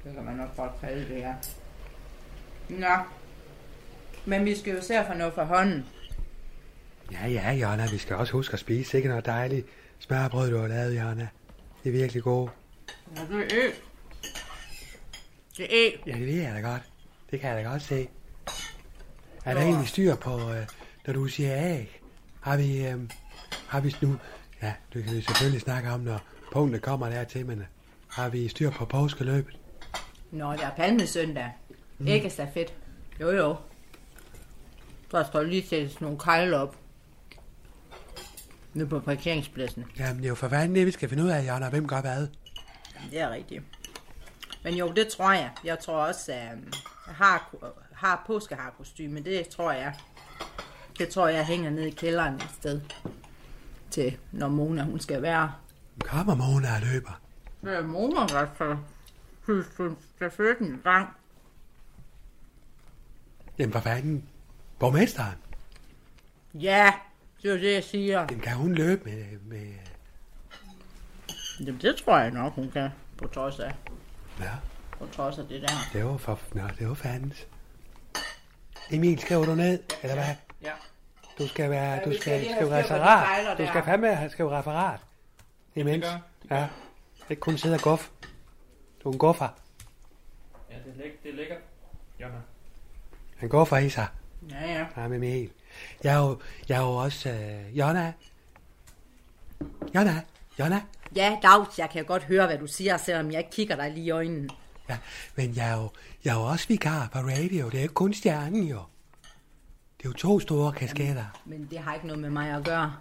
Det 0.05 0.15
kan 0.15 0.25
man 0.25 0.35
nok 0.35 0.57
godt 0.57 0.73
kalde 0.81 1.15
det, 1.15 1.21
ja. 1.21 1.35
Nå. 2.69 2.97
Men 4.25 4.45
vi 4.45 4.57
skal 4.57 4.75
jo 4.75 4.83
se 4.83 4.95
for 5.07 5.15
noget 5.15 5.35
for 5.35 5.45
hånden. 5.45 5.87
Ja, 7.13 7.27
ja, 7.27 7.53
Jonna, 7.53 7.87
vi 7.93 7.99
skal 7.99 8.17
også 8.17 8.33
huske 8.33 8.53
at 8.53 8.61
spise. 8.61 8.97
Ikke 8.97 9.09
noget 9.09 9.27
dejligt 9.27 9.67
smørbrød, 9.99 10.51
du 10.51 10.59
har 10.59 10.67
lavet, 10.67 11.01
Jonna. 11.01 11.29
Det 11.85 11.89
er 11.89 11.93
virkelig 11.93 12.23
gode. 12.23 12.51
Ja, 13.17 13.21
det 13.21 13.41
er 13.41 13.49
æg. 13.53 13.83
Det 15.57 15.65
er 15.65 15.69
æg. 15.71 16.03
Ja, 16.07 16.13
det 16.13 16.27
ved 16.27 16.43
jeg 16.43 16.55
da 16.55 16.61
godt. 16.61 16.83
Det 17.31 17.41
kan 17.41 17.51
jeg 17.51 17.65
da 17.65 17.71
godt 17.71 17.83
se. 17.83 18.09
Er 19.45 19.55
der 19.55 19.61
egentlig 19.61 19.89
styr 19.89 20.15
på, 20.15 20.53
øh, 20.53 20.67
når 21.07 21.15
du 21.15 21.27
siger 21.27 21.57
æg? 21.57 22.01
Har 22.41 22.57
vi, 22.57 22.87
øh, 22.87 23.01
har 23.69 23.81
vi 23.81 23.97
nu... 24.03 24.17
Ja, 24.63 24.73
det 24.93 25.05
kan 25.05 25.17
vi 25.17 25.23
selvfølgelig 25.23 25.61
snakke 25.61 25.91
om, 25.91 26.01
når 26.01 26.21
punktet 26.53 26.83
kommer 26.83 27.09
dertil, 27.09 27.47
men 27.47 27.59
øh, 27.59 27.65
har 28.09 28.29
vi 28.29 28.49
styr 28.49 28.71
på 28.71 28.85
påskeløbet? 28.85 29.59
Nå, 30.31 30.53
det 30.53 30.63
er 30.63 30.71
palmesøndag. 30.71 31.51
Mm. 31.99 32.09
Æggestafet. 32.09 32.75
Jo, 33.21 33.31
jo. 33.31 33.57
Der 35.11 35.25
skal 35.25 35.49
lige 35.49 35.67
sættes 35.67 36.01
nogle 36.01 36.19
kejler 36.19 36.59
op. 36.59 36.77
Nu 38.75 38.87
på 38.87 39.01
parkeringspladsen. 39.01 39.85
Jamen, 39.99 40.17
det 40.17 40.25
er 40.25 40.29
jo 40.29 40.35
for 40.35 40.49
fanden 40.49 40.75
det, 40.75 40.87
vi 40.87 40.91
skal 40.91 41.09
finde 41.09 41.25
ud 41.25 41.29
af, 41.29 41.49
Jonna. 41.49 41.71
Hvem 41.71 41.87
gør 41.87 42.01
hvad? 42.01 42.29
Jamen, 42.95 43.11
det 43.11 43.21
er 43.21 43.31
rigtigt. 43.31 43.63
Men 44.65 44.75
jo, 44.75 44.93
det 44.93 45.09
tror 45.09 45.33
jeg. 45.33 45.51
Jeg 45.65 45.79
tror 45.79 45.95
også, 45.95 46.33
at 46.33 46.53
um, 46.53 46.73
har, 47.07 47.55
har 47.93 48.25
påskeharkostyme, 48.27 49.21
det 49.21 49.49
tror 49.49 49.73
jeg. 49.73 49.95
Det 50.99 51.09
tror 51.09 51.29
jeg 51.29 51.47
hænger 51.47 51.71
nede 51.71 51.89
i 51.89 51.91
kælderen 51.91 52.35
et 52.35 52.51
sted. 52.59 52.81
Til 53.91 54.17
når 54.33 54.49
Mona 54.49 54.83
hun 54.83 55.01
skal 55.01 55.23
være. 55.23 55.53
Kommer 56.05 56.35
Mona 56.35 56.79
løber. 56.83 57.21
Det 57.63 57.77
er 57.77 57.83
Mona, 57.83 58.21
der 58.27 58.47
skal 58.55 58.77
huske 59.47 59.97
stafetten 60.17 60.75
i 60.75 60.79
gang. 60.83 61.09
Jamen, 63.59 63.73
for 63.73 63.81
fanden. 63.81 64.25
Borgmesteren. 64.79 65.35
Ja, 66.55 66.93
det 67.43 67.51
er 67.51 67.57
det, 67.57 67.75
jeg 67.75 67.85
siger. 67.85 68.21
Jamen, 68.21 68.41
kan 68.41 68.57
hun 68.57 68.73
løbe 68.75 69.05
med... 69.11 69.25
med... 69.41 69.73
Jamen, 71.61 71.81
det 71.81 71.97
tror 71.97 72.19
jeg 72.19 72.31
nok, 72.31 72.53
hun 72.53 72.71
kan. 72.71 72.91
På 73.19 73.27
trods 73.29 73.59
af, 73.59 73.75
Ja, 74.41 74.51
på 74.99 75.07
trods 75.13 75.39
af 75.39 75.47
det 75.47 75.63
der. 75.63 75.69
det 75.93 76.05
var 76.05 76.17
for... 76.17 76.39
Nå, 76.53 76.63
det 76.79 76.89
var 76.89 76.95
fandens. 76.95 77.47
Emil, 78.91 79.19
skriver 79.19 79.45
du 79.45 79.55
ned, 79.55 79.79
eller 80.03 80.15
hvad? 80.15 80.35
Ja. 80.63 80.73
Du 81.39 81.49
skal 81.49 81.71
være, 81.71 81.97
du 82.05 82.11
skal 82.11 82.21
skal 82.21 82.55
skrive 82.57 82.79
referat. 82.79 83.59
Du 83.59 83.67
skal 83.67 83.83
fandme 83.85 84.29
skrive 84.31 84.59
referat. 84.59 85.01
Imens. 85.75 86.05
Det 86.07 86.49
gør 86.49 86.57
Ja. 86.57 86.69
Ikke 87.31 87.41
kun 87.41 87.59
sidde 87.59 87.75
og 87.75 87.81
guf. 87.81 88.09
Du 89.05 89.09
er 89.09 89.13
en 89.13 89.19
guffer. 89.19 89.49
Ja, 90.71 90.75
det 90.75 90.93
er, 90.95 91.05
læk- 91.05 91.23
det 91.23 91.31
er 91.31 91.37
lækkert. 91.37 91.59
Jonna. 92.21 92.39
Han 93.37 93.49
guffer 93.49 93.77
i 93.77 93.89
sig. 93.91 94.07
Ja, 94.51 94.73
ja. 94.73 94.87
Ja, 95.03 95.09
med 95.09 95.17
Emil. 95.17 95.51
Jeg 96.05 96.15
er 96.15 96.19
jo, 96.19 96.41
jeg 96.69 96.77
er 96.77 96.83
jo 96.83 96.97
også... 96.97 97.31
Øh, 97.31 97.79
Jonna. 97.79 98.13
Jonna. 99.95 100.21
Jonna. 100.59 100.83
Ja, 101.17 101.39
Dags, 101.43 101.79
jeg 101.79 101.91
kan 101.91 102.05
godt 102.05 102.25
høre, 102.25 102.47
hvad 102.47 102.59
du 102.59 102.67
siger, 102.67 102.97
selvom 102.97 103.31
jeg 103.31 103.39
ikke 103.39 103.51
kigger 103.51 103.77
dig 103.77 103.91
lige 103.91 104.05
i 104.07 104.11
øjnene. 104.11 104.49
Ja, 104.89 104.99
men 105.37 105.57
jeg 105.57 105.71
er, 105.71 105.77
jo, 105.77 105.91
jeg 106.25 106.31
er 106.31 106.35
jo 106.41 106.43
også 106.47 106.69
vikar 106.69 107.09
på 107.13 107.19
radio. 107.19 107.67
Det 107.67 107.75
er 107.75 107.79
jo 107.79 107.83
ikke 107.83 107.95
kun 107.95 108.15
stjernen, 108.15 108.63
jo. 108.67 108.81
Det 109.99 110.07
er 110.07 110.09
jo 110.09 110.13
to 110.13 110.41
store 110.41 110.73
kasketter. 110.73 111.41
Men 111.45 111.67
det 111.71 111.79
har 111.79 111.95
ikke 111.95 112.07
noget 112.07 112.21
med 112.21 112.31
mig 112.31 112.51
at 112.51 112.65
gøre. 112.65 112.97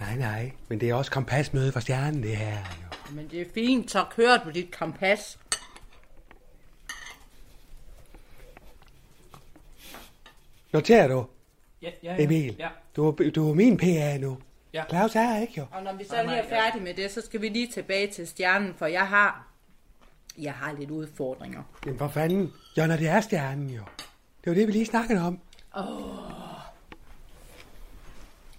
Nej, 0.00 0.16
nej. 0.16 0.52
Men 0.68 0.80
det 0.80 0.90
er 0.90 0.94
også 0.94 1.10
kompasmøde 1.10 1.72
for 1.72 1.80
stjernen, 1.80 2.22
det 2.22 2.36
her. 2.36 2.56
Jo. 2.56 3.14
Men 3.14 3.28
det 3.30 3.40
er 3.40 3.44
fint, 3.54 3.90
så 3.90 4.04
kører 4.16 4.44
du 4.44 4.50
dit 4.50 4.76
kompas. 4.76 5.38
Noterer 10.72 11.08
du, 11.08 11.26
Ja, 11.82 11.90
ja, 12.02 12.16
Emil? 12.18 12.56
Ja. 12.58 12.68
Du, 12.96 13.08
er- 13.08 13.30
du 13.30 13.50
er 13.50 13.54
min 13.54 13.76
PA 13.76 14.18
nu. 14.18 14.38
Ja. 14.74 14.84
Claus 14.88 15.16
er 15.16 15.22
her 15.22 15.40
ikke, 15.40 15.54
jo. 15.56 15.66
Og 15.72 15.82
når 15.82 15.92
vi 15.94 16.04
så 16.04 16.22
lige 16.22 16.36
er 16.36 16.44
ja. 16.56 16.60
færdige 16.66 16.82
med 16.82 16.94
det, 16.94 17.10
så 17.10 17.20
skal 17.20 17.40
vi 17.42 17.48
lige 17.48 17.66
tilbage 17.72 18.06
til 18.06 18.26
stjernen, 18.28 18.74
for 18.78 18.86
jeg 18.86 19.08
har, 19.08 19.46
jeg 20.38 20.52
har 20.52 20.72
lidt 20.72 20.90
udfordringer. 20.90 21.62
Jamen 21.86 21.98
for 21.98 22.08
fanden. 22.08 22.52
Jonna, 22.78 22.96
det 22.96 23.08
er 23.08 23.20
stjernen, 23.20 23.70
jo. 23.70 23.82
Det 24.44 24.50
var 24.50 24.54
det, 24.54 24.66
vi 24.66 24.72
lige 24.72 24.86
snakkede 24.86 25.20
om. 25.26 25.40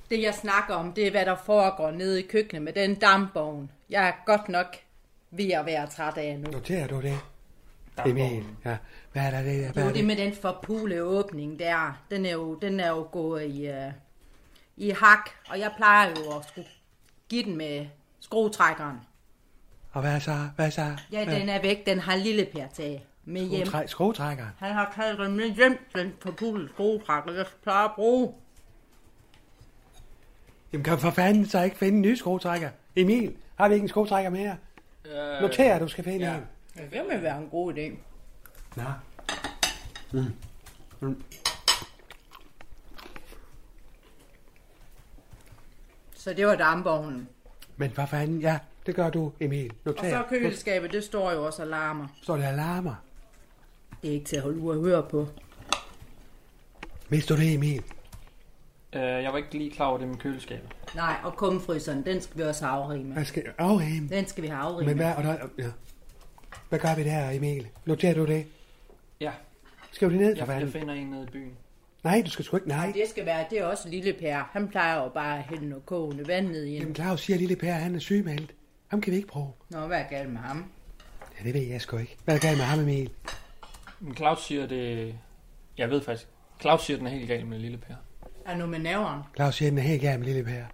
Det 0.10 0.22
jeg 0.22 0.34
snakker 0.34 0.74
om, 0.76 0.93
det 0.93 1.08
er, 1.08 1.12
hvad 1.12 1.26
der 1.26 1.36
foregår 1.45 1.91
nede 1.91 2.20
i 2.24 2.28
køkkenet 2.28 2.62
med 2.62 2.74
den 2.74 2.95
dampvogn. 2.95 3.72
Jeg 3.89 4.08
er 4.08 4.12
godt 4.26 4.49
nok 4.49 4.76
ved 5.32 5.51
at 5.51 5.66
være 5.66 5.88
træt 5.88 6.18
af 6.18 6.39
nu. 6.39 6.51
Noterer 6.51 6.88
du 6.88 7.01
det? 7.01 7.20
Emil, 8.05 8.43
ja. 8.66 8.78
Hvad 9.14 9.22
er 9.22 9.32
der 9.32 9.41
det? 9.43 9.64
Det 9.64 9.72
Hvad 9.74 9.84
er 9.84 9.88
er 9.88 9.89
jo 9.89 9.95
det 9.95 10.05
med 10.05 10.16
den 10.16 10.34
forpule 10.36 11.03
åbning 11.03 11.60
der. 11.60 11.99
Den 12.12 12.26
er 12.26 12.32
jo, 12.32 12.55
den 12.55 12.80
er 12.80 12.89
jo 12.89 13.08
gået 13.12 13.43
i, 13.49 13.70
uh, 13.70 13.91
i 14.78 14.89
hak, 14.89 15.30
og 15.49 15.60
jeg 15.60 15.72
plejer 15.78 16.10
jo 16.10 16.38
at 16.39 16.45
skulle 16.47 16.68
give 17.30 17.43
den 17.43 17.58
med 17.58 17.86
skruetrækkeren. 18.20 18.97
Og 19.91 20.01
hvad 20.01 20.20
så? 20.20 20.49
Hvad 20.55 20.72
så? 20.72 20.97
Ja, 21.12 21.26
den 21.26 21.49
er 21.49 21.62
væk. 21.62 21.86
Den 21.86 21.99
har 21.99 22.16
lille 22.16 22.45
Per 22.45 22.68
taget 22.74 23.01
med 23.26 23.41
hjem. 23.41 23.68
Skruetræ- 23.68 23.88
skruetrækkeren. 23.88 24.49
Han 24.60 24.74
har 24.74 24.91
kaldt 24.95 25.20
den 25.20 25.36
med 25.36 25.49
hjem, 25.55 25.78
den 25.95 26.14
forpulede 26.24 26.70
skruetrækker, 26.74 27.34
jeg 27.34 27.45
plejer 27.64 27.86
at 27.86 27.91
bruge. 27.95 28.34
Jamen 30.74 30.84
kan 30.84 30.99
for 30.99 31.11
fanden 31.11 31.45
så 31.45 31.63
ikke 31.63 31.78
finde 31.78 31.95
en 31.95 32.01
ny 32.01 32.15
skruetrækker? 32.15 32.70
Emil, 32.95 33.36
har 33.55 33.68
vi 33.68 33.74
ikke 33.74 33.84
en 33.84 33.89
skruetrækker 33.89 34.30
mere? 34.30 34.57
Øh, 35.05 35.41
Noter, 35.41 35.74
at 35.76 35.82
du 35.82 35.88
skal 35.88 36.03
finde 36.03 36.26
ja. 36.26 36.36
en. 36.36 36.43
Det 36.91 37.03
vil 37.09 37.24
være 37.24 37.38
en 37.38 37.47
god 37.49 37.74
idé. 37.74 37.91
Nå. 38.76 38.84
Så 46.15 46.34
det 46.34 46.47
var 46.47 46.55
dampvognen. 46.55 47.28
Men 47.78 47.91
for 47.91 48.05
fanden, 48.05 48.41
ja, 48.41 48.59
det 48.86 48.95
gør 48.95 49.09
du, 49.09 49.32
Emil. 49.39 49.72
Og 49.72 49.78
Noter. 49.86 50.09
så 50.09 50.24
køleskabet, 50.30 50.91
det 50.91 51.03
står 51.03 51.32
jo 51.32 51.45
også 51.45 51.61
alarmer. 51.61 52.07
Står 52.22 52.38
der 52.38 52.47
alarmer? 52.47 52.95
Det 54.01 54.09
er 54.09 54.13
ikke 54.13 54.26
til 54.26 54.36
at 54.36 54.41
holde 54.41 54.57
ud 54.59 54.76
at 54.76 54.82
høre 54.82 55.03
på. 55.03 55.28
Vidste 57.09 57.34
du 57.34 57.39
det, 57.39 57.53
Emil? 57.53 57.84
Øh, 58.94 59.02
jeg 59.02 59.32
var 59.32 59.38
ikke 59.38 59.58
lige 59.58 59.72
klar 59.72 59.86
over 59.86 59.98
det 59.98 60.08
med 60.08 60.18
køleskabet. 60.18 60.70
Nej, 60.96 61.16
og 61.24 61.36
kumfryseren, 61.36 62.06
den 62.06 62.22
skal 62.22 62.38
vi 62.38 62.44
også 62.44 62.66
have 62.66 62.84
afrime. 62.84 63.14
Hvad 63.14 63.26
skal... 63.26 63.44
Afrime. 63.58 64.10
Den 64.10 64.28
skal 64.28 64.44
vi 64.44 64.48
have 64.48 64.62
afrime. 64.62 64.86
Men 64.86 64.98
hvad, 64.98 65.16
og 65.16 65.24
der, 65.24 65.38
ja. 65.58 65.70
hvad 66.70 66.80
gør 66.80 66.96
vi 66.96 67.04
der, 67.04 67.30
Emil? 67.30 67.68
Noterer 67.86 68.14
du 68.14 68.26
det? 68.26 68.46
Ja, 69.22 69.32
Skriv 69.92 70.10
det 70.10 70.20
ned, 70.20 70.38
jeg, 70.38 70.48
jeg 70.48 70.70
finder 70.70 70.94
en 70.94 71.08
nede 71.08 71.24
i 71.24 71.32
byen. 71.32 71.58
Nej, 72.04 72.22
du 72.26 72.32
skal 72.32 72.46
sgu 72.46 72.58
ikke, 72.58 72.68
nej. 72.68 72.92
Det 72.96 73.10
skal 73.10 73.26
være, 73.26 73.46
det 73.50 73.60
er 73.60 73.66
også 73.66 73.90
lille 73.90 74.14
Per. 74.14 74.50
Han 74.52 74.68
plejer 74.68 75.04
jo 75.04 75.10
bare 75.10 75.38
at 75.38 75.44
hælde 75.44 75.70
noget 75.70 75.86
kogende 75.86 76.28
vand 76.28 76.48
ned 76.48 76.64
i 76.64 76.74
Jamen, 76.74 76.88
en. 76.88 76.96
Claus 76.96 77.22
siger, 77.22 77.36
at 77.36 77.42
lille 77.42 77.56
Per, 77.56 77.72
han 77.72 77.96
er 77.96 78.00
sygemeldt. 78.00 78.54
Ham 78.88 79.02
kan 79.02 79.12
vi 79.12 79.18
ikke 79.18 79.28
bruge. 79.28 79.52
Nå, 79.70 79.88
hvad 79.88 80.00
er 80.00 80.10
galt 80.10 80.30
med 80.30 80.40
ham? 80.40 80.66
Ja, 81.40 81.44
det 81.44 81.54
ved 81.54 81.62
jeg 81.62 81.82
sgu 81.82 81.98
ikke. 81.98 82.18
Hvad 82.26 82.36
er 82.36 82.40
galt 82.40 82.58
med 82.58 82.66
ham, 82.66 82.80
Emil? 82.80 83.10
Men 84.00 84.16
Claus 84.16 84.46
siger 84.46 84.68
det... 84.68 85.16
Jeg 85.78 85.90
ved 85.90 86.02
faktisk. 86.02 86.28
Claus 86.62 86.86
siger, 86.86 86.98
den 86.98 87.08
er 87.08 87.12
helt 87.12 87.28
galt 87.28 87.48
med 87.48 87.60
lille 87.60 87.78
Per. 87.78 87.96
Er 88.48 88.56
nu 88.56 88.66
med 88.66 88.80
nerveren? 88.80 89.22
Claus 89.36 89.56
siger, 89.56 89.70
den 89.70 89.78
er 89.78 89.82
helt 89.84 90.02
galt 90.02 90.20
med 90.20 90.28
lille 90.28 90.43
Per. 90.43 90.66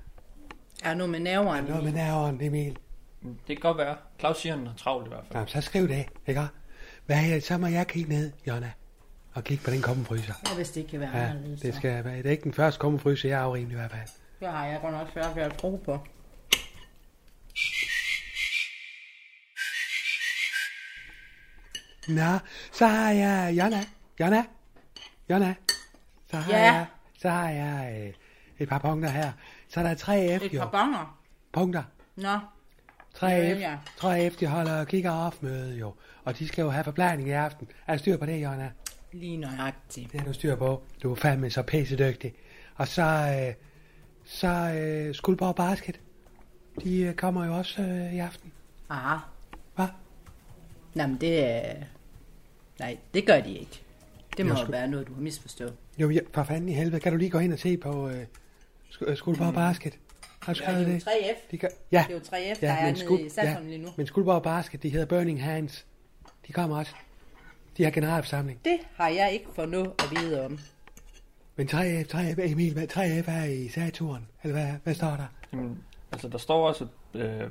Er 0.84 0.93
nu 0.93 1.07
med 1.07 1.19
nerveren? 1.19 1.65
Noget 1.65 1.84
med 1.84 1.91
nerven, 1.91 2.41
Emil. 2.41 2.78
Det 3.24 3.36
kan 3.47 3.55
godt 3.59 3.78
være. 3.78 3.95
Claus 4.19 4.38
siger, 4.41 4.55
den 4.55 4.67
er 4.67 4.74
travlt 4.78 5.05
i 5.07 5.09
hvert 5.09 5.24
fald. 5.32 5.39
Nå, 5.39 5.45
så 5.47 5.61
skriv 5.61 5.88
det, 5.88 6.05
ikke? 6.28 6.41
Hvad 7.05 7.17
er 7.17 7.34
det? 7.34 7.43
Så 7.43 7.57
må 7.57 7.67
jeg 7.67 7.88
kigge 7.88 8.09
ned, 8.09 8.32
Jonna, 8.47 8.71
og 9.34 9.43
kigge 9.43 9.63
på 9.63 9.71
den 9.71 9.82
kommefryser. 9.82 10.55
Vidste 10.57 10.80
ikke, 10.80 10.91
det 10.91 10.99
kan 10.99 11.13
være 11.13 11.24
Ja, 11.24 11.30
anderledes. 11.30 11.61
det 11.61 11.76
skal 11.76 12.03
være. 12.05 12.17
Det 12.17 12.26
er 12.26 12.32
ikke 12.32 12.43
den 12.43 12.53
første 12.53 12.80
kommefryser, 12.80 13.30
jeg 13.30 13.39
er 13.39 13.43
afrimet 13.43 13.71
i 13.71 13.76
hvert 13.76 13.91
fald. 13.91 14.09
Det 14.39 14.47
har 14.47 14.65
jeg 14.65 14.80
godt 14.82 14.93
nok 14.93 15.07
svært 15.13 15.36
ved 15.36 15.43
at 15.43 15.53
tro 15.57 15.82
på. 15.86 15.99
Nå, 22.07 22.39
så 22.71 22.86
har 22.88 23.11
jeg 23.11 23.53
Jonna. 23.57 23.84
Jonna. 24.19 24.43
Jonna. 25.30 25.55
Så 26.32 26.38
har 26.38 26.51
Ja. 26.57 26.63
jeg, 26.63 26.86
så 27.24 27.30
har 27.30 27.49
jeg 27.49 28.03
øh, 28.07 28.13
et 28.59 28.69
par 28.69 28.78
punkter 28.80 29.09
her. 29.09 29.32
Så 29.69 29.80
er 29.80 29.84
der 29.84 29.93
tre 29.95 30.39
F, 30.39 30.43
Et 30.43 30.53
jo. 30.53 30.59
par 30.59 30.69
bonger. 30.84 31.19
Punkter. 31.51 31.84
Nå, 32.15 32.38
3F, 33.17 33.26
Ja, 33.59 33.78
3F, 33.97 34.39
de 34.39 34.47
holder 34.47 34.84
kick-off-møde 34.86 35.76
jo. 35.78 35.93
Og 36.24 36.39
de 36.39 36.47
skal 36.47 36.61
jo 36.61 36.69
have 36.69 36.84
forplejning 36.84 37.28
i 37.30 37.32
aften. 37.32 37.67
Er 37.88 37.93
du 37.93 37.99
styr 37.99 38.17
på 38.17 38.26
det, 38.26 38.43
Jonna? 38.43 38.71
Lige 39.11 39.38
nøjagtigt. 39.38 40.11
Det 40.11 40.19
er 40.21 40.26
du 40.26 40.34
styr 40.34 40.55
på. 40.55 40.84
Du 41.03 41.11
er 41.11 41.15
fandme 41.15 41.49
så 41.49 41.61
pisse 41.61 41.97
dygtig. 41.97 42.34
Og 42.76 42.88
så, 42.88 43.01
øh, 43.47 43.53
så 44.26 44.47
øh, 44.47 45.15
Skuldborg 45.15 45.55
Basket. 45.55 45.99
De 46.84 47.01
øh, 47.01 47.15
kommer 47.15 47.45
jo 47.45 47.57
også 47.57 47.82
øh, 47.82 48.13
i 48.13 48.19
aften. 48.19 48.51
Aha. 48.89 49.17
Hvad? 49.76 49.88
Nå, 50.93 51.07
men 51.07 51.17
det 51.21 51.45
er... 51.45 51.76
Nej, 52.80 52.97
det 53.13 53.26
gør 53.28 53.39
de 53.41 53.51
ikke. 53.53 53.82
Det 54.38 54.45
må 54.45 54.51
jo 54.51 54.57
skulle- 54.57 54.71
være 54.71 54.88
noget, 54.88 55.07
du 55.07 55.13
har 55.13 55.21
misforstået. 55.21 55.76
Jo, 55.97 56.09
ja, 56.09 56.19
for 56.33 56.43
fanden 56.43 56.69
i 56.69 56.73
helvede. 56.73 56.99
Kan 56.99 57.11
du 57.11 57.17
lige 57.17 57.29
gå 57.29 57.39
ind 57.39 57.53
og 57.53 57.59
se 57.59 57.77
på 57.77 58.09
øh, 58.09 58.25
Sk- 58.91 59.09
øh, 59.09 59.17
Skuldborg 59.17 59.53
Basket? 59.53 59.97
Har 60.39 60.53
du 60.53 60.59
Ja, 60.59 60.63
skrevet 60.65 60.87
det 60.87 60.93
er 60.95 60.99
det? 60.99 61.05
jo 61.05 61.11
3F. 61.33 61.51
De 61.51 61.57
kan, 61.57 61.69
ja. 61.91 62.05
Det 62.07 62.13
er 62.15 62.17
jo 62.17 62.53
3F, 62.53 62.61
der 62.61 62.71
er 62.71 62.91
nede 62.91 63.21
i 63.25 63.29
Sandholm 63.29 63.67
lige 63.67 63.77
nu. 63.77 63.89
Men 63.97 64.07
Skuldborg 64.07 64.43
Basket, 64.43 64.83
de 64.83 64.89
hedder 64.89 65.05
Burning 65.05 65.43
Hands. 65.43 65.85
De 66.47 66.53
kommer 66.53 66.77
også. 66.77 66.91
De 67.77 67.83
har 67.83 67.91
generalforsamling. 67.91 68.59
Det 68.65 68.77
har 68.95 69.09
jeg 69.09 69.31
ikke 69.33 69.45
fået 69.55 69.69
noget 69.69 69.91
at 69.99 70.05
vide 70.21 70.45
om. 70.45 70.59
Men 71.55 71.67
3F, 71.69 72.13
3F, 72.15 72.41
Emil, 72.51 72.73
hvad 72.73 72.87
3F 72.91 73.31
er 73.31 73.43
i 73.43 73.67
Saturn? 73.67 74.27
Eller 74.43 74.53
hvad, 74.61 74.73
hvad 74.83 74.93
står 74.95 75.09
der? 75.09 75.25
Jamen, 75.53 75.83
altså, 76.11 76.27
der 76.27 76.37
står 76.37 76.67
også, 76.67 76.87
at 77.13 77.19
øh, 77.19 77.49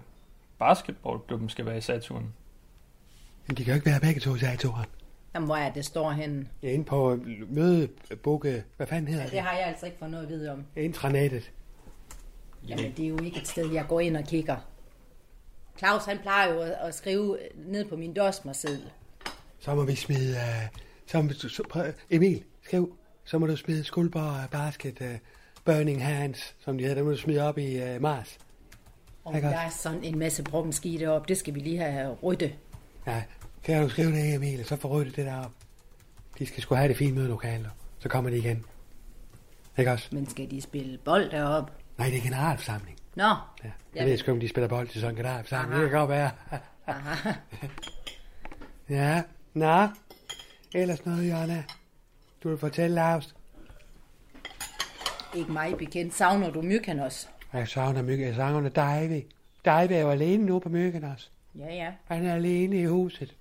basketballklubben 0.58 1.48
skal 1.48 1.66
være 1.66 1.78
i 1.78 1.80
Saturn. 1.80 2.32
Men 3.46 3.56
de 3.56 3.64
kan 3.64 3.72
jo 3.72 3.74
ikke 3.74 3.86
være 3.86 4.00
begge 4.00 4.20
to 4.20 4.34
i 4.34 4.38
Saturn. 4.38 4.86
Jamen, 5.34 5.46
hvor 5.46 5.56
er 5.56 5.72
det 5.72 5.84
står 5.84 6.10
henne? 6.10 6.46
Er 6.62 6.70
inde 6.70 6.84
på 6.84 7.18
mødebukke, 7.48 8.64
hvad 8.76 8.86
fanden 8.86 9.08
hedder 9.08 9.22
Ja, 9.22 9.26
det 9.26 9.32
det? 9.32 9.40
har 9.40 9.56
jeg 9.56 9.66
altså 9.66 9.86
ikke 9.86 9.98
fået 9.98 10.10
noget 10.10 10.24
at 10.24 10.30
vide 10.30 10.52
om. 10.52 10.64
Intranettet. 10.76 11.50
Jamen, 12.68 12.92
det 12.96 13.04
er 13.04 13.08
jo 13.08 13.18
ikke 13.18 13.40
et 13.40 13.48
sted, 13.48 13.72
jeg 13.72 13.86
går 13.88 14.00
ind 14.00 14.16
og 14.16 14.24
kigger. 14.24 14.56
Claus, 15.78 16.04
han 16.04 16.18
plejer 16.18 16.52
jo 16.54 16.60
at, 16.60 16.94
skrive 16.94 17.38
ned 17.54 17.84
på 17.84 17.96
min 17.96 18.14
dosmerseddel. 18.14 18.90
Så 19.58 19.74
må 19.74 19.84
vi 19.84 19.94
smide... 19.94 20.36
Uh, 20.36 20.80
så, 21.06 21.22
må, 21.22 21.32
så, 21.32 21.62
prøv, 21.70 21.84
Emil, 22.10 22.42
skriv. 22.62 22.96
Så 23.24 23.38
må 23.38 23.46
du 23.46 23.56
smide 23.56 23.84
Skuldborg 23.84 24.50
Basket 24.50 25.00
uh, 25.00 25.06
Burning 25.64 26.04
Hands, 26.04 26.54
som 26.60 26.78
de 26.78 26.84
hedder. 26.84 26.96
Det 26.96 27.04
må 27.04 27.10
du 27.10 27.16
smide 27.16 27.42
op 27.48 27.58
i 27.58 27.82
uh, 27.82 28.02
Mars. 28.02 28.38
Og 29.24 29.34
der 29.34 29.48
er 29.48 29.70
sådan 29.70 30.04
en 30.04 30.18
masse 30.18 30.42
brumski 30.42 30.96
deroppe. 30.96 31.28
Det 31.28 31.38
skal 31.38 31.54
vi 31.54 31.60
lige 31.60 31.78
have 31.78 32.16
ryddet. 32.22 32.54
Ja, 33.06 33.22
kan 33.64 33.82
du 33.82 33.88
skrive 33.88 34.12
det, 34.12 34.34
Emil, 34.34 34.60
og 34.60 34.66
så 34.66 34.76
får 34.76 34.98
det 34.98 35.16
der 35.16 35.44
op. 35.44 35.52
De 36.38 36.46
skal 36.46 36.62
sgu 36.62 36.74
have 36.74 36.88
det 36.88 36.96
fine 36.96 37.12
mødelokale, 37.14 37.70
så 37.98 38.08
kommer 38.08 38.30
de 38.30 38.36
igen. 38.38 38.64
Ikke 39.78 39.90
også? 39.92 40.08
Men 40.12 40.30
skal 40.30 40.50
de 40.50 40.60
spille 40.60 40.98
bold 40.98 41.30
deroppe? 41.30 41.72
Nej, 41.98 42.08
det 42.08 42.18
er 42.18 42.22
generalforsamling. 42.22 42.98
Nå, 43.14 43.24
Ja. 43.24 43.34
Jeg 43.64 43.72
Jamen. 43.94 44.10
ved 44.10 44.18
sgu, 44.18 44.32
om 44.32 44.40
de 44.40 44.48
spiller 44.48 44.68
bold 44.68 44.88
til 44.88 45.00
sådan 45.00 45.12
en 45.14 45.16
generalforsamling. 45.16 45.72
Aha. 45.74 45.82
Det 45.82 45.90
kan 45.90 45.98
godt 45.98 46.10
være. 46.10 46.30
aha. 46.86 47.30
Ja, 48.88 49.22
nå. 49.54 49.88
Ellers 50.74 51.06
noget, 51.06 51.30
Jonna. 51.30 51.62
Du 52.42 52.48
vil 52.48 52.58
fortælle, 52.58 52.94
Lars. 52.94 53.34
Ikke 55.34 55.52
mig 55.52 55.76
bekendt. 55.78 56.14
Savner 56.14 56.50
du 56.50 56.62
Myrkan 56.62 57.00
også? 57.00 57.26
Jeg 57.52 57.68
savner 57.68 58.02
mygge. 58.02 58.26
Jeg 58.26 58.34
savner 58.34 58.68
Davy. 58.68 59.20
Davy 59.64 59.92
er 59.92 60.00
jo 60.00 60.10
alene 60.10 60.44
nu 60.46 60.58
på 60.58 60.68
myggen 60.68 61.04
også. 61.04 61.28
Ja, 61.58 61.74
ja. 61.74 61.92
Han 62.04 62.26
er 62.26 62.34
alene 62.34 62.76
i 62.76 62.84
huset. 62.84 63.36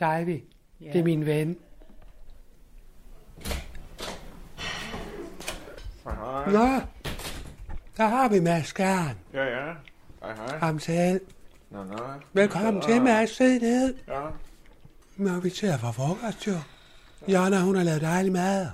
Davy. 0.00 0.44
Ja. 0.80 0.92
Det 0.92 0.98
er 1.00 1.04
min 1.04 1.26
ven. 1.26 1.56
Hej. 6.04 6.52
Nå, 6.52 6.80
der 7.96 8.06
har 8.06 8.28
vi 8.28 8.40
Mads 8.40 8.66
Skjern. 8.66 9.16
Ja, 9.34 9.44
ja. 9.44 9.72
Hej, 10.22 10.34
hej. 10.34 10.58
Ham 10.58 10.78
selv. 10.78 11.20
Nå, 11.70 11.84
nå. 11.84 11.96
Velkommen 12.32 12.82
til, 12.82 13.02
Mads. 13.02 13.30
Sid 13.36 13.60
ned. 13.60 13.94
Ja. 14.08 14.20
Nå, 15.16 15.40
vi 15.40 15.50
ser 15.50 15.76
for 15.78 15.92
frokost, 15.92 16.46
jo. 16.46 16.52
Jonna, 17.28 17.60
hun 17.60 17.76
har 17.76 17.82
lavet 17.82 18.00
dejlig 18.00 18.32
mad. 18.32 18.66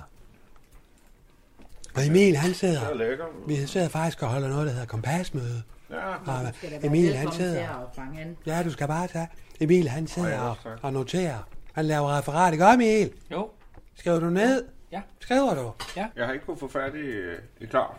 Og 1.95 2.05
Emil, 2.07 2.35
han 2.37 2.49
Det 2.49 2.55
er 2.55 2.59
sidder... 2.59 2.93
lækker. 2.93 3.25
Vi 3.47 3.65
sidder 3.67 3.89
faktisk 3.89 4.23
og 4.23 4.29
holder 4.29 4.49
noget, 4.49 4.65
der 4.67 4.71
hedder 4.73 4.87
kompasmøde. 4.87 5.63
Ja. 5.91 6.13
Og 6.15 6.25
da 6.25 6.51
være 6.71 6.85
Emil, 6.85 7.15
han 7.15 7.31
sidder... 7.31 7.69
at 7.69 7.95
fange 7.95 8.21
an. 8.21 8.37
Ja, 8.45 8.63
du 8.63 8.71
skal 8.71 8.87
bare 8.87 9.07
tage. 9.07 9.27
Emil, 9.59 9.89
han 9.89 10.07
sidder 10.07 10.29
ja, 10.29 10.49
og, 10.49 10.57
og 10.81 10.93
noterer. 10.93 11.47
Han 11.73 11.85
laver 11.85 12.17
referat, 12.17 12.53
ikke 12.53 12.65
Emil? 12.73 13.11
Jo, 13.31 13.49
Skriver 13.95 14.19
du 14.19 14.29
ned? 14.29 14.65
Ja. 14.91 15.01
Skriver 15.19 15.53
du? 15.53 15.71
Jeg 15.95 16.25
har 16.25 16.33
ikke 16.33 16.45
kunnet 16.45 16.59
få 16.59 16.67
fat 16.67 16.95
i, 16.95 17.63
i 17.63 17.65
klar. 17.65 17.97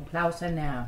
Og 0.00 0.06
Claus, 0.10 0.34
han 0.40 0.58
er, 0.58 0.84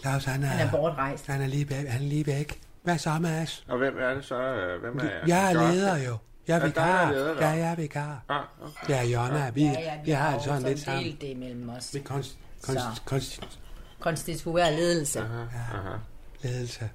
Claus, 0.00 0.24
han 0.24 0.42
er, 0.42 0.46
han 0.46 0.66
er 0.66 0.70
bortrejst. 0.70 1.26
han 1.26 1.42
er, 1.42 1.46
lige, 1.46 1.70
væk, 1.70 1.86
han 1.88 2.02
er 2.02 2.06
lige 2.06 2.26
væk. 2.26 2.60
Hvad 2.82 2.98
så, 2.98 3.18
Mads? 3.20 3.64
Og 3.68 3.78
hvem 3.78 3.98
er 3.98 4.14
det 4.14 4.24
så? 4.24 4.34
øh, 4.42 4.80
Hvem 4.80 4.98
er 4.98 5.02
jeg? 5.04 5.12
Jeg 5.26 5.52
er 5.52 5.72
leder 5.72 5.96
jo. 5.96 6.16
Jeg 6.48 6.56
er 6.56 6.60
Ja, 6.66 6.68
der 6.70 6.80
er 6.82 7.08
vikar. 7.08 7.40
Ja, 7.40 7.48
jeg 7.48 7.70
er 7.70 7.74
vikar. 7.76 8.22
Ah, 8.28 8.42
okay. 8.62 8.88
Ja, 8.88 9.02
Jonna, 9.02 9.50
vi, 9.50 9.62
Ja, 9.64 9.70
ja, 9.70 9.94
vi, 9.96 10.00
vi 10.04 10.10
har 10.10 10.30
har 10.30 10.38
sådan 10.38 10.62
lidt 10.62 10.78
sammen. 10.80 11.16
det 11.20 11.36
mellem 11.36 11.68
os. 11.68 11.94
Vi 11.94 12.00
konst, 12.00 12.38
konst, 12.62 13.04
konst, 13.04 13.59
Konstitueret 14.00 14.72
ledelse. 14.72 15.20
Aha, 15.20 15.42
aha. 15.78 15.96
ledelse. 16.42 16.90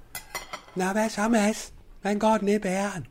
Nå, 0.74 0.84
hvad 0.84 1.08
så, 1.08 1.28
Mads? 1.28 1.72
Hvordan 2.00 2.18
går 2.18 2.32
det 2.32 2.42
ned 2.42 2.60
bæren? 2.60 3.06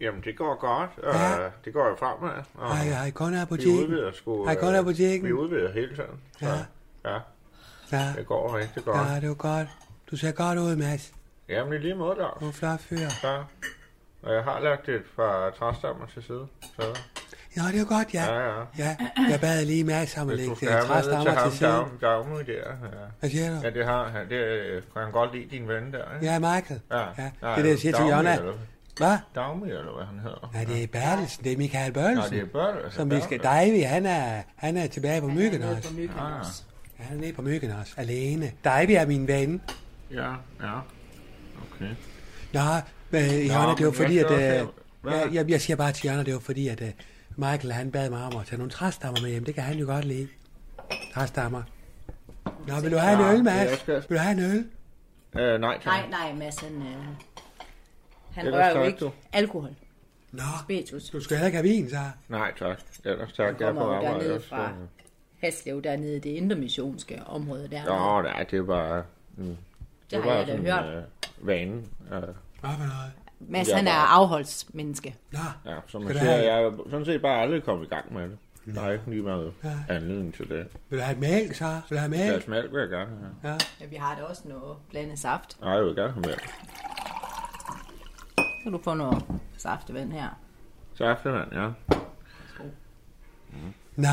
Jamen, 0.00 0.22
det 0.24 0.38
går 0.38 0.60
godt. 0.60 0.90
og 0.98 1.14
Ja. 1.14 1.48
Det 1.64 1.72
går 1.72 1.88
jo 1.88 1.96
fremad. 1.98 2.42
og 2.54 2.76
Har 2.76 2.84
I, 2.84 2.88
har 2.88 3.06
I 3.06 3.10
kun 3.10 3.34
af 3.34 3.46
Vi 3.50 3.66
udvider 3.66 4.12
sgu... 4.12 4.44
Har 4.44 4.52
I 4.52 4.56
kun 4.56 4.68
øh, 4.72 4.78
af 4.78 4.84
butikken? 4.84 5.28
Vi 5.28 5.32
udvider 5.32 5.72
hele 5.72 5.88
tiden. 5.94 6.20
Så, 6.38 6.46
Ja. 6.46 7.10
ja. 7.14 7.18
Ja, 7.92 8.12
Det 8.16 8.26
går 8.26 8.56
rigtig 8.56 8.84
godt. 8.84 8.96
ja, 9.10 9.20
det 9.20 9.28
var 9.28 9.34
godt. 9.34 9.68
Du 10.10 10.16
ser 10.16 10.32
godt 10.32 10.58
ud, 10.58 10.76
Mads. 10.76 11.12
Jamen, 11.48 11.72
i 11.72 11.78
lige 11.78 11.94
måde, 11.94 12.14
Du 12.16 12.20
er 12.22 12.40
Lars. 12.42 12.56
flot 12.56 12.80
fyr. 12.80 12.98
Ja. 13.22 13.36
Og 14.22 14.34
jeg 14.34 14.44
har 14.44 14.60
lagt 14.60 14.88
et 14.88 15.02
par 15.16 15.50
træstammer 15.50 16.06
til 16.06 16.22
side. 16.22 16.46
Så, 16.76 16.98
Nå, 17.56 17.62
det 17.72 17.78
var 17.78 17.84
godt, 17.98 18.14
ja. 18.14 18.24
ja, 18.34 18.40
ja. 18.48 18.64
Ja, 18.78 18.96
jeg 19.30 19.40
bad 19.40 19.64
lige 19.64 19.84
Mads 19.84 20.16
om 20.16 20.28
at 20.30 20.36
Hvis 20.36 20.46
du 20.46 20.50
lægge 20.50 20.56
skal 20.56 20.68
det 20.68 20.76
have 20.76 20.88
med 20.88 21.02
til 21.02 21.10
træstammer 21.12 21.40
ham, 21.40 21.50
til 21.50 21.58
siden. 21.58 21.72
Gavme, 21.74 21.98
Gavme 22.00 22.38
der. 22.38 22.52
Ja. 22.52 23.04
Hvad 23.20 23.30
siger 23.30 23.50
du? 23.50 23.60
ja, 23.64 23.70
det 23.70 23.84
har 23.86 24.08
han. 24.08 24.28
Det 24.28 24.36
øh, 24.36 24.82
kan 24.92 25.02
han 25.02 25.12
godt 25.12 25.34
lide, 25.34 25.46
din 25.50 25.68
ven 25.68 25.92
der. 25.92 26.14
Ikke? 26.14 26.26
Ja, 26.32 26.38
Michael. 26.38 26.80
Ja. 26.90 26.98
Ja, 26.98 27.04
Nej, 27.42 27.54
det 27.54 27.58
er 27.58 27.62
det, 27.62 27.68
jeg 27.68 27.78
siger 27.78 27.96
til 27.96 28.04
Jonna. 28.06 28.36
eller- 28.38 28.52
Hvad? 28.96 29.16
Dagmy, 29.34 29.64
eller 29.66 29.94
hvad 29.96 30.04
han 30.06 30.18
hedder. 30.18 30.50
Nej, 30.54 30.64
det 30.64 30.82
er 30.82 30.86
Bertelsen. 30.86 31.44
Det 31.44 31.52
er 31.52 31.56
Michael 31.56 31.92
Nej, 31.92 32.02
Børnsen. 32.02 32.32
det 32.34 32.42
er 32.42 32.46
børn. 32.46 32.76
Altså, 32.84 32.96
Som 32.96 33.10
vi 33.10 33.20
skal 33.20 33.38
Davy, 33.38 33.84
han 33.84 34.06
er, 34.06 34.42
han 34.56 34.76
er 34.76 34.86
tilbage 34.86 35.20
på 35.20 35.26
myggen 35.28 35.60
Nede 35.60 35.76
også. 35.76 35.88
på 35.88 35.94
myggen 35.94 36.18
Ah. 36.18 36.40
også. 36.40 36.62
Ja, 36.98 37.04
han 37.04 37.16
er 37.16 37.20
nede 37.20 37.32
på 37.32 37.42
myggen 37.42 37.70
også. 37.80 37.92
Alene. 37.96 38.52
Davy 38.64 38.90
er 38.90 39.06
min 39.06 39.28
ven. 39.28 39.62
Ja, 40.10 40.30
ja. 40.62 40.78
Okay. 41.72 41.90
Nå, 42.52 42.60
øh, 43.12 43.48
Jonna, 43.48 43.74
det 43.74 43.84
var 43.84 43.84
men 43.84 43.94
fordi, 43.94 44.16
jeg 44.18 44.26
at... 44.30 44.60
Øh, 44.62 44.66
jeg, 45.04 45.28
jeg, 45.32 45.50
jeg 45.50 45.60
siger 45.60 45.76
bare 45.76 45.92
til 45.92 46.08
Jonna, 46.08 46.22
det 46.22 46.34
var 46.34 46.40
fordi, 46.40 46.68
at 46.68 46.80
øh, 46.80 46.88
Michael, 47.36 47.72
han 47.72 47.90
bad 47.90 48.10
mig 48.10 48.24
om 48.24 48.36
at 48.40 48.46
tage 48.46 48.58
nogle 48.58 48.70
træstammer 48.70 49.20
med 49.22 49.30
hjem. 49.30 49.44
Det 49.44 49.54
kan 49.54 49.62
han 49.62 49.76
jo 49.78 49.86
godt 49.86 50.04
lide. 50.04 50.28
Træstammer. 51.14 51.62
Nå, 52.68 52.80
vil 52.82 52.92
du 52.92 52.96
have 52.96 53.30
en 53.30 53.36
øl, 53.36 53.44
Mads? 53.44 53.78
skal- 53.80 53.94
Vil 54.08 54.18
du 54.18 54.22
have 54.22 54.32
en 54.44 54.50
øl? 54.52 54.66
Øh, 55.42 55.60
nej, 55.60 55.74
tak. 55.74 55.84
Nej, 55.86 56.10
nej, 56.10 56.32
Mads, 56.32 56.60
han, 56.60 56.72
øh, 56.76 56.86
han 58.32 58.46
Ellers 58.46 58.58
rører 58.74 58.78
jo 58.78 58.84
ikke 58.84 58.98
du. 58.98 59.12
alkohol. 59.32 59.70
Nå, 60.32 60.42
Spiritus. 60.62 61.10
du 61.10 61.20
skal 61.20 61.36
heller 61.36 61.46
ikke 61.46 61.56
have 61.58 61.68
vin, 61.68 61.90
så. 61.90 61.96
Nej, 62.28 62.52
tak. 62.58 62.80
Ellers 63.04 63.32
tak. 63.32 63.46
Han 63.46 63.56
Jeg 63.60 63.68
er 63.68 63.72
på 63.72 63.78
kommer 63.78 63.94
jo 63.94 63.98
arbejde 63.98 64.14
dernede 64.18 64.34
også. 64.34 64.48
fra 64.48 64.72
Haslev, 65.40 65.82
dernede 65.82 66.16
i 66.16 66.20
det 66.20 66.30
intermissionske 66.30 67.22
område 67.26 67.68
der. 67.70 67.84
Nå, 67.84 68.22
nej, 68.22 68.42
det 68.50 68.58
er 68.58 68.62
bare... 68.62 69.02
Mm, 69.36 69.44
det, 69.44 69.56
Det 70.10 70.16
er 70.16 70.22
har 70.22 70.28
bare 70.30 70.38
jeg 70.38 70.46
da 70.46 70.56
hørt. 70.56 70.96
Øh, 70.96 71.02
vanen. 71.48 71.88
Øh, 72.06 72.10
Hvad 72.10 72.26
for 72.60 72.78
noget? 72.78 73.12
Mads, 73.48 73.68
Jeg 73.68 73.76
han 73.76 73.86
er 73.86 73.92
bare- 73.92 74.06
afholdsmenneske. 74.08 75.16
Nå, 75.32 75.38
ja, 75.66 75.76
som 75.86 76.02
man 76.02 76.12
siger, 76.12 76.24
have- 76.24 76.44
jeg 76.52 76.62
er 76.62 76.72
sådan 76.90 77.04
set 77.04 77.22
bare 77.22 77.40
aldrig 77.42 77.62
kommet 77.64 77.86
i 77.86 77.88
gang 77.88 78.14
med 78.14 78.22
det. 78.22 78.38
Der 78.74 78.82
er 78.82 78.90
ikke 78.92 79.04
lige 79.10 79.22
meget 79.22 79.52
Ja. 79.64 79.78
anledning 79.88 80.34
til 80.34 80.48
det. 80.48 80.66
vil 80.90 80.98
du 80.98 81.04
have 81.04 81.18
mælk, 81.18 81.54
så? 81.54 81.80
Vil 81.88 81.96
du 81.96 82.00
have 82.00 82.10
mælk? 82.10 82.30
Glas 82.32 82.48
mælk 82.48 82.72
vil 82.72 82.80
jeg 82.80 82.88
gerne 82.88 83.10
have. 83.42 83.52
Ja. 83.52 83.58
Ja, 83.80 83.86
vi 83.86 83.96
har 83.96 84.14
da 84.16 84.22
også 84.22 84.42
noget 84.48 84.76
blandet 84.90 85.18
saft. 85.18 85.60
Nej, 85.60 85.70
jeg 85.72 85.84
vil 85.84 85.94
gerne 85.96 86.12
have 86.12 86.22
mælk. 86.26 86.48
Så 88.36 88.44
kan 88.62 88.72
du 88.72 88.78
få 88.84 88.94
noget 88.94 89.24
saftevand 89.58 90.12
her. 90.12 90.28
Saftevand, 90.94 91.52
ja. 91.52 91.68
Nå, 93.96 94.08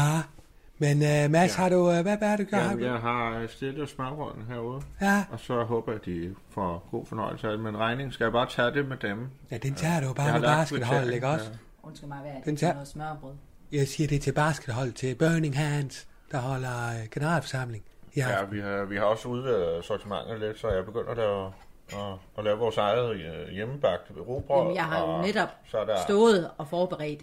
men 0.83 0.97
uh, 1.25 1.31
Mads, 1.31 1.55
har 1.55 1.69
du... 1.69 1.75
Uh, 1.75 1.99
hvad, 1.99 2.17
hvad 2.17 2.27
har 2.27 2.37
du 2.37 2.43
gjort? 2.43 2.61
Jamen, 2.61 2.83
jeg 2.85 2.93
har 2.99 3.45
stillet 3.47 3.89
smørbrøden 3.89 4.43
herude, 4.49 4.81
Ja. 5.01 5.25
og 5.31 5.39
så 5.39 5.63
håber 5.63 5.91
jeg, 5.91 5.99
at 6.01 6.05
de 6.05 6.35
får 6.49 6.87
god 6.91 7.05
fornøjelse 7.05 7.47
af 7.47 7.51
det. 7.53 7.59
Men 7.63 7.77
regningen 7.77 8.11
skal 8.11 8.23
jeg 8.25 8.31
bare 8.31 8.49
tage 8.49 8.71
det 8.71 8.85
med 8.87 8.97
dem. 8.97 9.27
ja, 9.51 9.57
den 9.57 9.75
tager 9.75 9.99
du 9.99 10.05
Jeg 10.07 10.15
bare 10.15 10.39
med 10.39 10.47
basketholdet, 10.47 11.13
ikke 11.13 11.27
også? 11.27 11.45
ja. 11.51 11.57
Undskyld 11.87 12.07
mig, 12.09 12.17
hvad 12.17 12.31
er 12.31 12.35
Den 12.35 12.43
det 12.51 12.59
tager- 12.59 12.71
for 12.71 12.75
noget 12.75 12.87
smørbrød? 12.87 13.33
Jeg 13.71 13.87
siger 13.87 14.07
det 14.07 14.21
til 14.21 14.31
baskethold, 14.33 14.91
til 14.91 15.15
Burning 15.15 15.57
Hands, 15.57 16.07
der 16.31 16.37
holder 16.37 16.87
uh, 17.01 17.09
generalforsamling. 17.11 17.83
Ja, 18.17 18.29
Ja, 18.29 18.43
vi 18.45 18.59
har, 18.61 18.85
vi 18.85 18.95
har 18.97 19.03
også 19.03 19.27
udvidet 19.27 19.85
sortimentet 19.85 20.39
lidt, 20.39 20.59
så 20.59 20.69
jeg 20.69 20.85
begynder 20.85 21.13
der 21.13 21.45
at, 21.47 21.53
at, 21.93 22.17
at 22.37 22.43
lave 22.43 22.57
vores 22.57 22.77
eget 22.77 23.11
øh, 23.15 23.53
hjemmebagte 23.53 24.13
robrød. 24.27 24.57
Jamen, 24.61 24.75
jeg 24.75 24.83
har 24.85 24.99
jo 24.99 25.05
og 25.05 25.21
netop 25.25 25.49
så 25.65 25.77
er 25.77 25.85
der, 25.85 25.95
stået 26.07 26.49
og 26.57 26.67
forberedt 26.67 27.21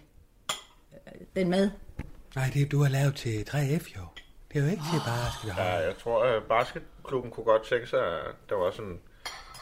øh, 0.92 1.12
den 1.36 1.50
mad. 1.50 1.70
Nej, 2.38 2.50
det 2.54 2.72
du 2.72 2.82
har 2.82 2.90
lavet 2.90 3.14
til 3.16 3.36
3F 3.50 3.96
jo. 3.96 4.02
Det 4.48 4.58
er 4.58 4.62
jo 4.64 4.70
ikke 4.70 4.82
til 4.92 5.00
baskethold. 5.06 5.66
Ja, 5.68 5.86
jeg 5.86 5.94
tror, 6.02 6.24
at 6.24 6.42
basketklubben 6.48 7.30
kunne 7.30 7.44
godt 7.44 7.62
tænke 7.70 7.86
sig, 7.86 7.98
at 8.00 8.34
der 8.48 8.54
var 8.54 8.70
sådan... 8.70 8.98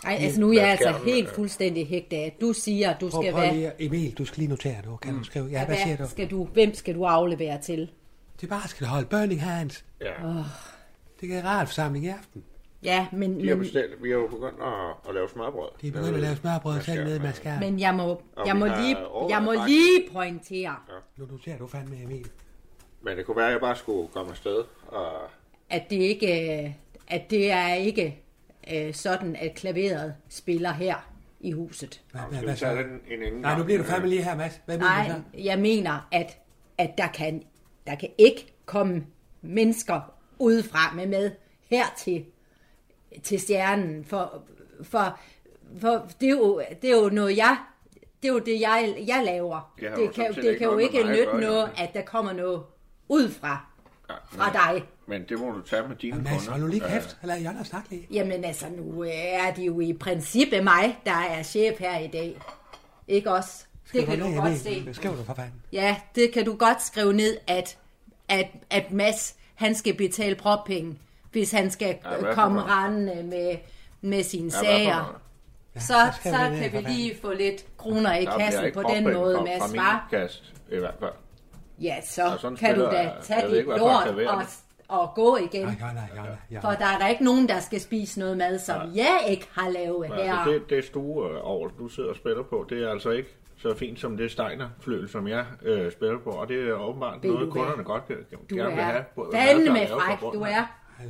Ej, 0.04 0.16
altså 0.20 0.40
nu 0.40 0.48
er 0.50 0.60
jeg 0.60 0.70
altså 0.70 0.92
helt 1.04 1.28
øh, 1.28 1.34
fuldstændig 1.34 1.86
hægtet 1.86 2.16
af. 2.16 2.36
Du 2.40 2.52
siger, 2.52 2.90
at 2.90 3.00
du 3.00 3.08
Prøv, 3.08 3.22
skal 3.22 3.32
prøv 3.32 3.42
være... 3.42 3.54
lige, 3.54 3.72
Emil, 3.78 4.12
du 4.18 4.24
skal 4.24 4.38
lige 4.38 4.48
notere 4.48 4.76
nu. 4.84 4.96
Kan 4.96 5.18
du 5.18 5.24
skrive? 5.24 5.46
Ja, 5.46 5.66
hvad 5.66 5.76
siger 5.76 5.96
du? 5.96 6.08
Skal 6.08 6.30
du, 6.30 6.44
hvem 6.44 6.74
skal 6.74 6.94
du 6.94 7.04
aflevere 7.04 7.60
til? 7.60 7.90
Det 8.40 8.52
er 8.52 8.60
baskethold. 8.60 9.06
Burning 9.06 9.42
Hands. 9.42 9.84
Ja. 10.00 10.24
Oh. 10.24 10.44
Det 11.20 11.30
er 11.30 11.34
generalforsamling 11.36 12.04
i 12.04 12.08
aften. 12.08 12.44
Ja, 12.82 13.06
men, 13.12 13.40
De 13.40 13.48
har 13.48 13.56
bestilt, 13.56 14.02
vi 14.02 14.10
har 14.10 14.16
jo 14.16 14.26
begyndt 14.26 14.62
at, 14.62 15.08
at 15.08 15.14
lave 15.14 15.28
smørbrød. 15.28 15.68
De 15.82 15.88
er 15.88 15.92
begyndt 15.92 16.14
at 16.14 16.20
lave 16.20 16.36
smørbrød 16.36 16.80
selv 16.80 17.16
i 17.16 17.18
Maskær. 17.18 17.60
men 17.60 17.80
jeg 17.80 17.94
må, 17.94 18.22
jeg 18.46 18.56
må 18.56 18.66
lige, 18.66 18.96
jeg 19.28 19.42
må 19.42 19.52
lige 19.66 20.10
pointere, 20.12 20.76
Nu 21.16 21.26
noterer 21.26 21.58
du 21.58 21.66
fandme, 21.66 22.02
Emil. 22.02 22.26
Men 23.06 23.16
det 23.16 23.26
kunne 23.26 23.36
være, 23.36 23.46
at 23.46 23.52
jeg 23.52 23.60
bare 23.60 23.76
skulle 23.76 24.08
komme 24.08 24.30
afsted. 24.30 24.64
Og... 24.88 25.12
at 25.70 25.82
det 25.90 25.96
ikke, 25.96 26.62
øh, 26.64 26.72
at 27.08 27.30
det 27.30 27.50
er 27.50 27.74
ikke 27.74 28.22
øh, 28.72 28.94
sådan, 28.94 29.36
at 29.36 29.54
klaveret 29.54 30.14
spiller 30.28 30.72
her 30.72 31.10
i 31.40 31.52
huset. 31.52 32.02
Hvad, 32.12 32.20
hvad, 32.30 32.38
hvad 32.38 32.56
så? 32.56 32.74
den 32.74 33.00
en 33.10 33.22
ingen 33.22 33.42
Nej, 33.42 33.58
nu 33.58 33.64
bliver 33.64 33.78
du 33.78 33.84
fandme 33.84 34.08
lige 34.08 34.22
her, 34.22 34.36
Mads. 34.36 34.60
Hvad 34.64 34.78
mener 34.78 34.88
du 34.88 35.08
Nej, 35.08 35.08
så? 35.08 35.42
jeg 35.42 35.58
mener, 35.58 36.08
at, 36.12 36.38
at 36.78 36.90
der, 36.98 37.06
kan, 37.06 37.42
der 37.86 37.94
kan 37.94 38.08
ikke 38.18 38.54
komme 38.64 39.06
mennesker 39.42 40.12
udefra 40.38 40.94
med 40.94 41.06
med 41.06 41.30
her 41.70 41.84
til, 41.98 42.24
til 43.22 43.40
stjernen, 43.40 44.04
for, 44.04 44.42
for, 44.82 45.18
for 45.78 46.10
det, 46.20 46.26
er 46.26 46.30
jo, 46.30 46.62
det 46.82 46.90
er 46.90 46.96
jo 46.96 47.08
noget, 47.08 47.36
jeg 47.36 47.56
det 48.22 48.28
er 48.28 48.32
jo 48.32 48.38
det, 48.38 48.60
jeg, 48.60 49.04
jeg 49.06 49.22
laver. 49.24 49.74
Det 49.80 49.88
har 49.88 49.96
det 49.96 50.12
kan, 50.12 50.34
det 50.34 50.58
kan 50.58 50.66
jo 50.66 50.78
ikke 50.78 51.04
nytte 51.04 51.40
noget, 51.40 51.70
at 51.78 51.94
der 51.94 52.02
kommer 52.02 52.32
noget 52.32 52.62
udefra 53.08 53.66
Ja, 54.10 54.14
fra 54.38 54.52
dig. 54.52 54.84
Men 55.06 55.24
det 55.28 55.38
må 55.40 55.50
du 55.50 55.60
tage 55.60 55.88
med 55.88 55.96
dine 55.96 56.22
Mads, 56.22 56.44
kunder. 56.46 56.60
nu 56.60 56.66
lige 56.66 56.80
kæft. 56.88 57.16
Lad 57.22 57.40
Jonna 57.40 57.64
snakke 57.64 57.90
lige. 57.90 58.06
Jamen 58.10 58.44
altså, 58.44 58.66
nu 58.68 59.04
øh, 59.04 59.10
er 59.14 59.54
det 59.54 59.62
jo 59.66 59.80
i 59.80 59.92
princippet 59.92 60.64
mig, 60.64 60.98
der 61.06 61.12
er 61.30 61.42
chef 61.42 61.78
her 61.78 61.98
i 61.98 62.06
dag. 62.06 62.40
Ikke 63.08 63.30
også? 63.32 63.64
Det 63.92 64.06
kan 64.06 64.18
du 64.20 64.34
godt 64.40 64.58
se. 64.58 64.84
Det 64.86 64.96
skriver 64.96 65.16
du 65.16 65.24
for 65.24 65.34
fanden. 65.34 65.52
Ja, 65.72 65.96
det 66.14 66.32
kan 66.32 66.44
du 66.44 66.56
godt 66.56 66.82
skrive 66.82 67.12
ned, 67.12 67.36
at, 67.46 67.78
at, 68.28 68.46
at 68.70 68.92
Mads, 68.92 69.36
han 69.54 69.74
skal 69.74 69.94
betale 69.96 70.34
proppenge, 70.34 70.98
hvis 71.32 71.52
han 71.52 71.70
skal 71.70 71.96
Ja, 72.04 72.26
ja, 72.28 72.34
komme 72.34 72.62
rendende 72.62 73.22
med, 73.22 73.56
med 74.00 74.22
sine 74.22 74.50
Ja, 74.62 74.70
ja, 74.70 74.78
sager. 74.78 74.96
noget? 74.96 75.82
så, 75.86 76.18
så 76.22 76.30
så 76.30 76.30
kan 76.60 76.70
for 76.70 76.78
vi 76.80 76.84
lige 76.86 77.16
få 77.20 77.32
lidt 77.32 77.64
kroner 77.76 78.14
i 78.14 78.24
kassen 78.24 78.72
på 78.74 78.82
den 78.82 79.04
måde, 79.14 79.36
fra, 79.36 79.44
Mads, 79.44 79.58
fra 79.58 79.66
min 79.68 79.76
var. 79.76 80.06
kasse, 80.10 80.42
i 80.72 80.76
hvert 80.78 80.94
fald. 81.00 81.12
Ja, 81.80 81.94
så 82.04 82.22
kan 82.40 82.50
du 82.50 82.56
spiller 82.56 82.90
da 82.90 82.96
jeg- 82.98 83.14
tage 83.22 83.48
dit 83.48 83.56
ikke, 83.56 83.70
lort 83.70 84.06
og, 84.06 84.14
det 84.18 84.28
og 84.88 85.12
gå 85.14 85.36
igen. 85.36 85.62
Nej, 85.66 85.74
Jonna, 85.80 86.00
Jonna, 86.16 86.36
Jonna. 86.50 86.60
For 86.70 86.78
der 86.78 86.86
er 86.86 86.98
der 86.98 87.08
ikke 87.08 87.24
nogen, 87.24 87.48
der 87.48 87.60
skal 87.60 87.80
spise 87.80 88.18
noget 88.20 88.36
mad, 88.36 88.58
som 88.58 88.76
jeg 88.94 89.18
ikke 89.28 89.48
har 89.52 89.68
lavet 89.70 90.06
her. 90.06 90.34
Altså, 90.34 90.50
det, 90.52 90.70
det 90.70 90.84
stue 90.84 91.40
over, 91.42 91.68
du 91.78 91.88
sidder 91.88 92.10
og 92.10 92.16
spiller 92.16 92.42
på, 92.42 92.66
det 92.70 92.82
er 92.82 92.90
altså 92.90 93.10
ikke 93.10 93.28
så 93.58 93.74
fint 93.74 94.00
som 94.00 94.16
det 94.16 94.30
Steiner-fløjl, 94.30 95.08
som 95.08 95.28
jeg 95.28 95.44
øh, 95.62 95.92
spiller 95.92 96.18
på, 96.18 96.30
og 96.30 96.48
det 96.48 96.68
er 96.68 96.72
åbenbart 96.72 97.22
Ved 97.22 97.30
noget, 97.30 97.46
du 97.46 97.52
kunderne 97.52 97.84
godt 97.84 98.06
kan, 98.06 98.16
Du 98.50 98.54
gerne 98.56 98.70
vil 98.70 98.78
er 98.80 98.84
have. 98.84 99.04
Der 99.32 99.38
er 99.38 99.54
lavet 99.54 99.88
fræk, 99.88 100.20
du 100.20 100.40
er. 100.40 100.48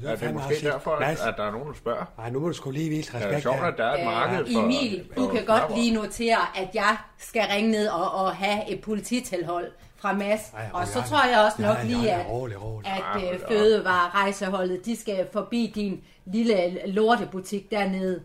Ja, 0.02 0.10
det 0.12 0.22
er 0.22 0.32
måske 0.32 0.54
derfor, 0.62 0.90
at, 0.90 1.20
at 1.26 1.34
der 1.36 1.42
er 1.44 1.50
nogen, 1.50 1.68
der 1.68 1.74
spørger. 1.74 2.04
Nej, 2.18 2.30
nu 2.30 2.40
må 2.40 2.48
du 2.48 2.52
sgu 2.52 2.70
lige 2.70 2.90
vise 2.90 3.10
Ja, 3.12 3.18
det 3.18 3.24
er 3.24 3.28
respekt. 3.36 3.42
sjovt, 3.42 3.66
at 3.66 3.74
der 3.78 3.84
er 3.84 3.98
et 3.98 4.04
marked 4.04 4.46
for... 4.54 4.60
Emil, 4.62 5.08
du 5.16 5.28
for 5.28 5.34
kan 5.34 5.44
godt 5.46 5.74
lige 5.78 5.94
notere, 5.94 6.38
at 6.56 6.68
jeg 6.74 6.96
skal 7.18 7.42
ringe 7.54 7.70
ned 7.70 7.88
og, 7.88 8.10
og 8.24 8.36
have 8.36 8.70
et 8.70 8.80
polititilhold 8.80 9.70
fra 10.06 10.12
Mads. 10.16 10.40
Ej, 10.56 10.68
og 10.72 10.86
så 10.86 10.98
Jonna, 10.98 11.08
tror 11.08 11.28
jeg 11.28 11.44
også 11.46 11.62
nok 11.62 11.76
Jonna, 11.76 11.84
lige, 11.84 11.98
Jonna, 11.98 12.20
at, 12.24 12.26
rolig, 12.30 12.62
rolig. 12.62 12.90
at 12.90 13.34
øh, 13.34 13.40
fødevarerejseholdet, 13.48 14.84
de 14.86 14.96
skal 14.96 15.26
forbi 15.32 15.72
din 15.74 16.00
lille 16.24 16.86
lortebutik 16.86 17.70
dernede. 17.70 18.22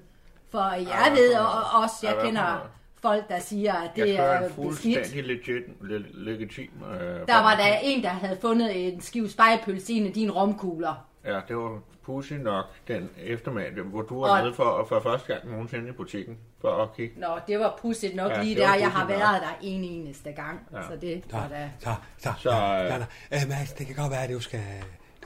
For 0.51 0.71
jeg 0.73 0.87
Ja, 1.05 1.11
ved 1.21 1.33
og, 1.35 1.81
også, 1.83 1.95
jeg 2.03 2.15
for 2.19 2.25
kender 2.25 2.69
folk, 3.01 3.29
der 3.29 3.39
siger, 3.39 3.73
at 3.73 3.89
Jeg 3.97 4.07
det 4.07 4.17
kører 4.17 4.27
er 4.27 4.37
en 4.37 4.43
beskidt. 4.43 4.95
fuldstændig 4.95 5.23
legit, 5.23 5.63
le, 5.81 6.05
legitim... 6.13 6.69
Øh, 6.93 6.99
Der 7.27 7.41
var 7.41 7.55
der 7.55 7.77
en, 7.83 8.03
der 8.03 8.09
havde 8.09 8.37
fundet 8.41 8.87
en 8.87 9.01
skive 9.01 9.29
spejepølse 9.29 9.93
i 9.93 9.97
en 9.97 10.07
af 10.07 10.13
dine 10.13 10.31
romkugler. 10.31 11.05
Ja, 11.25 11.39
det 11.47 11.57
var 11.57 11.79
pussy 12.05 12.33
nok 12.33 12.65
den 12.87 13.09
eftermiddag, 13.17 13.71
hvor 13.83 14.01
du 14.01 14.19
var 14.21 14.29
Og- 14.37 14.43
nede 14.43 14.53
for, 14.53 14.85
for 14.89 14.99
første 14.99 15.33
gang 15.33 15.51
nogensinde 15.51 15.89
i 15.89 15.91
butikken 15.91 16.37
for 16.61 16.69
at 16.83 16.95
kigge. 16.95 17.19
Nå, 17.19 17.27
det 17.47 17.59
var 17.59 17.77
pudsigt 17.81 18.15
nok 18.15 18.31
Ja, 18.31 18.43
lige 18.43 18.55
der. 18.55 18.75
Jeg 18.75 18.91
har 18.91 19.03
pudsigt 19.05 19.19
nok. 19.19 19.29
været 19.31 19.41
der 19.41 19.57
en 19.61 19.83
eneste 19.83 20.31
gang. 20.31 20.59
Ja. 20.73 20.81
Så 20.81 20.95
det 21.01 21.23
Så, 21.29 21.37
var 21.37 21.47
da... 21.47 21.69
så, 21.79 21.89
så, 22.17 22.33
Så, 22.39 22.51
ja, 22.51 22.83
øh, 22.85 22.91
Jonna. 22.91 23.05
Øh, 23.33 23.39
Mads, 23.49 23.73
det 23.73 23.87
kan 23.87 23.95
godt 23.95 24.11
være, 24.11 24.23
at 24.23 24.29
du 24.29 24.39
skal... 24.39 24.59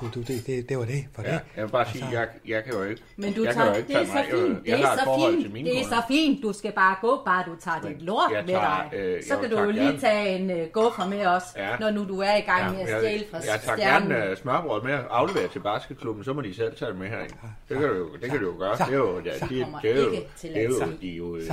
Du, 0.01 0.09
du, 0.15 0.19
det, 0.21 0.47
det, 0.47 0.69
det 0.69 0.77
var 0.77 0.85
det 0.85 1.05
for 1.13 1.21
Ja, 1.21 1.31
det. 1.31 1.39
jeg 1.55 1.63
vil 1.63 1.71
bare 1.71 1.91
sige, 1.91 2.03
Og 2.03 2.09
så- 2.11 2.17
jeg, 2.19 2.27
jeg 2.47 2.63
kan 2.63 2.73
jo 2.73 2.83
ikke... 2.83 3.01
Men 3.17 3.33
du 3.33 3.43
jeg 3.43 3.53
tager, 3.53 3.65
kan 3.65 3.73
jo 3.73 3.79
ikke 3.79 3.93
det 3.93 4.01
er 4.01 4.05
så 4.05 4.13
mig. 4.13 4.25
Jeg, 4.31 4.39
fint, 4.39 4.63
det 4.65 4.67
jeg 4.71 4.79
er 4.81 4.97
så 4.97 5.05
fint, 5.31 5.53
det 5.65 5.77
er 5.77 5.83
kunder. 5.83 5.95
så 5.95 6.01
fint, 6.07 6.43
du 6.43 6.53
skal 6.53 6.71
bare 6.71 6.95
gå, 7.01 7.21
bare 7.25 7.43
du 7.47 7.55
tager 7.61 7.79
dit 7.87 8.01
lort 8.01 8.31
jeg 8.31 8.43
med 8.45 8.53
tager, 8.53 8.89
dig. 8.91 8.97
øh, 8.99 9.23
så 9.23 9.33
jeg 9.33 9.41
kan 9.41 9.49
du 9.49 9.55
tager 9.55 9.65
jo 9.65 9.71
lige 9.71 9.85
gerne- 9.85 9.99
tage 9.99 10.37
en 10.39 10.51
uh, 10.61 10.67
guffer 10.71 11.07
med 11.09 11.25
os, 11.25 11.43
Ja. 11.55 11.77
når 11.79 11.89
nu 11.89 12.07
du 12.07 12.19
er 12.19 12.35
i 12.35 12.41
gang 12.41 12.63
Ja, 12.63 12.71
med 12.71 12.79
at 12.79 12.89
jeg, 12.89 12.99
stjæle 12.99 13.25
fra 13.31 13.37
jeg 13.37 13.59
tager 13.63 13.75
stjernen. 13.77 14.09
gerne 14.09 14.31
uh, 14.31 14.37
smørbrød 14.37 14.83
med 14.83 14.93
at 14.93 15.05
aflevere 15.09 15.47
til 15.47 15.59
basketklubben, 15.59 16.23
så 16.23 16.33
må 16.33 16.41
de 16.41 16.55
selv 16.55 16.75
tage 16.77 16.91
det 16.91 16.99
med 16.99 17.07
herind. 17.09 17.31
Det 17.69 17.77
kan 17.79 17.87
du 17.89 17.95
jo, 17.95 18.09
det 18.21 18.29
kan 18.31 18.39
du 18.39 18.45
jo 18.51 18.57
gøre. 18.59 18.77
Så. 18.77 18.83
Det 18.87 18.93
er 18.93 18.97
jo, 18.97 19.19
ja, 19.25 19.39
Så. 19.39 19.45
de, 19.49 19.61
Kommer 19.63 19.79
det 19.81 19.91
er 19.91 19.95
jo, 20.03 20.11
det 20.41 20.57
er 20.57 20.63
jo, 20.63 20.75
at 20.81 21.01
de 21.01 21.13
er 21.13 21.17
jo, 21.17 21.35
det 21.37 21.51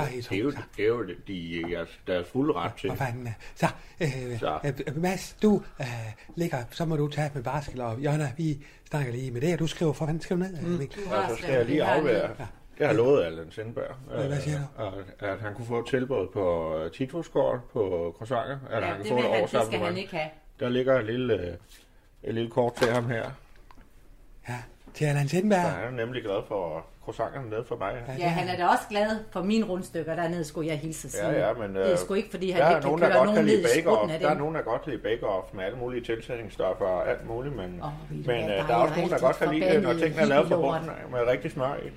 er 0.79 0.87
jo, 0.87 1.01
det 1.03 1.11
er 1.11 1.15
de, 1.27 1.63
deres, 1.75 1.89
deres 2.07 2.27
fulde 2.27 2.53
ret 2.53 2.73
til. 2.73 2.91
Så, 3.55 3.67
øh, 4.01 5.01
Mads, 5.01 5.35
du 5.41 5.61
ligger, 6.35 6.57
så 6.71 6.85
må 6.85 6.95
du 6.95 7.07
tage 7.07 7.31
med 7.33 7.43
basket, 7.43 7.79
og 7.79 7.97
Jonna, 7.99 8.32
vi 8.37 8.65
snakker 8.89 9.11
lige 9.11 9.31
med 9.31 9.41
det, 9.41 9.53
og 9.53 9.59
du 9.59 9.67
skriver, 9.67 9.93
for 9.93 10.05
fanden, 10.05 10.21
skriv 10.21 10.37
ned. 10.37 10.61
Mm. 10.61 10.79
Og 11.11 11.29
så 11.29 11.35
skal 11.35 11.53
jeg 11.53 11.65
lige 11.65 11.83
afvære. 11.83 12.29
Det 12.77 12.87
har 12.87 12.93
lovet 12.93 13.23
Allan 13.23 13.51
Sindberg. 13.51 13.95
Hvad- 14.07 14.27
hvad 14.27 14.39
siger 14.41 14.57
du? 14.77 14.83
At, 14.83 15.29
at 15.29 15.39
han 15.39 15.53
kunne 15.53 15.65
få 15.65 15.79
et 15.79 15.85
tilbud 15.85 16.27
på 16.33 16.75
uh, 16.85 16.91
Titusgård 16.91 17.59
på 17.73 18.13
croissanter. 18.17 18.57
At 18.69 18.81
Ja, 18.83 18.87
han 18.87 18.95
kan 18.95 19.03
det 19.05 19.11
få 19.11 19.17
et 19.17 19.23
han, 19.23 19.41
det 19.41 19.49
skal 19.49 19.57
årsabonnement. 19.59 19.85
han 19.87 19.97
ikke 19.97 20.15
have. 20.15 20.29
Der 20.59 20.69
ligger 20.69 20.99
et 20.99 21.05
lille, 21.05 21.33
øh, 21.41 21.53
et 22.23 22.33
lille 22.33 22.49
kort 22.49 22.75
til 22.75 22.91
ham 22.91 23.09
her. 23.09 23.29
Ja, 24.49 24.55
til 24.95 25.05
Allan 25.05 25.27
Så 25.27 25.35
Sindberg. 25.35 25.59
han 25.61 25.93
er 25.93 26.05
nemlig 26.05 26.23
glad 26.23 26.41
for 26.47 26.85
croissanterne 27.03 27.49
nede 27.49 27.65
for 27.67 27.75
mig. 27.75 27.93
Ja, 28.19 28.27
han 28.27 28.47
er 28.47 28.57
da 28.57 28.65
også 28.67 28.83
glad 28.89 29.09
for 29.31 29.41
mine 29.43 29.65
rundstykker 29.65 30.15
dernede, 30.15 30.43
skulle 30.45 30.69
jeg 30.69 30.77
hilse 30.77 31.07
at 31.07 31.11
sige. 31.11 31.29
Ja, 31.29 31.47
ja, 31.47 31.53
men... 31.53 31.75
det 31.75 31.85
er 31.85 31.91
øh, 31.91 31.97
sgu 31.97 32.13
ikke, 32.13 32.29
fordi 32.31 32.47
der 32.47 32.53
han 32.53 32.61
er 32.63 32.69
ikke 32.69 32.81
kan 32.81 32.87
nogen, 32.89 33.01
der 33.01 33.07
køre 33.07 33.17
godt 33.17 33.25
nogen 33.25 33.35
kan 33.35 33.45
ned 33.45 33.57
lide 33.63 33.79
i 33.79 33.81
skrutten 33.81 34.09
af 34.09 34.19
Der 34.19 34.25
er 34.27 34.29
dem. 34.33 34.41
nogen, 34.41 34.55
der 34.55 34.61
godt 34.61 34.81
kan 34.83 34.91
lide 34.93 35.03
bake-off 35.09 35.55
med 35.55 35.63
alle 35.63 35.77
mulige 35.77 36.03
tilsætningsstoffer 36.03 36.85
og 36.85 37.09
alt 37.09 37.27
muligt, 37.27 37.55
men, 37.55 37.79
du 37.79 37.85
men 38.09 38.23
hvad, 38.25 38.35
øh, 38.35 38.41
der 38.49 38.67
der 38.67 38.73
er 38.73 38.77
også 38.77 38.95
nogen, 38.95 39.11
der 39.11 39.19
godt 39.19 39.37
kan 39.37 39.49
lide 39.53 39.65
det, 39.73 39.83
når 39.83 39.93
tingene 39.93 40.21
er 40.21 40.25
lavet 40.25 40.47
hippie-lort. 40.47 40.81
bunden 40.81 41.11
med 41.11 41.19
rigtig 41.27 41.51
smør 41.51 41.75
i. 41.75 41.89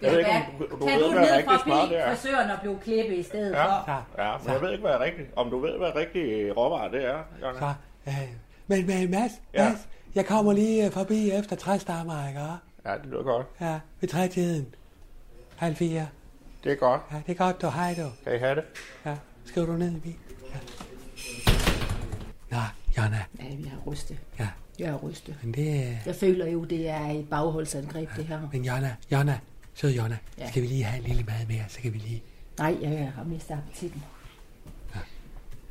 Ved 0.00 0.10
Jeg 0.10 0.10
ved 0.12 0.18
ikke, 0.18 0.30
om 0.30 0.42
du, 0.58 0.64
du 0.76 0.86
kan 0.86 0.96
ved, 0.98 1.04
du 1.04 1.10
hvad 1.12 1.20
ned 1.22 1.32
rigtig 1.36 1.58
forbi 1.64 1.94
det 1.94 1.98
er. 2.00 2.08
frisøren 2.14 2.50
og 2.50 2.58
blive 2.60 2.78
klippet 2.84 3.16
i 3.18 3.22
stedet 3.22 3.52
Ja, 3.52 3.64
for? 3.66 4.04
ja, 4.22 4.30
men 4.44 4.52
jeg 4.52 4.60
ved 4.62 4.70
ikke, 4.72 4.82
hvad 4.82 4.92
er 4.92 5.00
rigtigt. 5.00 5.28
Om 5.36 5.50
du 5.50 5.58
ved, 5.58 5.78
hvad 5.78 5.96
rigtig 5.96 6.56
råvarer 6.56 6.90
det 6.90 7.04
er, 7.06 7.18
Jonna? 7.42 7.58
Så, 7.58 7.72
øh, 8.08 8.28
men, 8.66 8.86
men 8.86 9.10
Mads, 9.10 9.32
Ja. 9.54 9.68
Mads, 9.68 9.88
jeg 10.14 10.26
kommer 10.26 10.52
lige 10.52 10.86
øh, 10.86 10.92
forbi 10.92 11.30
efter 11.30 11.56
træstammer, 11.56 12.28
ikke? 12.28 12.40
Ja, 12.40 12.98
det 12.98 13.06
lyder 13.10 13.22
godt. 13.22 13.46
Ja, 13.60 13.80
ved 14.00 14.08
trætiden. 14.08 14.66
Halv 15.56 15.76
fire. 15.76 16.08
Det 16.64 16.72
er 16.72 16.76
godt. 16.76 17.02
Ja, 17.12 17.16
det 17.26 17.32
er 17.32 17.44
godt, 17.44 17.62
du. 17.62 17.68
Hej, 17.68 17.94
du. 17.94 18.08
Kan 18.24 18.34
I 18.34 18.38
have 18.38 18.54
det? 18.54 18.64
Ja, 19.06 19.16
skriv 19.44 19.66
du 19.66 19.72
ned 19.72 19.96
i 19.96 19.98
bil. 20.00 20.14
Ja. 20.54 20.58
Nå, 22.50 22.58
Jonna, 22.98 23.24
Ja, 23.42 23.54
vi 23.56 23.62
har 23.64 23.78
rystet. 23.86 24.18
Ja. 24.38 24.48
Jeg 24.78 24.90
har 24.90 24.96
rystet. 24.98 25.36
men 25.42 25.54
det 25.54 25.76
er... 25.86 25.96
Jeg 26.06 26.14
føler 26.16 26.46
jo, 26.46 26.64
det 26.64 26.88
er 26.88 27.06
et 27.10 27.28
bagholdsangreb, 27.30 28.08
det 28.16 28.24
her. 28.24 28.48
Men 28.52 28.64
Jonna, 28.64 28.96
Jonna, 29.12 29.38
sød 29.74 29.90
Jonna, 29.90 30.18
Ja. 30.38 30.48
skal 30.48 30.62
vi 30.62 30.66
lige 30.66 30.84
have 30.84 31.02
en 31.02 31.08
lille 31.08 31.22
mad 31.24 31.46
mere, 31.48 31.64
så 31.68 31.80
kan 31.80 31.92
vi 31.92 31.98
lige... 31.98 32.22
Nej, 32.58 32.76
jeg 32.80 33.12
har 33.16 33.24
mistet 33.24 33.54
appetitten. 33.54 34.02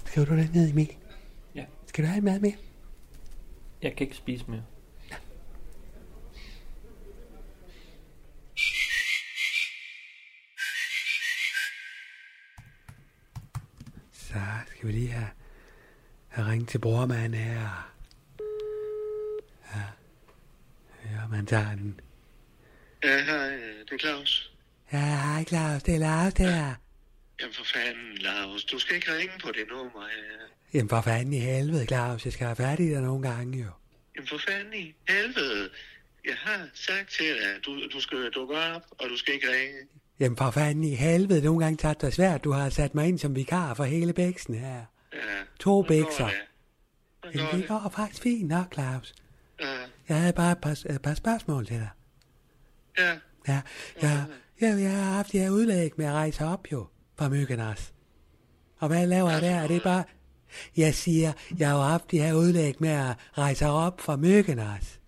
Skriv 0.06 0.26
du 0.26 0.36
det 0.38 0.54
ned, 0.54 0.70
Emil? 0.70 0.92
Ja. 1.56 1.64
Skal 1.88 2.04
du 2.04 2.08
have 2.08 2.18
en 2.18 2.24
mad 2.26 2.40
mere? 2.40 2.54
Jeg 3.84 3.96
kan 3.96 4.06
ikke 4.08 4.16
spise 4.16 4.46
mere. 4.48 4.66
Så 14.12 14.40
skal 14.68 14.88
vi 14.88 14.92
lige 14.92 15.12
have, 15.12 15.30
have 16.28 16.48
ringet 16.52 16.70
til 16.70 16.80
brormand 16.80 17.36
her. 17.36 17.92
Ja. 19.76 19.82
Ja, 21.12 21.28
man 21.28 21.46
tager 21.46 21.76
den. 21.76 22.00
Ja, 23.04 23.24
hej, 23.24 23.50
det 23.50 23.92
er 23.92 23.98
Claus. 23.98 24.54
Ja, 24.94 24.98
hej 24.98 25.44
Claus, 25.44 25.84
det 25.84 25.96
er 25.96 26.00
Lars 26.00 26.34
der. 26.34 26.76
Jamen 27.42 27.54
for 27.54 27.66
fanden, 27.74 28.18
Lars, 28.18 28.64
du 28.64 28.80
skal 28.80 28.96
ikke 28.96 29.18
ringe 29.18 29.34
på 29.42 29.52
det 29.52 29.68
nummer 29.70 30.08
her. 30.08 30.53
Jamen 30.74 30.90
for 30.90 31.02
fanden 31.02 31.34
i 31.34 31.40
helvede, 31.40 31.86
Claus, 31.86 32.26
jeg 32.26 32.34
skal 32.34 32.46
have 32.46 32.56
fat 32.56 32.80
i 32.80 32.90
dig 32.90 33.02
nogle 33.02 33.30
gange 33.30 33.58
jo. 33.60 33.70
Jamen 34.16 34.28
for 34.28 34.38
fanden 34.38 34.74
i 34.74 34.96
helvede. 35.10 35.70
Jeg 36.26 36.36
har 36.38 36.68
sagt 36.74 37.10
til 37.12 37.26
dig, 37.26 37.56
at 37.56 37.66
du, 37.66 37.88
du 37.94 38.00
skal 38.00 38.30
dukke 38.32 38.56
op, 38.58 38.82
og 38.92 39.10
du 39.10 39.18
skal 39.18 39.34
ikke 39.34 39.48
ringe. 39.48 39.80
Jamen 40.20 40.38
for 40.38 40.52
fanden 40.52 40.84
i 40.84 40.96
helvede, 40.96 41.42
nogle 41.42 41.64
gange 41.64 41.78
tager 41.78 41.94
det 41.94 42.14
svært, 42.14 42.44
du 42.44 42.52
har 42.52 42.70
sat 42.70 42.96
mig 42.96 43.08
ind 43.08 43.20
som 43.20 43.36
vikar 43.36 43.74
for 43.74 43.84
hele 43.84 44.14
bæksen 44.14 44.56
her. 44.56 44.82
Ja, 45.14 45.20
To 45.60 45.82
bækser. 45.84 46.26
det? 46.28 47.36
Jamen 47.36 47.60
det 47.62 47.68
går 47.68 47.92
faktisk 47.96 48.24
fint 48.24 48.48
nok, 48.48 48.74
Claus. 48.74 49.14
Ja, 49.62 49.66
Jeg 50.10 50.18
havde 50.20 50.34
bare 50.34 50.52
et 50.52 50.58
par, 50.62 50.72
et 50.90 51.02
par 51.02 51.14
spørgsmål 51.14 51.66
til 51.66 51.76
dig. 51.76 51.90
Ja. 52.98 53.18
Ja, 53.48 53.62
jeg, 54.02 54.24
jeg, 54.62 54.80
jeg 54.82 54.92
har 54.92 55.12
haft 55.12 55.32
de 55.32 55.40
her 55.40 55.50
udlæg 55.50 55.92
med 55.98 56.06
at 56.06 56.12
rejse 56.14 56.46
op 56.46 56.72
jo 56.72 56.88
fra 57.18 57.30
Mykkenas. 57.30 57.94
Og 58.80 58.88
hvad 58.88 59.08
laver 59.08 59.32
jeg 59.32 59.42
der? 59.42 59.56
Er 59.56 59.68
det 59.68 59.84
bare... 59.84 60.04
Jeg 60.78 60.96
siger, 60.96 61.34
jeg 61.60 61.70
har 61.70 61.76
jo 61.76 61.82
haft 61.82 62.12
de 62.12 62.20
her 62.20 62.34
udlæg 62.34 62.76
med 62.80 62.90
at 62.90 63.16
rejse 63.38 63.68
op 63.68 64.02
fra 64.02 64.16
Mykkenas. 64.16 65.00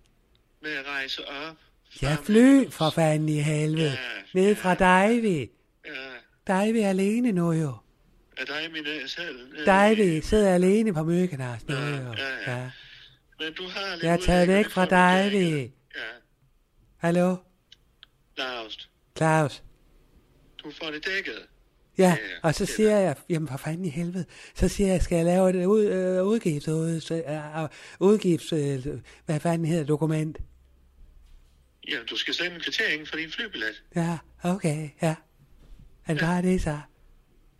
Med 0.62 0.72
at 0.72 0.86
rejse 0.86 1.28
op. 1.28 1.56
Jeg 2.02 2.18
fly 2.24 2.70
for 2.70 2.90
fanden 2.90 3.28
i 3.28 3.40
helvede. 3.40 3.98
Ned 4.34 4.54
fra 4.54 4.74
Davy. 4.74 5.50
Ja. 5.86 5.90
Davy 6.46 6.76
er 6.76 6.88
alene 6.88 7.32
nu 7.32 7.52
jo. 7.52 7.74
Er 8.36 8.44
øh, 8.86 9.08
selv? 9.08 9.66
Davy 9.66 10.20
sidder 10.20 10.54
alene 10.54 10.94
på 10.94 11.02
Mykkenas 11.04 11.68
nu 11.68 11.74
jo. 11.74 12.14
ja, 12.18 12.52
Ja. 12.52 12.70
Men 13.40 13.52
du 13.54 13.68
har 13.68 13.94
lidt 13.94 14.04
Jeg 14.04 14.12
er 14.12 14.16
taget 14.16 14.48
væk 14.48 14.64
det 14.64 14.72
fra. 14.72 14.86
Davy. 14.86 15.70
Ja. 15.96 16.00
Hallo? 16.96 17.36
Laust, 18.36 18.88
Claus? 19.16 19.62
du 20.66 20.70
får 20.70 20.90
det 20.90 21.06
dækket. 21.06 21.46
Ja, 21.98 22.16
og 22.42 22.54
så 22.54 22.66
siger 22.66 22.96
jeg, 22.98 23.16
jamen 23.28 23.48
for 23.48 23.56
fanden 23.56 23.84
i 23.84 23.88
helvede, 23.88 24.24
så 24.54 24.68
siger 24.68 24.88
jeg, 24.92 25.02
skal 25.02 25.16
jeg 25.16 25.24
lave 25.24 25.50
et 25.50 25.66
ud, 25.66 25.84
øh, 25.84 26.24
udgift, 26.24 26.68
ud, 26.68 27.00
øh, 27.12 27.68
udgifts, 28.00 28.52
øh, 28.52 28.86
hvad 29.26 29.40
fanden 29.40 29.66
hedder 29.68 29.84
dokument? 29.84 30.38
Ja, 31.88 31.98
du 32.10 32.16
skal 32.16 32.34
sende 32.34 32.54
en 32.54 32.60
kvittering 32.60 33.08
for 33.08 33.16
din 33.16 33.30
flybillet. 33.30 33.82
Ja, 33.96 34.18
okay, 34.42 34.88
ja. 35.02 35.14
Er 36.06 36.12
det 36.14 36.20
bare 36.22 36.42
det 36.42 36.62
så? 36.62 36.78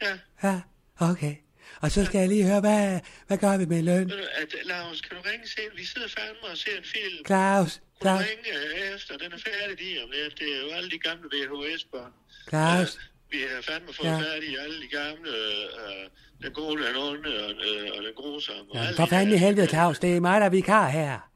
Ja. 0.02 0.18
Ja, 0.42 0.60
okay. 0.98 1.34
Og 1.80 1.90
så 1.90 2.04
skal 2.04 2.18
jeg 2.18 2.28
lige 2.28 2.44
høre, 2.44 2.60
hvad, 2.60 3.00
hvad 3.26 3.38
gør 3.38 3.56
vi 3.56 3.64
med 3.64 3.82
løn? 3.82 4.08
Du, 4.08 4.14
at, 4.14 4.54
Lars, 4.64 5.00
kan 5.00 5.16
du 5.16 5.22
ringe 5.30 5.48
sen? 5.48 5.70
Vi 5.76 5.84
sidder 5.84 6.08
fandme 6.08 6.48
og 6.50 6.56
ser 6.56 6.76
en 6.78 6.84
film. 6.84 7.24
Claus, 7.26 7.72
Kunne 7.74 7.82
du 7.92 8.00
Claus, 8.02 8.20
ringe 8.20 8.50
øh, 8.88 8.94
efter? 8.94 9.16
Den 9.18 9.32
er 9.32 9.38
færdig 9.38 9.76
lige 9.78 10.02
om 10.04 10.10
lidt. 10.10 10.38
Det 10.38 10.56
er 10.56 10.60
jo 10.60 10.70
alle 10.76 10.90
de 10.90 10.98
gamle 10.98 11.28
VHS-børn. 11.32 12.12
Claus, 12.48 12.98
Vi 13.30 13.36
har 13.54 13.62
fandme 13.62 13.92
fået 13.92 14.06
Ja. 14.08 14.12
ja. 14.12 14.18
færdige 14.22 14.60
alle 14.60 14.76
de 14.82 14.88
gamle, 14.88 15.30
øh, 15.30 16.10
den 16.42 16.52
gode, 16.52 16.82
den 16.86 16.96
onde 16.96 17.44
og, 17.44 17.50
øh, 17.50 17.90
og 17.96 18.02
den 18.04 18.14
grusomme. 18.16 18.70
og 18.70 18.76
ja, 18.76 18.90
for 18.96 19.04
de 19.04 19.10
fanden 19.10 19.34
i 19.34 19.38
helvede, 19.38 19.66
Claus, 19.66 19.98
det 19.98 20.16
er 20.16 20.20
mig, 20.20 20.40
der 20.40 20.46
er 20.46 20.50
vikar 20.50 20.88
her. 20.88 21.30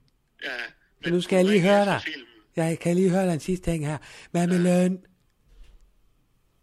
Ja, 0.45 0.49
Så 1.05 1.11
nu 1.11 1.21
skal 1.21 1.37
jeg 1.37 1.45
lige 1.45 1.61
høre 1.61 1.85
dig. 1.85 2.01
Jeg 2.57 2.79
kan 2.79 2.95
lige 2.97 3.11
høre 3.11 3.27
dig 3.27 3.33
en 3.35 3.41
sidste 3.41 3.71
ting 3.71 3.87
her. 3.87 3.99
Hvad 4.31 4.47
med 4.47 4.59
løn? 4.59 5.05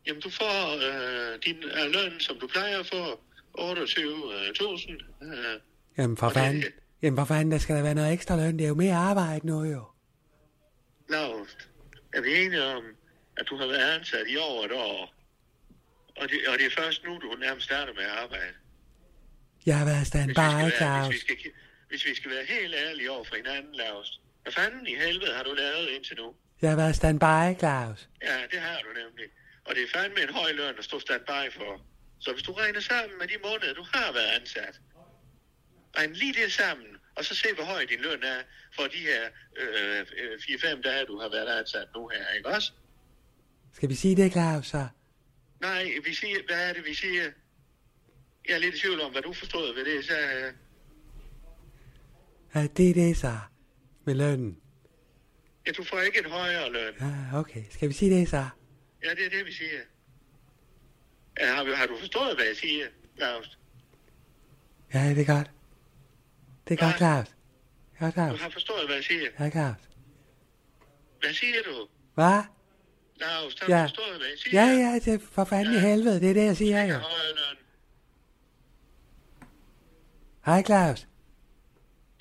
Jamen, 0.07 0.21
du 0.21 0.30
får 0.30 0.73
øh, 0.88 1.39
din 1.45 1.55
øh, 1.63 1.91
løn, 1.93 2.19
som 2.19 2.39
du 2.39 2.47
plejer 2.47 2.80
at 2.80 2.86
få, 2.86 3.19
28.000. 3.59 5.25
Øh, 5.25 5.59
Jamen 5.97 6.17
for 6.17 6.30
fanden, 6.30 6.63
jamen 7.01 7.17
for 7.17 7.25
fanden, 7.25 7.51
der 7.51 7.57
skal 7.57 7.75
der 7.75 7.82
være 7.82 7.95
noget 7.95 8.13
ekstra 8.13 8.36
løn. 8.36 8.57
Det 8.57 8.63
er 8.63 8.67
jo 8.67 8.75
mere 8.75 8.95
arbejde 8.95 9.47
nu 9.47 9.63
jo. 9.63 9.84
Lavt. 11.09 11.67
Er 12.13 12.21
vi 12.21 12.45
enige 12.45 12.63
om, 12.63 12.84
at 13.38 13.45
du 13.49 13.57
har 13.57 13.67
været 13.67 13.99
ansat 13.99 14.23
i 14.30 14.38
over 14.38 14.65
et 14.65 14.71
år? 14.71 15.13
Og 16.18 16.30
det, 16.30 16.47
og 16.47 16.57
det 16.59 16.65
er 16.65 16.82
først 16.82 17.03
nu, 17.03 17.11
du 17.24 17.36
nærmest 17.39 17.65
starter 17.65 17.93
med 17.93 18.03
at 18.03 18.09
arbejde. 18.09 18.53
Jeg 19.65 19.78
har 19.78 19.86
været 19.86 20.07
standby, 20.07 20.78
Claus. 20.78 21.07
hvis, 21.07 21.15
vi 21.15 21.20
skal, 21.20 21.51
hvis 21.89 22.05
vi 22.05 22.15
skal 22.15 22.32
være 22.32 22.45
helt 22.45 22.74
ærlige 22.76 23.11
over 23.11 23.24
for 23.24 23.36
hinanden, 23.36 23.76
Lars. 23.76 24.22
Hvad 24.43 24.53
fanden 24.53 24.88
i 24.88 24.95
helvede 24.95 25.34
har 25.36 25.43
du 25.43 25.53
lavet 25.53 25.88
indtil 25.95 26.18
nu? 26.18 26.36
Jeg 26.61 26.70
har 26.70 26.78
været 26.78 26.95
standby, 26.95 27.59
Claus. 27.59 28.09
Ja, 28.30 28.38
det 28.51 28.59
har 28.59 28.80
du 28.86 28.89
nemlig. 29.03 29.28
Og 29.65 29.76
det 29.76 29.84
er 29.84 29.99
fandme 29.99 30.22
en 30.24 30.30
høj 30.30 30.51
løn 30.51 30.76
at 30.78 30.86
stå 30.86 30.99
standby 30.99 31.45
for. 31.57 31.82
Så 32.20 32.32
hvis 32.34 32.43
du 32.43 32.51
regner 32.51 32.80
sammen 32.80 33.18
med 33.20 33.28
de 33.28 33.38
måneder, 33.43 33.74
du 33.74 33.86
har 33.93 34.11
været 34.13 34.32
ansat, 34.39 34.76
regn 35.97 36.13
lige 36.13 36.34
det 36.34 36.53
sammen, 36.53 36.88
og 37.15 37.26
så 37.26 37.36
se, 37.36 37.47
hvor 37.55 37.63
høj 37.63 37.86
din 37.86 37.99
løn 37.99 38.24
er 38.24 38.39
for 38.76 38.84
de 38.84 38.97
her 38.97 39.24
øh, 39.57 39.99
øh, 39.99 40.34
4-5 40.39 40.82
dage, 40.82 41.05
du 41.05 41.20
har 41.20 41.30
været 41.30 41.59
ansat 41.59 41.88
nu 41.95 42.07
her, 42.07 42.36
ikke 42.38 42.49
også? 42.49 42.72
Skal 43.74 43.89
vi 43.89 43.95
sige 43.95 44.15
det, 44.15 44.32
Claus, 44.32 44.68
så? 44.68 44.88
Nej, 45.62 45.91
vi 46.05 46.14
siger, 46.14 46.38
hvad 46.47 46.70
er 46.70 46.74
det, 46.74 46.86
vi 46.86 46.93
siger? 46.93 47.24
Jeg 48.47 48.53
er 48.55 48.58
lidt 48.60 48.76
i 48.76 48.80
tvivl 48.80 49.01
om, 49.01 49.12
hvad 49.12 49.22
du 49.22 49.34
forstod 49.34 49.76
ved 49.76 49.86
det, 49.86 50.05
så... 50.05 50.14
Øh, 50.20 50.53
Ja, 52.55 52.68
det 52.68 52.89
er 52.89 52.93
det 52.93 53.18
så. 53.18 53.38
Med 54.05 54.16
lønnen. 54.16 54.62
ja, 55.68 55.72
du 55.72 55.84
får 55.84 55.99
ikke 55.99 56.20
en 56.26 56.32
højere 56.32 56.72
løn. 56.72 56.93
Ja, 56.99 57.39
okay. 57.39 57.64
Skal 57.70 57.89
vi 57.89 57.93
sige 57.93 58.16
det 58.20 58.30
så? 58.30 58.45
Ja, 59.03 59.10
det 59.10 59.26
er 59.26 59.30
det, 59.30 59.45
vi 59.45 59.51
siger. 59.51 59.80
Ja, 61.39 61.55
har, 61.55 61.64
vi- 61.64 61.72
har 61.76 61.86
du 61.86 61.97
forstået, 61.99 62.36
hvad 62.36 62.45
jeg 62.45 62.55
siger, 62.55 62.88
Lars? 63.18 63.60
Ja, 64.93 65.10
det 65.10 65.22
er 65.30 65.36
godt. 65.36 65.51
Det 66.68 66.82
er 66.82 66.86
godt, 66.86 66.97
Claus. 66.97 67.28
Ja, 68.01 68.05
Du 68.05 68.12
Claus. 68.12 68.41
har 68.41 68.49
forstået, 68.49 68.86
hvad 68.86 68.95
jeg 68.95 69.03
siger. 69.03 69.30
Ja, 69.39 69.49
Claus. 69.49 69.76
Hvad 71.20 71.34
siger 71.34 71.62
du? 71.66 71.88
Hvad? 72.16 72.41
Lars, 73.20 73.55
du 73.55 73.65
Ja. 73.70 73.88
hvad 74.18 74.28
jeg 74.28 74.38
siger? 74.39 74.61
Ja, 74.61 74.68
ja, 74.72 74.95
det 75.05 75.13
er 75.13 75.20
for 75.32 75.45
fanden 75.45 75.74
i 75.76 75.78
helvede. 75.78 76.20
Det 76.22 76.30
er 76.30 76.34
det, 76.34 76.45
jeg 76.45 76.57
siger 76.57 76.84
jo. 76.86 76.99
Hej, 80.45 80.63
Claus. 80.63 81.07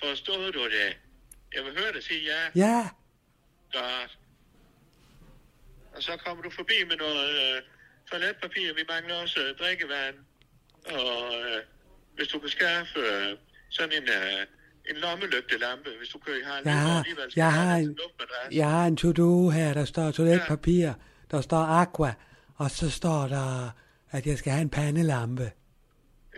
Forstod 0.04 0.52
du 0.52 0.64
det? 0.64 0.96
Jeg 1.54 1.64
vil 1.64 1.72
høre 1.78 1.92
dig 1.92 2.02
sige 2.02 2.20
ja. 2.24 2.66
Ja, 2.66 2.88
Godt. 3.72 4.18
Og 5.96 6.02
så 6.02 6.16
kommer 6.16 6.42
du 6.42 6.50
forbi 6.50 6.74
med 6.88 6.96
noget 6.96 7.56
øh, 7.56 7.62
toiletpapir. 8.10 8.74
Vi 8.74 8.84
mangler 8.88 9.14
også 9.14 9.40
øh, 9.40 9.56
drikkevand. 9.58 10.14
Og 10.86 11.34
øh, 11.34 11.62
hvis 12.16 12.28
du 12.28 12.38
kan 12.38 12.48
skaffe 12.48 12.98
øh, 12.98 13.38
sådan 13.70 14.02
en, 14.02 14.08
øh, 14.08 14.46
en 14.90 14.96
lommelygtelampe, 14.96 15.90
hvis 15.98 16.08
du 16.08 16.18
kører 16.18 16.44
har 16.44 16.60
jeg 16.64 16.80
har, 16.80 17.06
jeg 17.36 17.52
har 17.52 17.76
en, 17.76 17.98
jeg 18.52 18.70
har 18.70 18.86
en 18.86 18.96
to-do 18.96 19.50
her, 19.50 19.74
der 19.74 19.84
står 19.84 20.10
toiletpapir, 20.10 20.92
der 21.30 21.40
står 21.40 21.62
aqua, 21.62 22.14
og 22.56 22.70
så 22.70 22.90
står 22.90 23.28
der, 23.28 23.70
at 24.10 24.26
jeg 24.26 24.38
skal 24.38 24.52
have 24.52 24.62
en 24.62 24.70
pandelampe. 24.70 25.52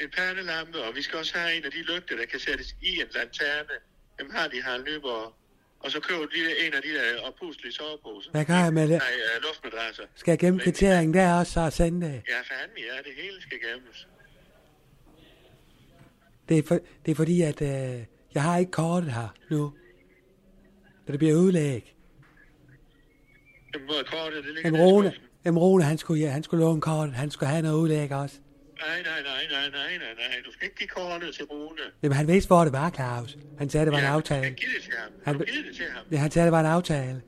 En 0.01 0.11
pandelampe, 0.17 0.83
og 0.83 0.95
vi 0.95 1.03
skal 1.03 1.19
også 1.19 1.39
have 1.39 1.57
en 1.57 1.65
af 1.65 1.71
de 1.71 1.83
lygter, 1.83 2.17
der 2.17 2.27
kan 2.27 2.41
sættes 2.41 2.77
i 2.83 3.01
en 3.01 3.07
lanterne. 3.15 3.77
Dem 4.19 4.31
har 4.31 4.49
de 4.49 4.63
her 4.63 4.79
Nyborg. 4.79 5.35
Og 5.81 5.91
så 5.91 6.01
køber 6.01 6.27
de 6.27 6.67
en 6.67 6.75
af 6.75 6.83
de 6.83 6.89
der 6.89 7.21
opuslige 7.21 7.73
soveposer. 7.73 8.31
Hvad 8.31 8.45
gør 8.45 8.55
jeg 8.55 8.73
med 8.73 8.83
det? 8.83 8.99
Nej, 8.99 9.15
øh, 9.37 9.43
luftmadrasser. 9.43 10.03
Skal 10.15 10.33
jeg 10.33 10.39
gemme 10.39 10.61
kvitteringen 10.61 11.15
der 11.15 11.35
også 11.35 11.61
og 11.61 11.73
sende 11.73 12.07
det? 12.07 12.23
Ja, 12.29 12.39
fandme, 12.39 12.79
ja, 12.79 12.97
det 12.97 13.13
hele 13.17 13.43
skal 13.43 13.59
gemmes. 13.61 14.07
Det 16.49 16.59
er, 16.59 16.63
for, 16.63 16.79
det 17.07 17.11
er 17.11 17.15
fordi, 17.15 17.43
at 17.43 17.63
øh, 17.63 18.05
jeg 18.35 18.43
har 18.43 18.59
ikke 18.59 18.72
kortet 18.72 19.12
her 19.12 19.29
nu. 19.51 19.72
Så 21.07 21.12
det 21.12 21.18
bliver 21.18 21.35
udlæg. 21.35 21.95
Jamen, 23.74 23.89
kortet, 23.89 24.45
det 24.45 24.55
ligger 24.55 24.70
Jamen 24.70 24.81
Rune, 24.81 25.12
jamen 25.45 25.59
Rune 25.59 25.85
han, 25.85 25.99
skulle, 25.99 26.22
ja, 26.22 26.31
han 26.31 26.43
skulle 26.43 26.64
låne 26.64 26.81
kortet. 26.81 27.14
Han 27.14 27.31
skulle 27.31 27.49
have 27.51 27.62
noget 27.62 27.76
udlæg 27.76 28.12
også. 28.12 28.37
Nej, 28.87 29.03
nej, 29.03 29.22
nej, 29.22 29.43
nej, 29.51 29.70
nej, 29.70 29.99
nej, 29.99 30.14
nej. 30.29 30.37
Du 30.47 30.53
skal 30.53 30.64
ikke 30.64 30.76
give 30.76 30.89
kortet 30.89 31.35
til 31.35 31.45
Rune. 31.45 31.81
Jamen 32.03 32.16
han 32.16 32.26
vidste, 32.29 32.47
hvor 32.49 32.64
det 32.64 32.72
var, 32.72 32.91
Claus. 32.91 33.39
Han 33.59 33.70
sagde, 33.70 33.87
det 33.87 33.93
var 33.93 33.99
en 33.99 34.05
Ja, 34.05 34.11
aftale. 34.11 34.51
Giv 34.51 34.68
det 34.76 34.83
til 34.83 34.93
ham. 34.99 35.12
Han, 35.24 35.35
Han... 35.35 35.47
Det 35.47 35.76
til 35.76 35.85
ham. 35.95 36.05
ja, 36.11 36.16
han 36.16 36.31
sagde, 36.31 36.47
det 36.47 36.53
var 36.53 36.61
en 36.61 36.66
aftale. 36.66 37.22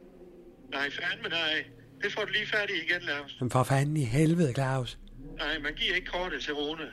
Nej, 0.71 0.91
fandme 0.91 1.29
nej. 1.29 1.65
Det 2.03 2.13
får 2.13 2.25
du 2.25 2.33
lige 2.33 2.47
færdig 2.47 2.77
igen, 2.77 3.03
Lars. 3.03 3.37
Men 3.41 3.51
for 3.51 3.63
fanden 3.63 3.97
i 3.97 4.05
helvede, 4.05 4.53
Claus. 4.53 4.99
Nej, 5.37 5.59
man 5.59 5.75
giver 5.75 5.95
ikke 5.95 6.07
kortet 6.11 6.43
til 6.43 6.55
Rune. 6.55 6.85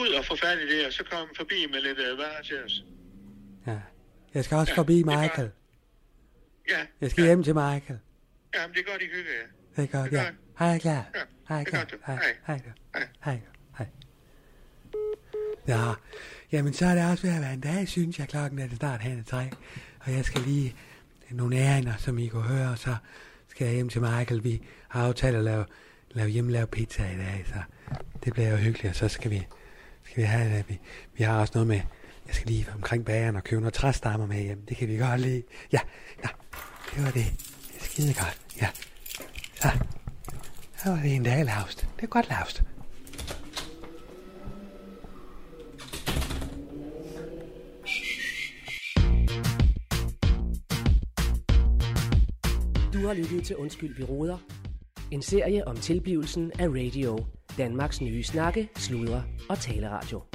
Ud 0.00 0.08
og 0.18 0.24
få 0.24 0.36
fat 0.36 0.58
i 0.58 0.76
det, 0.76 0.86
og 0.86 0.92
så 0.92 1.04
kom 1.10 1.28
forbi 1.36 1.66
med 1.72 1.80
lidt 1.80 1.98
øh, 1.98 2.18
varer 2.18 2.42
til 2.42 2.64
os. 2.64 2.84
Ja. 3.66 3.78
Jeg 4.34 4.44
skal 4.44 4.56
også 4.56 4.74
forbi 4.74 5.02
Michael. 5.02 5.50
Ja, 6.70 6.78
Jeg 7.00 7.10
skal 7.10 7.24
hjem 7.24 7.42
til 7.42 7.54
Michael. 7.54 7.98
jamen, 8.54 8.74
det 8.74 8.80
er 8.86 8.90
godt, 8.90 9.02
I 9.02 9.06
hygger 9.06 9.32
jer. 9.32 9.48
Det 9.76 9.82
er 9.94 9.98
godt, 10.00 10.10
Det 10.10 10.18
er 10.18 10.22
ja. 10.22 10.28
godt. 10.28 10.36
Hej, 10.58 10.78
Claus. 10.80 11.04
Ja, 11.14 11.20
Hej, 11.48 11.64
du. 11.90 11.96
Hej, 12.06 12.18
Hej. 12.46 12.60
hej, 13.24 13.40
hej. 13.78 13.86
Ja, 15.68 15.92
jamen 16.52 16.72
så 16.72 16.86
er 16.86 16.94
det 16.94 17.10
også 17.10 17.26
ved 17.26 17.34
at 17.34 17.40
være 17.42 17.52
en 17.54 17.60
dag, 17.60 17.88
synes 17.88 18.18
jeg. 18.18 18.28
Klokken 18.28 18.58
er 18.58 18.66
det 18.66 18.76
snart 18.76 19.00
ad 19.04 19.24
tre. 19.24 19.50
Og 20.00 20.12
jeg 20.12 20.24
skal 20.24 20.40
lige 20.40 20.76
nogle 21.30 21.56
æringer, 21.56 21.96
som 21.96 22.18
I 22.18 22.26
kunne 22.28 22.42
høre, 22.42 22.70
og 22.70 22.78
så 22.78 22.96
skal 23.48 23.64
jeg 23.64 23.74
hjem 23.74 23.88
til 23.88 24.00
Michael. 24.00 24.44
Vi 24.44 24.62
har 24.88 25.06
aftalt 25.06 25.36
at 25.36 25.44
lave, 25.44 25.64
lave 26.10 26.28
hjemmelavet 26.28 26.70
pizza 26.70 27.02
i 27.02 27.16
dag, 27.16 27.44
så 27.46 27.54
det 28.24 28.32
bliver 28.32 28.50
jo 28.50 28.56
hyggeligt. 28.56 28.90
Og 28.90 28.96
så 28.96 29.08
skal 29.08 29.30
vi, 29.30 29.46
skal 30.12 30.22
vi 30.22 30.26
have 30.26 30.56
det. 30.56 30.68
Vi, 30.68 30.78
vi 31.16 31.24
har 31.24 31.40
også 31.40 31.52
noget 31.54 31.66
med, 31.66 31.80
jeg 32.26 32.34
skal 32.34 32.46
lige 32.46 32.66
omkring 32.74 33.04
bageren 33.04 33.36
og 33.36 33.44
købe 33.44 33.60
noget 33.60 33.74
træstammer 33.74 34.26
med 34.26 34.42
hjem. 34.42 34.66
Det 34.68 34.76
kan 34.76 34.88
vi 34.88 34.96
godt 34.96 35.20
lide. 35.20 35.42
Ja, 35.72 35.78
ja, 36.24 36.28
det 36.94 37.04
var 37.04 37.10
det. 37.10 37.24
Det 37.68 37.80
er 37.80 37.84
skide 37.84 38.14
godt. 38.14 38.40
Ja, 38.60 38.68
så. 39.54 39.68
Så 40.76 40.90
var 40.90 41.02
det 41.02 41.14
en 41.14 41.22
dag 41.22 41.44
lavst. 41.44 41.86
Det 41.96 42.02
er 42.02 42.06
godt 42.06 42.28
lavst. 42.28 42.62
Du 52.92 53.06
har 53.06 53.14
lyttet 53.14 53.44
til 53.44 53.56
Undskyld, 53.56 53.96
vi 53.96 54.02
råder. 54.02 54.38
En 55.10 55.22
serie 55.22 55.68
om 55.68 55.76
tilblivelsen 55.76 56.52
af 56.58 56.68
radio. 56.68 57.26
Danmarks 57.58 58.00
nye 58.00 58.22
snakke, 58.22 58.68
sludre 58.76 59.22
og 59.48 59.58
taleradio. 59.58 60.31